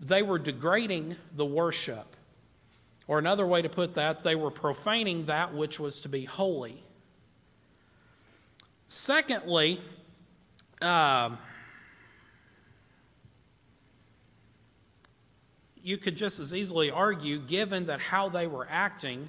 they 0.00 0.22
were 0.22 0.38
degrading 0.38 1.16
the 1.34 1.44
worship. 1.44 2.15
Or 3.08 3.18
another 3.18 3.46
way 3.46 3.62
to 3.62 3.68
put 3.68 3.94
that, 3.94 4.24
they 4.24 4.34
were 4.34 4.50
profaning 4.50 5.26
that 5.26 5.54
which 5.54 5.78
was 5.78 6.00
to 6.00 6.08
be 6.08 6.24
holy. 6.24 6.82
Secondly, 8.88 9.80
um, 10.82 11.38
you 15.82 15.96
could 15.98 16.16
just 16.16 16.40
as 16.40 16.52
easily 16.52 16.90
argue, 16.90 17.38
given 17.38 17.86
that 17.86 18.00
how 18.00 18.28
they 18.28 18.46
were 18.46 18.66
acting, 18.68 19.28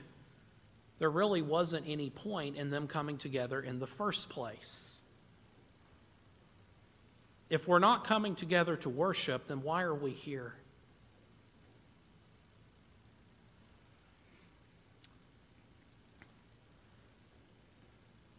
there 1.00 1.10
really 1.10 1.44
wasn't 1.44 1.88
any 1.88 2.10
point 2.10 2.56
in 2.56 2.72
them 2.72 2.88
coming 2.88 3.18
together 3.18 3.62
in 3.62 3.78
the 3.78 3.86
first 3.88 4.30
place. 4.30 5.02
If 7.50 7.68
we're 7.68 7.80
not 7.80 8.04
coming 8.04 8.36
together 8.36 8.76
to 8.78 8.90
worship, 8.90 9.48
then 9.48 9.62
why 9.62 9.84
are 9.84 9.94
we 9.94 10.12
here? 10.12 10.56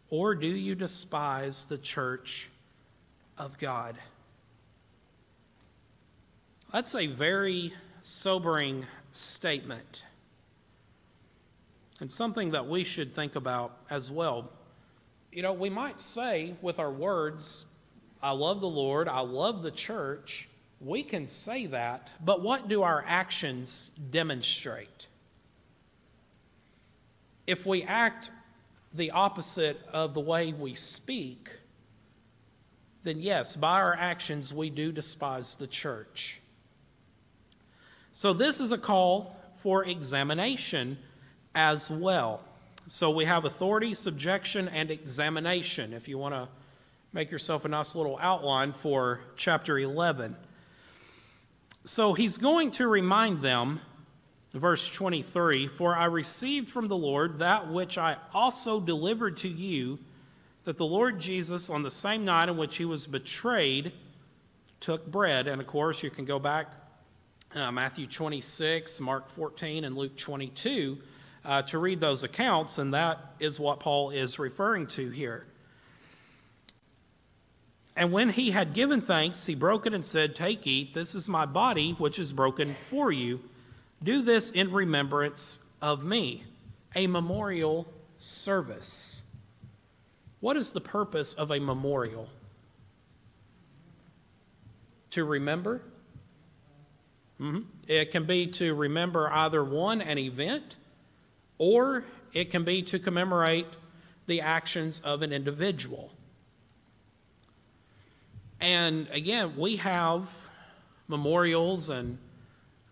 Or 0.09 0.33
do 0.35 0.47
you 0.47 0.75
despise 0.75 1.65
the 1.65 1.77
church 1.77 2.49
of 3.37 3.57
God? 3.57 3.95
That's 6.73 6.95
a 6.95 7.07
very 7.07 7.73
sobering 8.01 8.85
statement 9.11 10.05
and 11.99 12.11
something 12.11 12.51
that 12.51 12.67
we 12.67 12.83
should 12.83 13.13
think 13.13 13.35
about 13.35 13.77
as 13.89 14.11
well. 14.11 14.49
You 15.31 15.43
know, 15.43 15.53
we 15.53 15.69
might 15.69 15.99
say 15.99 16.55
with 16.61 16.79
our 16.79 16.91
words, 16.91 17.65
I 18.21 18.31
love 18.31 18.61
the 18.61 18.69
Lord, 18.69 19.07
I 19.07 19.19
love 19.19 19.63
the 19.63 19.71
church. 19.71 20.47
We 20.81 21.03
can 21.03 21.27
say 21.27 21.65
that, 21.67 22.07
but 22.23 22.41
what 22.41 22.67
do 22.67 22.83
our 22.83 23.03
actions 23.05 23.91
demonstrate? 24.11 25.07
If 27.47 27.65
we 27.65 27.83
act 27.83 28.31
the 28.93 29.11
opposite 29.11 29.79
of 29.93 30.13
the 30.13 30.19
way 30.19 30.53
we 30.53 30.73
speak, 30.73 31.51
then 33.03 33.19
yes, 33.19 33.55
by 33.55 33.79
our 33.81 33.95
actions, 33.95 34.53
we 34.53 34.69
do 34.69 34.91
despise 34.91 35.55
the 35.55 35.67
church. 35.67 36.41
So, 38.11 38.33
this 38.33 38.59
is 38.59 38.71
a 38.71 38.77
call 38.77 39.35
for 39.55 39.85
examination 39.85 40.97
as 41.55 41.89
well. 41.89 42.41
So, 42.87 43.11
we 43.11 43.25
have 43.25 43.45
authority, 43.45 43.93
subjection, 43.93 44.67
and 44.67 44.91
examination. 44.91 45.93
If 45.93 46.07
you 46.07 46.17
want 46.17 46.35
to 46.35 46.49
make 47.13 47.31
yourself 47.31 47.65
a 47.65 47.69
nice 47.69 47.95
little 47.95 48.17
outline 48.21 48.73
for 48.73 49.21
chapter 49.35 49.77
11. 49.79 50.35
So, 51.85 52.13
he's 52.13 52.37
going 52.37 52.71
to 52.71 52.87
remind 52.87 53.39
them 53.39 53.81
Verse 54.53 54.89
23 54.89 55.67
For 55.67 55.95
I 55.95 56.05
received 56.05 56.69
from 56.69 56.87
the 56.87 56.97
Lord 56.97 57.39
that 57.39 57.71
which 57.71 57.97
I 57.97 58.17
also 58.33 58.79
delivered 58.79 59.37
to 59.37 59.47
you, 59.47 59.99
that 60.65 60.77
the 60.77 60.85
Lord 60.85 61.19
Jesus, 61.19 61.69
on 61.69 61.83
the 61.83 61.91
same 61.91 62.25
night 62.25 62.49
in 62.49 62.57
which 62.57 62.77
he 62.77 62.85
was 62.85 63.05
betrayed, 63.07 63.91
took 64.79 65.05
bread. 65.09 65.47
And 65.47 65.61
of 65.61 65.67
course, 65.67 66.03
you 66.03 66.09
can 66.09 66.25
go 66.25 66.39
back 66.39 66.73
uh, 67.55 67.71
Matthew 67.71 68.07
26, 68.07 68.99
Mark 68.99 69.29
14, 69.29 69.83
and 69.83 69.97
Luke 69.97 70.15
22 70.17 70.97
uh, 71.45 71.61
to 71.63 71.77
read 71.77 71.99
those 71.99 72.23
accounts, 72.23 72.77
and 72.77 72.93
that 72.93 73.33
is 73.39 73.59
what 73.59 73.79
Paul 73.79 74.11
is 74.11 74.39
referring 74.39 74.87
to 74.87 75.09
here. 75.09 75.45
And 77.95 78.11
when 78.11 78.29
he 78.29 78.51
had 78.51 78.73
given 78.73 79.01
thanks, 79.01 79.45
he 79.45 79.55
broke 79.55 79.85
it 79.85 79.93
and 79.93 80.05
said, 80.05 80.35
Take, 80.35 80.65
eat, 80.65 80.93
this 80.93 81.15
is 81.15 81.27
my 81.27 81.45
body, 81.45 81.93
which 81.93 82.17
is 82.17 82.31
broken 82.31 82.73
for 82.73 83.11
you. 83.11 83.41
Do 84.03 84.21
this 84.21 84.49
in 84.49 84.71
remembrance 84.71 85.59
of 85.81 86.03
me, 86.03 86.43
a 86.95 87.07
memorial 87.07 87.87
service. 88.17 89.23
What 90.39 90.55
is 90.55 90.71
the 90.71 90.81
purpose 90.81 91.33
of 91.33 91.51
a 91.51 91.59
memorial? 91.59 92.29
To 95.11 95.25
remember? 95.25 95.81
Mm-hmm. 97.41 97.61
It 97.87 98.11
can 98.11 98.25
be 98.25 98.47
to 98.47 98.73
remember 98.73 99.29
either 99.31 99.63
one, 99.63 100.01
an 100.01 100.17
event, 100.17 100.77
or 101.57 102.05
it 102.33 102.51
can 102.51 102.63
be 102.63 102.81
to 102.83 102.99
commemorate 102.99 103.67
the 104.27 104.41
actions 104.41 104.99
of 105.03 105.21
an 105.21 105.33
individual. 105.33 106.11
And 108.61 109.07
again, 109.11 109.55
we 109.57 109.77
have 109.77 110.29
memorials 111.07 111.89
and 111.89 112.17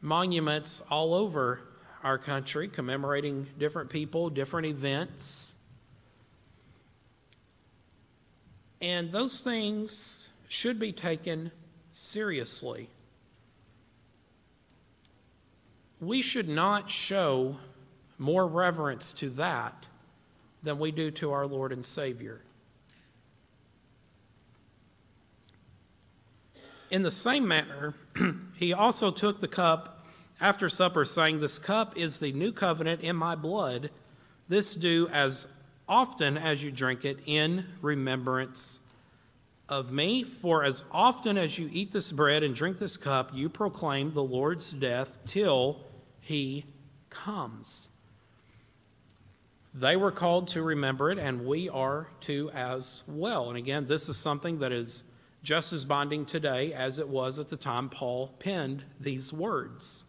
monuments 0.02 0.82
all 0.90 1.14
over 1.14 1.62
our 2.04 2.18
country 2.18 2.68
commemorating 2.68 3.48
different 3.58 3.90
people, 3.90 4.30
different 4.30 4.68
events. 4.68 5.56
And 8.80 9.12
those 9.12 9.42
things 9.42 10.30
should 10.48 10.80
be 10.80 10.92
taken 10.92 11.52
seriously. 11.92 12.90
We 16.00 16.22
should 16.22 16.48
not 16.48 16.90
show 16.90 17.58
more 18.20 18.48
reverence 18.48 19.14
to 19.14 19.30
that 19.32 19.88
than 20.62 20.80
we 20.80 20.92
do 20.92 21.12
to 21.12 21.32
our 21.32 21.48
Lord 21.48 21.72
and 21.72 21.84
Savior. 21.84 22.42
In 26.90 27.02
the 27.04 27.12
same 27.12 27.48
manner, 27.48 27.96
he 28.56 28.74
also 28.74 29.12
took 29.12 29.42
the 29.42 29.48
cup 29.48 30.06
after 30.40 30.70
supper, 30.70 31.04
saying, 31.04 31.40
This 31.40 31.60
cup 31.60 31.98
is 31.98 32.20
the 32.20 32.32
new 32.32 32.52
covenant 32.52 33.02
in 33.02 33.16
my 33.16 33.36
blood. 33.36 33.90
This 34.48 34.76
do 34.76 35.10
as 35.12 35.48
often 35.90 36.38
as 36.38 36.64
you 36.64 36.72
drink 36.72 37.04
it 37.04 37.20
in 37.26 37.66
remembrance 37.82 38.80
of 39.68 39.92
me. 39.92 40.24
For 40.24 40.64
as 40.64 40.86
often 40.92 41.38
as 41.38 41.58
you 41.60 41.70
eat 41.74 41.92
this 41.92 42.12
bread 42.12 42.44
and 42.44 42.56
drink 42.56 42.78
this 42.78 42.98
cup, 42.98 43.32
you 43.34 43.50
proclaim 43.50 44.14
the 44.14 44.24
Lord's 44.24 44.72
death 44.72 45.18
till 45.26 45.82
he 46.22 46.66
comes. 47.10 47.90
They 49.74 49.96
were 49.96 50.12
called 50.12 50.48
to 50.50 50.62
remember 50.62 51.12
it, 51.12 51.20
and 51.20 51.46
we 51.46 51.70
are 51.70 52.08
to 52.22 52.50
as 52.52 53.04
well. 53.08 53.50
And 53.50 53.58
again, 53.58 53.86
this 53.88 54.10
is 54.10 54.18
something 54.18 54.60
that 54.60 54.72
is 54.72 55.04
just 55.48 55.72
as 55.72 55.86
binding 55.86 56.26
today 56.26 56.74
as 56.74 57.00
it 57.00 57.08
was 57.08 57.40
at 57.40 57.48
the 57.48 57.56
time 57.56 57.88
Paul 57.88 58.28
penned 58.38 58.84
these 59.00 59.32
words. 59.32 60.04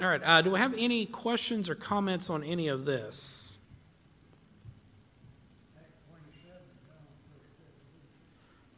All 0.00 0.08
right, 0.08 0.20
uh, 0.24 0.42
do 0.42 0.50
we 0.50 0.58
have 0.58 0.74
any 0.76 1.06
questions 1.06 1.70
or 1.70 1.76
comments 1.76 2.28
on 2.28 2.42
any 2.42 2.66
of 2.66 2.84
this? 2.84 3.60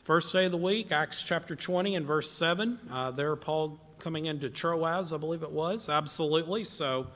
First 0.03 0.31
day 0.35 0.45
of 0.45 0.51
the 0.51 0.59
week, 0.59 0.93
Acts 0.93 1.23
chapter 1.23 1.57
20 1.57 1.97
and 1.97 2.07
verse 2.07 2.31
7. 2.31 2.79
Uh, 2.91 3.13
there, 3.13 3.35
Paul 3.35 3.81
coming 3.99 4.27
into 4.27 4.51
Troas, 4.51 5.11
I 5.11 5.17
believe 5.17 5.43
it 5.43 5.53
was. 5.53 5.89
Absolutely. 5.89 6.65
So 6.65 7.07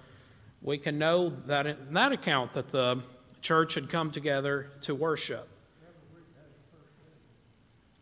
we 0.62 0.78
can 0.78 0.98
know 0.98 1.28
that 1.44 1.66
in 1.66 1.76
that 1.92 2.12
account 2.12 2.54
that 2.54 2.68
the 2.68 3.02
church 3.42 3.74
had 3.74 3.90
come 3.90 4.10
together 4.10 4.70
to 4.80 4.94
worship. 4.94 5.46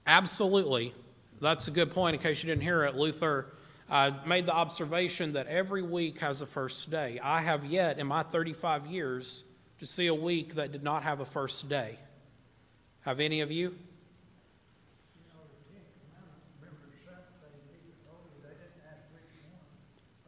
Absolutely. 0.07 0.95
That's 1.41 1.69
a 1.69 1.71
good 1.71 1.93
point. 1.93 2.15
In 2.15 2.23
case 2.23 2.43
you 2.43 2.49
didn't 2.49 2.63
hear 2.63 2.85
it, 2.85 2.95
Luther 2.95 3.47
uh, 3.91 4.13
made 4.27 4.47
the 4.47 4.55
observation 4.55 5.33
that 5.35 5.47
every 5.47 5.83
week 5.83 6.19
has 6.21 6.41
a 6.41 6.47
first 6.47 6.91
day. 6.91 7.21
I 7.23 7.41
have 7.41 7.65
yet, 7.65 7.99
in 7.99 8.07
my 8.07 8.23
35 8.23 8.87
years, 8.87 9.45
to 9.79 9.87
see 9.87 10.07
a 10.07 10.15
week 10.15 10.55
that 10.55 10.73
did 10.73 10.83
not 10.83 11.03
have 11.03 11.21
a 11.21 11.27
first 11.27 11.69
day. 11.69 11.99
Have 13.03 13.21
any 13.21 13.41
of 13.41 13.51
you? 13.51 13.75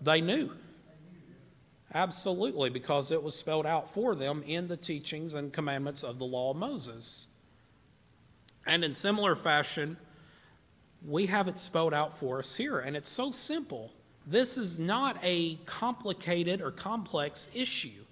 They 0.03 0.21
knew. 0.21 0.53
Absolutely, 1.95 2.71
because 2.71 3.13
it 3.13 3.23
was 3.23 3.35
spelled 3.35 3.67
out 3.67 3.95
for 3.95 4.15
them 4.15 4.43
in 4.47 4.67
the 4.67 4.77
teachings 4.77 5.35
and 5.35 5.53
commandments 5.53 6.03
of 6.03 6.19
the 6.19 6.25
law 6.25 6.51
of 6.51 6.57
Moses. 6.57 7.29
And 8.67 8.85
in 8.85 8.93
similar 8.93 9.37
fashion, 9.37 9.97
we 11.07 11.27
have 11.27 11.49
it 11.49 11.59
spelled 11.59 11.93
out 11.93 12.19
for 12.19 12.39
us 12.39 12.57
here, 12.57 12.79
and 12.79 12.97
it's 12.97 13.11
so 13.11 13.31
simple. 13.31 13.93
This 14.27 14.57
is 14.57 14.79
not 14.79 15.19
a 15.23 15.57
complicated 15.67 16.63
or 16.63 16.71
complex 16.71 17.49
issue. 17.55 18.05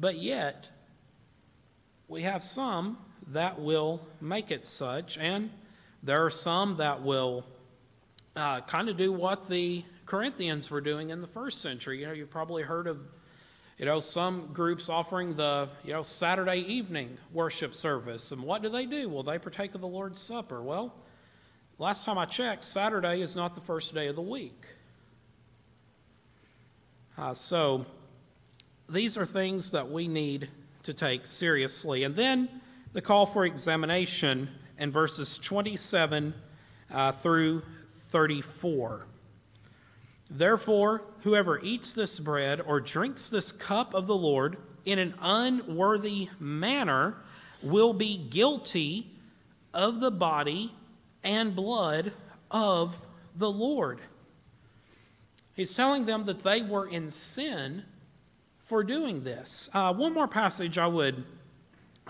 But 0.00 0.18
yet, 0.18 0.68
we 2.08 2.22
have 2.22 2.42
some 2.42 2.98
that 3.28 3.60
will 3.60 4.04
make 4.20 4.50
it 4.50 4.66
such, 4.66 5.16
and 5.18 5.50
there 6.02 6.24
are 6.24 6.30
some 6.30 6.78
that 6.78 7.02
will 7.02 7.44
uh, 8.34 8.62
kind 8.62 8.88
of 8.88 8.96
do 8.96 9.12
what 9.12 9.48
the 9.48 9.84
Corinthians 10.04 10.70
were 10.70 10.80
doing 10.80 11.10
in 11.10 11.20
the 11.20 11.28
first 11.28 11.60
century. 11.60 12.00
You 12.00 12.06
know, 12.06 12.12
you've 12.12 12.30
probably 12.30 12.64
heard 12.64 12.88
of, 12.88 12.98
you 13.82 13.86
know, 13.86 13.98
some 13.98 14.48
groups 14.52 14.88
offering 14.88 15.34
the, 15.34 15.68
you 15.82 15.92
know, 15.92 16.02
Saturday 16.02 16.60
evening 16.72 17.18
worship 17.32 17.74
service. 17.74 18.30
And 18.30 18.40
what 18.40 18.62
do 18.62 18.68
they 18.68 18.86
do? 18.86 19.08
Well, 19.08 19.24
they 19.24 19.40
partake 19.40 19.74
of 19.74 19.80
the 19.80 19.88
Lord's 19.88 20.20
Supper. 20.20 20.62
Well, 20.62 20.94
last 21.80 22.04
time 22.04 22.16
I 22.16 22.24
checked, 22.24 22.62
Saturday 22.62 23.22
is 23.22 23.34
not 23.34 23.56
the 23.56 23.60
first 23.60 23.92
day 23.92 24.06
of 24.06 24.14
the 24.14 24.22
week. 24.22 24.66
Uh, 27.18 27.34
so 27.34 27.84
these 28.88 29.18
are 29.18 29.26
things 29.26 29.72
that 29.72 29.90
we 29.90 30.06
need 30.06 30.48
to 30.84 30.94
take 30.94 31.26
seriously. 31.26 32.04
And 32.04 32.14
then 32.14 32.48
the 32.92 33.02
call 33.02 33.26
for 33.26 33.44
examination 33.44 34.48
in 34.78 34.92
verses 34.92 35.38
27 35.38 36.32
uh, 36.88 37.10
through 37.10 37.62
34. 38.10 39.08
Therefore, 40.30 41.02
whoever 41.22 41.60
eats 41.60 41.92
this 41.92 42.18
bread 42.18 42.60
or 42.60 42.80
drinks 42.80 43.28
this 43.28 43.52
cup 43.52 43.94
of 43.94 44.06
the 44.06 44.16
Lord 44.16 44.56
in 44.84 44.98
an 44.98 45.14
unworthy 45.20 46.28
manner 46.38 47.16
will 47.62 47.92
be 47.92 48.16
guilty 48.16 49.10
of 49.72 50.00
the 50.00 50.10
body 50.10 50.72
and 51.22 51.54
blood 51.54 52.12
of 52.50 53.00
the 53.36 53.50
Lord. 53.50 54.00
He's 55.54 55.74
telling 55.74 56.06
them 56.06 56.24
that 56.26 56.40
they 56.40 56.62
were 56.62 56.88
in 56.88 57.10
sin 57.10 57.84
for 58.64 58.82
doing 58.82 59.22
this. 59.22 59.70
Uh, 59.72 59.92
one 59.94 60.12
more 60.12 60.28
passage 60.28 60.78
I 60.78 60.86
would 60.86 61.24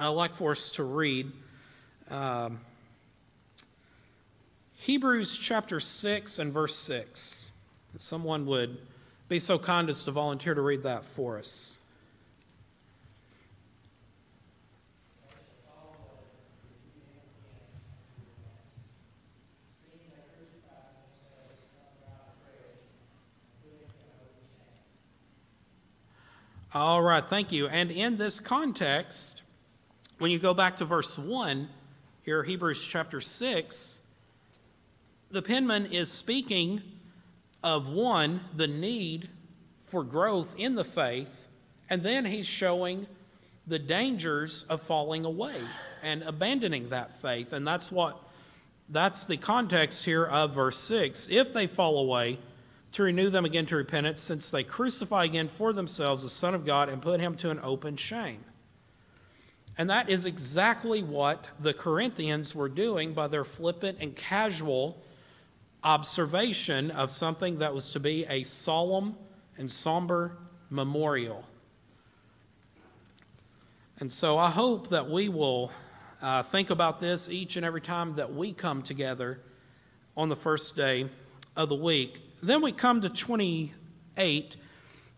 uh, 0.00 0.12
like 0.12 0.34
for 0.34 0.52
us 0.52 0.70
to 0.72 0.84
read. 0.84 1.30
Um, 2.08 2.60
Hebrews 4.74 5.36
chapter 5.36 5.80
6 5.80 6.38
and 6.38 6.52
verse 6.52 6.74
6. 6.76 7.52
If 7.94 8.00
someone 8.00 8.46
would 8.46 8.78
be 9.32 9.38
so 9.38 9.58
kind 9.58 9.88
as 9.88 10.02
to 10.02 10.10
volunteer 10.10 10.52
to 10.52 10.60
read 10.60 10.82
that 10.82 11.06
for 11.06 11.38
us. 11.38 11.78
All 26.74 27.00
right, 27.00 27.26
thank 27.26 27.52
you. 27.52 27.68
And 27.68 27.90
in 27.90 28.18
this 28.18 28.38
context, 28.38 29.42
when 30.18 30.30
you 30.30 30.38
go 30.38 30.52
back 30.52 30.76
to 30.76 30.84
verse 30.84 31.18
1, 31.18 31.70
here, 32.22 32.42
Hebrews 32.42 32.86
chapter 32.86 33.22
6, 33.22 34.02
the 35.30 35.40
penman 35.40 35.86
is 35.86 36.12
speaking 36.12 36.82
of 37.62 37.88
one, 37.88 38.40
the 38.54 38.66
need 38.66 39.28
for 39.86 40.02
growth 40.02 40.54
in 40.56 40.74
the 40.74 40.84
faith, 40.84 41.48
and 41.88 42.02
then 42.02 42.24
he's 42.24 42.46
showing 42.46 43.06
the 43.66 43.78
dangers 43.78 44.64
of 44.64 44.82
falling 44.82 45.24
away 45.24 45.56
and 46.02 46.22
abandoning 46.22 46.88
that 46.88 47.20
faith. 47.20 47.52
And 47.52 47.66
that's 47.66 47.92
what 47.92 48.18
that's 48.88 49.24
the 49.24 49.36
context 49.36 50.04
here 50.04 50.24
of 50.24 50.54
verse 50.54 50.78
6. 50.78 51.28
If 51.30 51.54
they 51.54 51.66
fall 51.66 51.98
away, 51.98 52.38
to 52.92 53.02
renew 53.02 53.30
them 53.30 53.44
again 53.44 53.66
to 53.66 53.76
repentance, 53.76 54.20
since 54.20 54.50
they 54.50 54.62
crucify 54.62 55.24
again 55.24 55.48
for 55.48 55.72
themselves 55.72 56.22
the 56.22 56.30
Son 56.30 56.54
of 56.54 56.66
God 56.66 56.88
and 56.88 57.00
put 57.00 57.20
him 57.20 57.36
to 57.36 57.50
an 57.50 57.58
open 57.62 57.96
shame. 57.96 58.44
And 59.78 59.88
that 59.88 60.10
is 60.10 60.26
exactly 60.26 61.02
what 61.02 61.48
the 61.58 61.72
Corinthians 61.72 62.54
were 62.54 62.68
doing 62.68 63.14
by 63.14 63.28
their 63.28 63.44
flippant 63.44 63.98
and 64.00 64.14
casual 64.14 65.02
observation 65.84 66.90
of 66.90 67.10
something 67.10 67.58
that 67.58 67.74
was 67.74 67.90
to 67.90 68.00
be 68.00 68.24
a 68.28 68.44
solemn 68.44 69.16
and 69.58 69.70
somber 69.70 70.36
memorial. 70.70 71.44
And 73.98 74.12
so 74.12 74.38
I 74.38 74.50
hope 74.50 74.88
that 74.88 75.08
we 75.08 75.28
will 75.28 75.70
uh, 76.20 76.42
think 76.42 76.70
about 76.70 77.00
this 77.00 77.28
each 77.28 77.56
and 77.56 77.64
every 77.64 77.80
time 77.80 78.16
that 78.16 78.32
we 78.32 78.52
come 78.52 78.82
together 78.82 79.40
on 80.16 80.28
the 80.28 80.36
first 80.36 80.76
day 80.76 81.08
of 81.56 81.68
the 81.68 81.74
week. 81.74 82.20
Then 82.42 82.62
we 82.62 82.72
come 82.72 83.00
to 83.00 83.08
28. 83.08 84.56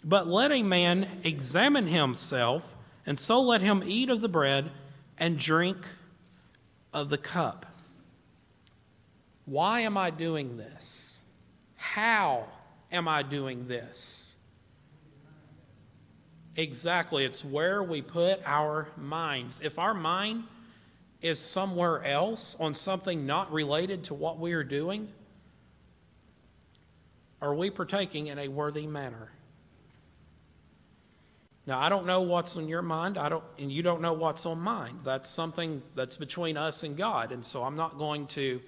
But 0.04 0.26
let 0.26 0.52
a 0.52 0.62
man 0.62 1.08
examine 1.24 1.86
himself, 1.86 2.76
and 3.06 3.18
so 3.18 3.40
let 3.40 3.62
him 3.62 3.82
eat 3.86 4.10
of 4.10 4.20
the 4.20 4.28
bread 4.28 4.70
and 5.16 5.38
drink 5.38 5.78
of 6.92 7.08
the 7.08 7.18
cup. 7.18 7.64
Why 9.46 9.80
am 9.80 9.96
I 9.96 10.10
doing 10.10 10.56
this? 10.56 11.20
How 11.76 12.46
am 12.90 13.08
I 13.08 13.22
doing 13.22 13.68
this? 13.68 14.34
Exactly. 16.56 17.24
It's 17.24 17.44
where 17.44 17.82
we 17.82 18.00
put 18.00 18.40
our 18.46 18.88
minds. 18.96 19.60
If 19.62 19.78
our 19.78 19.94
mind 19.94 20.44
is 21.20 21.38
somewhere 21.38 22.04
else 22.04 22.56
on 22.60 22.74
something 22.74 23.26
not 23.26 23.52
related 23.52 24.04
to 24.04 24.14
what 24.14 24.38
we 24.38 24.52
are 24.52 24.64
doing, 24.64 25.08
are 27.42 27.54
we 27.54 27.70
partaking 27.70 28.28
in 28.28 28.38
a 28.38 28.48
worthy 28.48 28.86
manner? 28.86 29.30
Now, 31.66 31.80
I 31.80 31.88
don't 31.88 32.06
know 32.06 32.22
what's 32.22 32.56
on 32.56 32.68
your 32.68 32.82
mind, 32.82 33.16
I 33.16 33.30
don't, 33.30 33.44
and 33.58 33.72
you 33.72 33.82
don't 33.82 34.02
know 34.02 34.12
what's 34.12 34.44
on 34.44 34.60
mine. 34.60 35.00
That's 35.02 35.30
something 35.30 35.82
that's 35.94 36.18
between 36.18 36.58
us 36.58 36.82
and 36.82 36.96
God, 36.96 37.32
and 37.32 37.44
so 37.44 37.62
I'm 37.62 37.76
not 37.76 37.96
going 37.96 38.26
to 38.28 38.60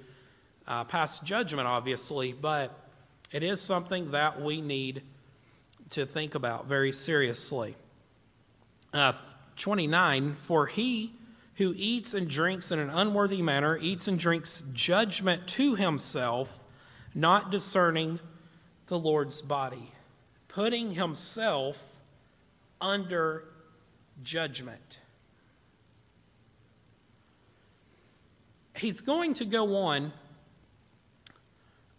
uh, 0.67 0.85
pass 0.85 1.19
judgment, 1.21 1.69
obviously, 1.69 2.33
but 2.33 2.79
it 3.33 3.43
is 3.43 3.61
something 3.61 4.11
that 4.13 4.41
we 4.41 4.61
need 4.61 5.03
to 5.91 6.07
think 6.07 6.35
about 6.35 6.67
very 6.67 6.93
seriously. 6.93 7.77
Uh, 8.93 9.13
29 9.57 10.35
For 10.35 10.67
he 10.67 11.13
who 11.57 11.73
eats 11.77 12.13
and 12.15 12.29
drinks 12.29 12.71
in 12.71 12.79
an 12.79 12.91
unworthy 12.91 13.41
manner 13.41 13.79
eats 13.79 14.09
and 14.09 14.19
drinks 14.19 14.63
judgment 14.73 15.47
to 15.49 15.75
himself, 15.75 16.63
not 17.15 17.51
discerning 17.51 18.21
the 18.89 18.99
Lord's 18.99 19.41
body, 19.41 19.93
putting 20.49 20.93
himself 20.93 21.79
under 22.81 23.45
judgment. 24.23 24.99
He's 28.77 29.01
going 29.01 29.33
to 29.35 29.47
go 29.47 29.77
on 29.77 30.13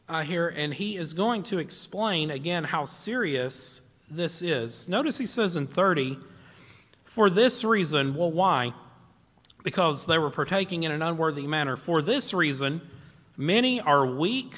uh, 0.10 0.24
here 0.24 0.48
and 0.48 0.74
he 0.74 0.98
is 0.98 1.14
going 1.14 1.44
to 1.44 1.58
explain 1.58 2.32
again 2.32 2.64
how 2.64 2.86
serious 2.86 3.82
this 4.10 4.42
is. 4.42 4.88
Notice 4.88 5.18
he 5.18 5.26
says 5.26 5.56
in 5.56 5.68
30, 5.68 6.18
for 7.04 7.30
this 7.30 7.64
reason, 7.64 8.16
well, 8.16 8.32
why? 8.32 8.74
Because 9.64 10.06
they 10.06 10.18
were 10.18 10.30
partaking 10.30 10.84
in 10.84 10.92
an 10.92 11.02
unworthy 11.02 11.48
manner. 11.48 11.76
For 11.76 12.02
this 12.02 12.34
reason, 12.34 12.82
many 13.36 13.82
are 13.82 14.06
weak 14.06 14.54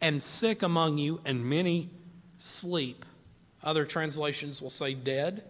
and 0.00 0.22
sick 0.22 0.62
among 0.62 0.98
you, 0.98 1.20
and 1.24 1.44
many 1.44 1.90
sleep. 2.38 3.04
Other 3.62 3.84
translations 3.84 4.62
will 4.62 4.70
say 4.70 4.94
dead. 4.94 5.42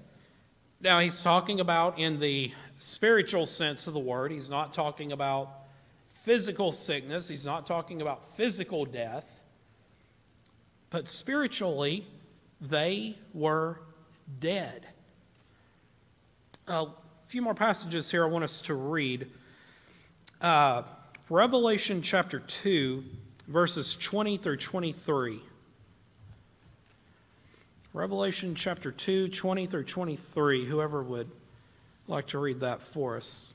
Now, 0.81 1.01
he's 1.01 1.23
talking 1.23 1.61
about 1.61 1.99
in 1.99 2.19
the 2.19 2.53
spiritual 2.79 3.47
sense 3.47 3.87
of 3.87 3.95
the 3.95 4.01
word. 4.01 4.33
He's 4.33 4.49
not 4.49 4.73
talking 4.73 5.13
about 5.13 5.51
physical 6.23 6.73
sickness, 6.73 7.29
he's 7.29 7.45
not 7.45 7.67
talking 7.67 8.03
about 8.03 8.37
physical 8.37 8.85
death. 8.85 9.38
But 10.91 11.09
spiritually, 11.09 12.07
they 12.61 13.17
were 13.35 13.81
dead. 14.41 14.87
A 16.67 16.87
few 17.27 17.43
more 17.43 17.55
passages 17.55 18.11
here 18.11 18.25
I 18.25 18.29
want 18.29 18.45
us 18.45 18.61
to 18.63 18.75
read. 18.75 19.29
Uh, 20.41 20.83
Revelation 21.29 22.01
chapter 22.03 22.39
2 22.41 23.05
verses 23.49 23.97
20 23.97 24.37
through 24.37 24.59
23. 24.59 25.41
Revelation 27.95 28.55
chapter 28.55 28.93
2, 28.93 29.29
20 29.29 29.67
through 29.67 29.85
23. 29.85 30.67
Whoever 30.67 31.03
would 31.03 31.31
like 32.07 32.27
to 32.29 32.39
read 32.39 32.61
that 32.61 32.83
for 32.83 33.17
us. 33.17 33.55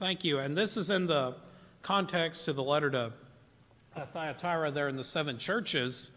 Thank 0.00 0.24
you. 0.24 0.40
And 0.40 0.58
this 0.58 0.76
is 0.76 0.90
in 0.90 1.06
the 1.06 1.36
context 1.82 2.46
to 2.46 2.52
the 2.52 2.62
letter 2.62 2.90
to 2.90 3.12
uh, 3.94 4.06
Thyatira 4.06 4.72
there 4.72 4.88
in 4.88 4.96
the 4.96 5.04
seven 5.04 5.38
churches. 5.38 6.10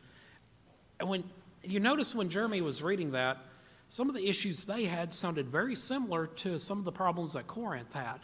And 1.00 1.08
when 1.08 1.24
you 1.64 1.80
notice 1.80 2.16
when 2.16 2.28
Jeremy 2.28 2.62
was 2.62 2.82
reading 2.82 3.12
that, 3.12 3.38
some 3.90 4.10
of 4.10 4.16
the 4.16 4.28
issues 4.28 4.66
they 4.66 4.86
had 4.86 5.14
sounded 5.14 5.48
very 5.48 5.76
similar 5.76 6.26
to 6.28 6.58
some 6.58 6.80
of 6.80 6.86
the 6.86 6.92
problems 6.92 7.34
that 7.34 7.46
Corinth 7.46 7.94
had. 7.94 8.20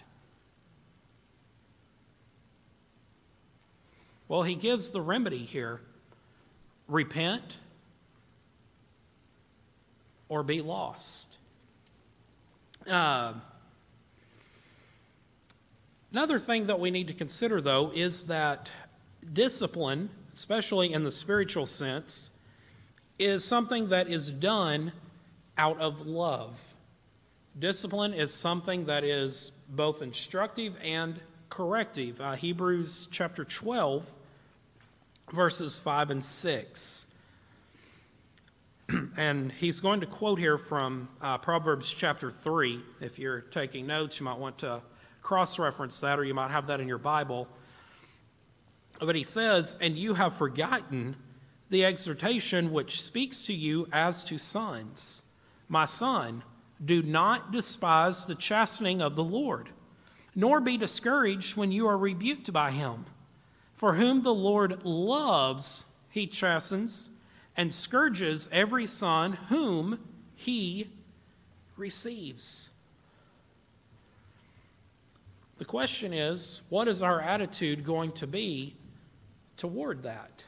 Well, 4.27 4.41
he 4.41 4.55
gives 4.55 4.89
the 4.89 5.01
remedy 5.01 5.45
here 5.45 5.81
repent 6.87 7.59
or 10.29 10.41
be 10.41 10.61
lost. 10.61 11.37
Uh, 12.89 13.33
another 16.13 16.39
thing 16.39 16.67
that 16.67 16.79
we 16.79 16.91
need 16.91 17.07
to 17.07 17.13
consider, 17.13 17.59
though, 17.59 17.91
is 17.93 18.27
that 18.27 18.71
discipline, 19.33 20.09
especially 20.33 20.93
in 20.93 21.03
the 21.03 21.11
spiritual 21.11 21.65
sense, 21.65 22.31
is 23.19 23.43
something 23.43 23.89
that 23.89 24.07
is 24.07 24.31
done 24.31 24.93
out 25.57 25.79
of 25.79 26.05
love. 26.05 26.59
Discipline 27.59 28.13
is 28.13 28.33
something 28.33 28.85
that 28.85 29.03
is 29.03 29.51
both 29.69 30.01
instructive 30.01 30.75
and 30.81 31.19
corrective. 31.49 32.19
Uh, 32.21 32.33
Hebrews 32.33 33.07
chapter 33.11 33.43
12, 33.43 34.11
verses 35.31 35.77
5 35.77 36.09
and 36.11 36.23
6. 36.23 37.15
and 39.17 39.51
he's 39.51 39.79
going 39.79 39.99
to 39.99 40.07
quote 40.07 40.39
here 40.39 40.57
from 40.57 41.07
uh, 41.21 41.37
Proverbs 41.37 41.91
chapter 41.91 42.31
3. 42.31 42.81
If 43.01 43.19
you're 43.19 43.41
taking 43.41 43.85
notes, 43.85 44.19
you 44.19 44.25
might 44.25 44.39
want 44.39 44.57
to 44.59 44.81
cross 45.23 45.57
reference 45.57 45.99
that, 46.01 46.19
or 46.19 46.23
you 46.23 46.33
might 46.33 46.51
have 46.51 46.67
that 46.67 46.79
in 46.79 46.87
your 46.87 46.99
Bible. 46.99 47.47
But 48.99 49.15
he 49.15 49.23
says, 49.23 49.75
And 49.81 49.97
you 49.97 50.13
have 50.13 50.35
forgotten 50.35 51.15
the 51.69 51.85
exhortation 51.85 52.71
which 52.71 53.01
speaks 53.01 53.43
to 53.45 53.53
you 53.53 53.87
as 53.91 54.23
to 54.25 54.37
sons. 54.37 55.23
My 55.67 55.85
son, 55.85 56.43
do 56.83 57.01
not 57.01 57.51
despise 57.51 58.25
the 58.25 58.35
chastening 58.35 59.01
of 59.01 59.15
the 59.15 59.23
Lord, 59.23 59.69
nor 60.35 60.59
be 60.59 60.77
discouraged 60.77 61.55
when 61.55 61.71
you 61.71 61.87
are 61.87 61.97
rebuked 61.97 62.51
by 62.51 62.71
him. 62.71 63.05
For 63.75 63.95
whom 63.95 64.23
the 64.23 64.33
Lord 64.33 64.83
loves, 64.85 65.85
he 66.09 66.27
chastens 66.27 67.11
and 67.55 67.73
scourges 67.73 68.49
every 68.51 68.85
son 68.85 69.33
whom 69.49 69.99
he 70.35 70.89
receives. 71.77 72.71
The 75.63 75.69
question 75.69 76.11
is 76.11 76.63
what 76.67 76.89
is 76.89 77.01
our 77.01 77.21
attitude 77.21 77.85
going 77.85 78.11
to 78.15 78.27
be 78.27 78.75
toward 79.55 80.03
that? 80.03 80.43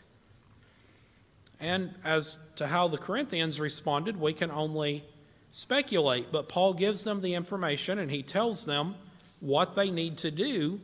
And 1.57 1.93
as 2.03 2.37
to 2.57 2.67
how 2.67 2.89
the 2.89 2.97
Corinthians 2.97 3.57
responded, 3.57 4.19
we 4.19 4.33
can 4.33 4.51
only 4.51 5.05
speculate. 5.51 6.33
But 6.33 6.49
Paul 6.49 6.73
gives 6.73 7.05
them 7.05 7.21
the 7.21 7.33
information 7.33 7.97
and 7.97 8.11
he 8.11 8.23
tells 8.23 8.65
them 8.65 8.95
what 9.39 9.73
they 9.73 9.89
need 9.89 10.17
to 10.17 10.31
do 10.31 10.81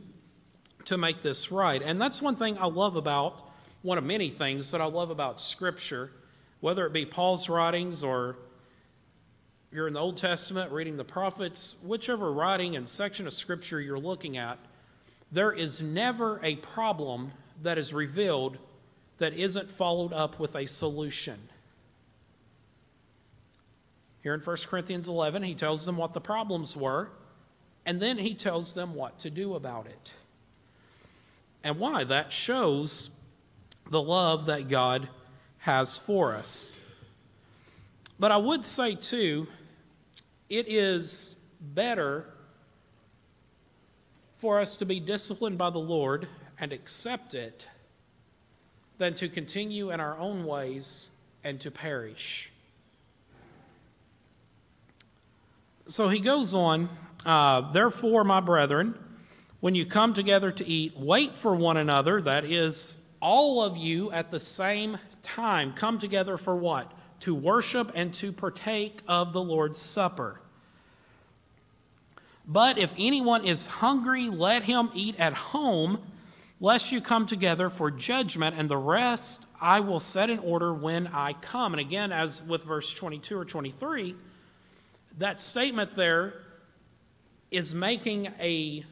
to 0.86 0.96
make 0.96 1.20
this 1.20 1.52
right. 1.52 1.82
And 1.82 2.00
that's 2.00 2.22
one 2.22 2.36
thing 2.36 2.56
I 2.56 2.68
love 2.68 2.96
about, 2.96 3.50
one 3.82 3.98
of 3.98 4.04
many 4.04 4.30
things 4.30 4.70
that 4.70 4.80
I 4.80 4.86
love 4.86 5.10
about 5.10 5.42
Scripture, 5.42 6.10
whether 6.60 6.86
it 6.86 6.94
be 6.94 7.04
Paul's 7.04 7.50
writings 7.50 8.02
or 8.02 8.38
you're 9.72 9.88
in 9.88 9.94
the 9.94 10.00
Old 10.00 10.18
Testament 10.18 10.70
reading 10.70 10.98
the 10.98 11.04
prophets, 11.04 11.76
whichever 11.82 12.30
writing 12.30 12.76
and 12.76 12.86
section 12.86 13.26
of 13.26 13.32
Scripture 13.32 13.80
you're 13.80 13.98
looking 13.98 14.36
at, 14.36 14.58
there 15.32 15.50
is 15.50 15.80
never 15.80 16.38
a 16.42 16.56
problem 16.56 17.32
that 17.62 17.78
is 17.78 17.94
revealed 17.94 18.58
that 19.16 19.32
isn't 19.32 19.70
followed 19.70 20.12
up 20.12 20.38
with 20.38 20.54
a 20.54 20.66
solution. 20.66 21.38
Here 24.22 24.34
in 24.34 24.40
1 24.40 24.56
Corinthians 24.66 25.08
11, 25.08 25.42
he 25.42 25.54
tells 25.54 25.86
them 25.86 25.96
what 25.96 26.12
the 26.12 26.20
problems 26.20 26.76
were, 26.76 27.08
and 27.86 28.00
then 28.00 28.18
he 28.18 28.34
tells 28.34 28.74
them 28.74 28.94
what 28.94 29.18
to 29.20 29.30
do 29.30 29.54
about 29.54 29.86
it. 29.86 30.12
And 31.64 31.78
why? 31.78 32.04
That 32.04 32.30
shows 32.30 33.18
the 33.88 34.02
love 34.02 34.46
that 34.46 34.68
God 34.68 35.08
has 35.58 35.96
for 35.96 36.34
us. 36.34 36.76
But 38.18 38.32
I 38.32 38.36
would 38.36 38.64
say, 38.64 38.94
too, 38.94 39.48
it 40.52 40.68
is 40.68 41.36
better 41.60 42.26
for 44.36 44.60
us 44.60 44.76
to 44.76 44.84
be 44.84 45.00
disciplined 45.00 45.56
by 45.56 45.70
the 45.70 45.78
Lord 45.78 46.28
and 46.60 46.74
accept 46.74 47.32
it 47.32 47.66
than 48.98 49.14
to 49.14 49.30
continue 49.30 49.90
in 49.90 49.98
our 49.98 50.18
own 50.18 50.44
ways 50.44 51.08
and 51.42 51.58
to 51.62 51.70
perish. 51.70 52.52
So 55.86 56.10
he 56.10 56.18
goes 56.18 56.52
on, 56.52 56.90
uh, 57.24 57.72
therefore, 57.72 58.22
my 58.22 58.40
brethren, 58.40 58.94
when 59.60 59.74
you 59.74 59.86
come 59.86 60.12
together 60.12 60.52
to 60.52 60.66
eat, 60.66 60.98
wait 60.98 61.34
for 61.34 61.56
one 61.56 61.78
another, 61.78 62.20
that 62.20 62.44
is, 62.44 62.98
all 63.22 63.62
of 63.62 63.78
you 63.78 64.12
at 64.12 64.30
the 64.30 64.40
same 64.40 64.98
time. 65.22 65.72
Come 65.72 65.98
together 65.98 66.36
for 66.36 66.54
what? 66.54 66.92
To 67.20 67.34
worship 67.34 67.90
and 67.94 68.12
to 68.14 68.32
partake 68.32 69.00
of 69.08 69.32
the 69.32 69.42
Lord's 69.42 69.80
Supper. 69.80 70.41
But 72.52 72.76
if 72.76 72.92
anyone 72.98 73.46
is 73.46 73.66
hungry, 73.66 74.28
let 74.28 74.64
him 74.64 74.90
eat 74.92 75.18
at 75.18 75.32
home, 75.32 76.02
lest 76.60 76.92
you 76.92 77.00
come 77.00 77.24
together 77.24 77.70
for 77.70 77.90
judgment, 77.90 78.56
and 78.58 78.68
the 78.68 78.76
rest 78.76 79.46
I 79.58 79.80
will 79.80 80.00
set 80.00 80.28
in 80.28 80.38
order 80.40 80.74
when 80.74 81.06
I 81.06 81.32
come. 81.32 81.72
And 81.72 81.80
again, 81.80 82.12
as 82.12 82.42
with 82.42 82.64
verse 82.64 82.92
22 82.92 83.38
or 83.38 83.46
23, 83.46 84.14
that 85.16 85.40
statement 85.40 85.96
there 85.96 86.34
is 87.50 87.74
making 87.74 88.26
a, 88.38 88.84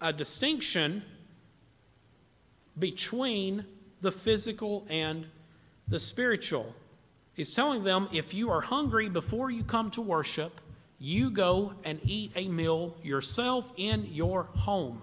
a 0.00 0.12
distinction 0.12 1.04
between 2.76 3.64
the 4.00 4.10
physical 4.10 4.84
and 4.90 5.26
the 5.86 6.00
spiritual. 6.00 6.74
He's 7.34 7.54
telling 7.54 7.84
them 7.84 8.08
if 8.12 8.34
you 8.34 8.50
are 8.50 8.62
hungry 8.62 9.08
before 9.08 9.52
you 9.52 9.62
come 9.62 9.92
to 9.92 10.00
worship, 10.00 10.60
you 10.98 11.30
go 11.30 11.74
and 11.84 12.00
eat 12.04 12.32
a 12.34 12.48
meal 12.48 12.96
yourself 13.02 13.72
in 13.76 14.06
your 14.12 14.44
home. 14.54 15.02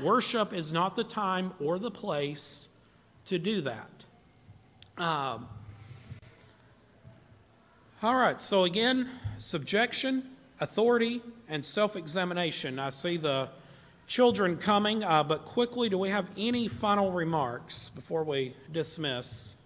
Worship 0.00 0.52
is 0.52 0.72
not 0.72 0.96
the 0.96 1.04
time 1.04 1.52
or 1.60 1.78
the 1.78 1.90
place 1.90 2.70
to 3.26 3.38
do 3.38 3.60
that. 3.60 3.90
Um, 4.98 5.48
all 8.02 8.16
right, 8.16 8.40
so 8.40 8.64
again, 8.64 9.08
subjection, 9.38 10.30
authority, 10.60 11.22
and 11.48 11.64
self 11.64 11.94
examination. 11.94 12.78
I 12.78 12.90
see 12.90 13.16
the 13.16 13.48
children 14.06 14.56
coming, 14.56 15.04
uh, 15.04 15.22
but 15.22 15.44
quickly, 15.44 15.88
do 15.88 15.98
we 15.98 16.08
have 16.08 16.26
any 16.36 16.68
final 16.68 17.12
remarks 17.12 17.90
before 17.90 18.24
we 18.24 18.56
dismiss? 18.72 19.56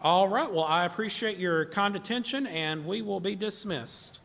All 0.00 0.28
right, 0.28 0.48
well, 0.48 0.62
I 0.62 0.84
appreciate 0.84 1.38
your 1.38 1.66
kind 1.66 1.96
attention, 1.96 2.46
and 2.46 2.86
we 2.86 3.02
will 3.02 3.18
be 3.18 3.34
dismissed. 3.34 4.20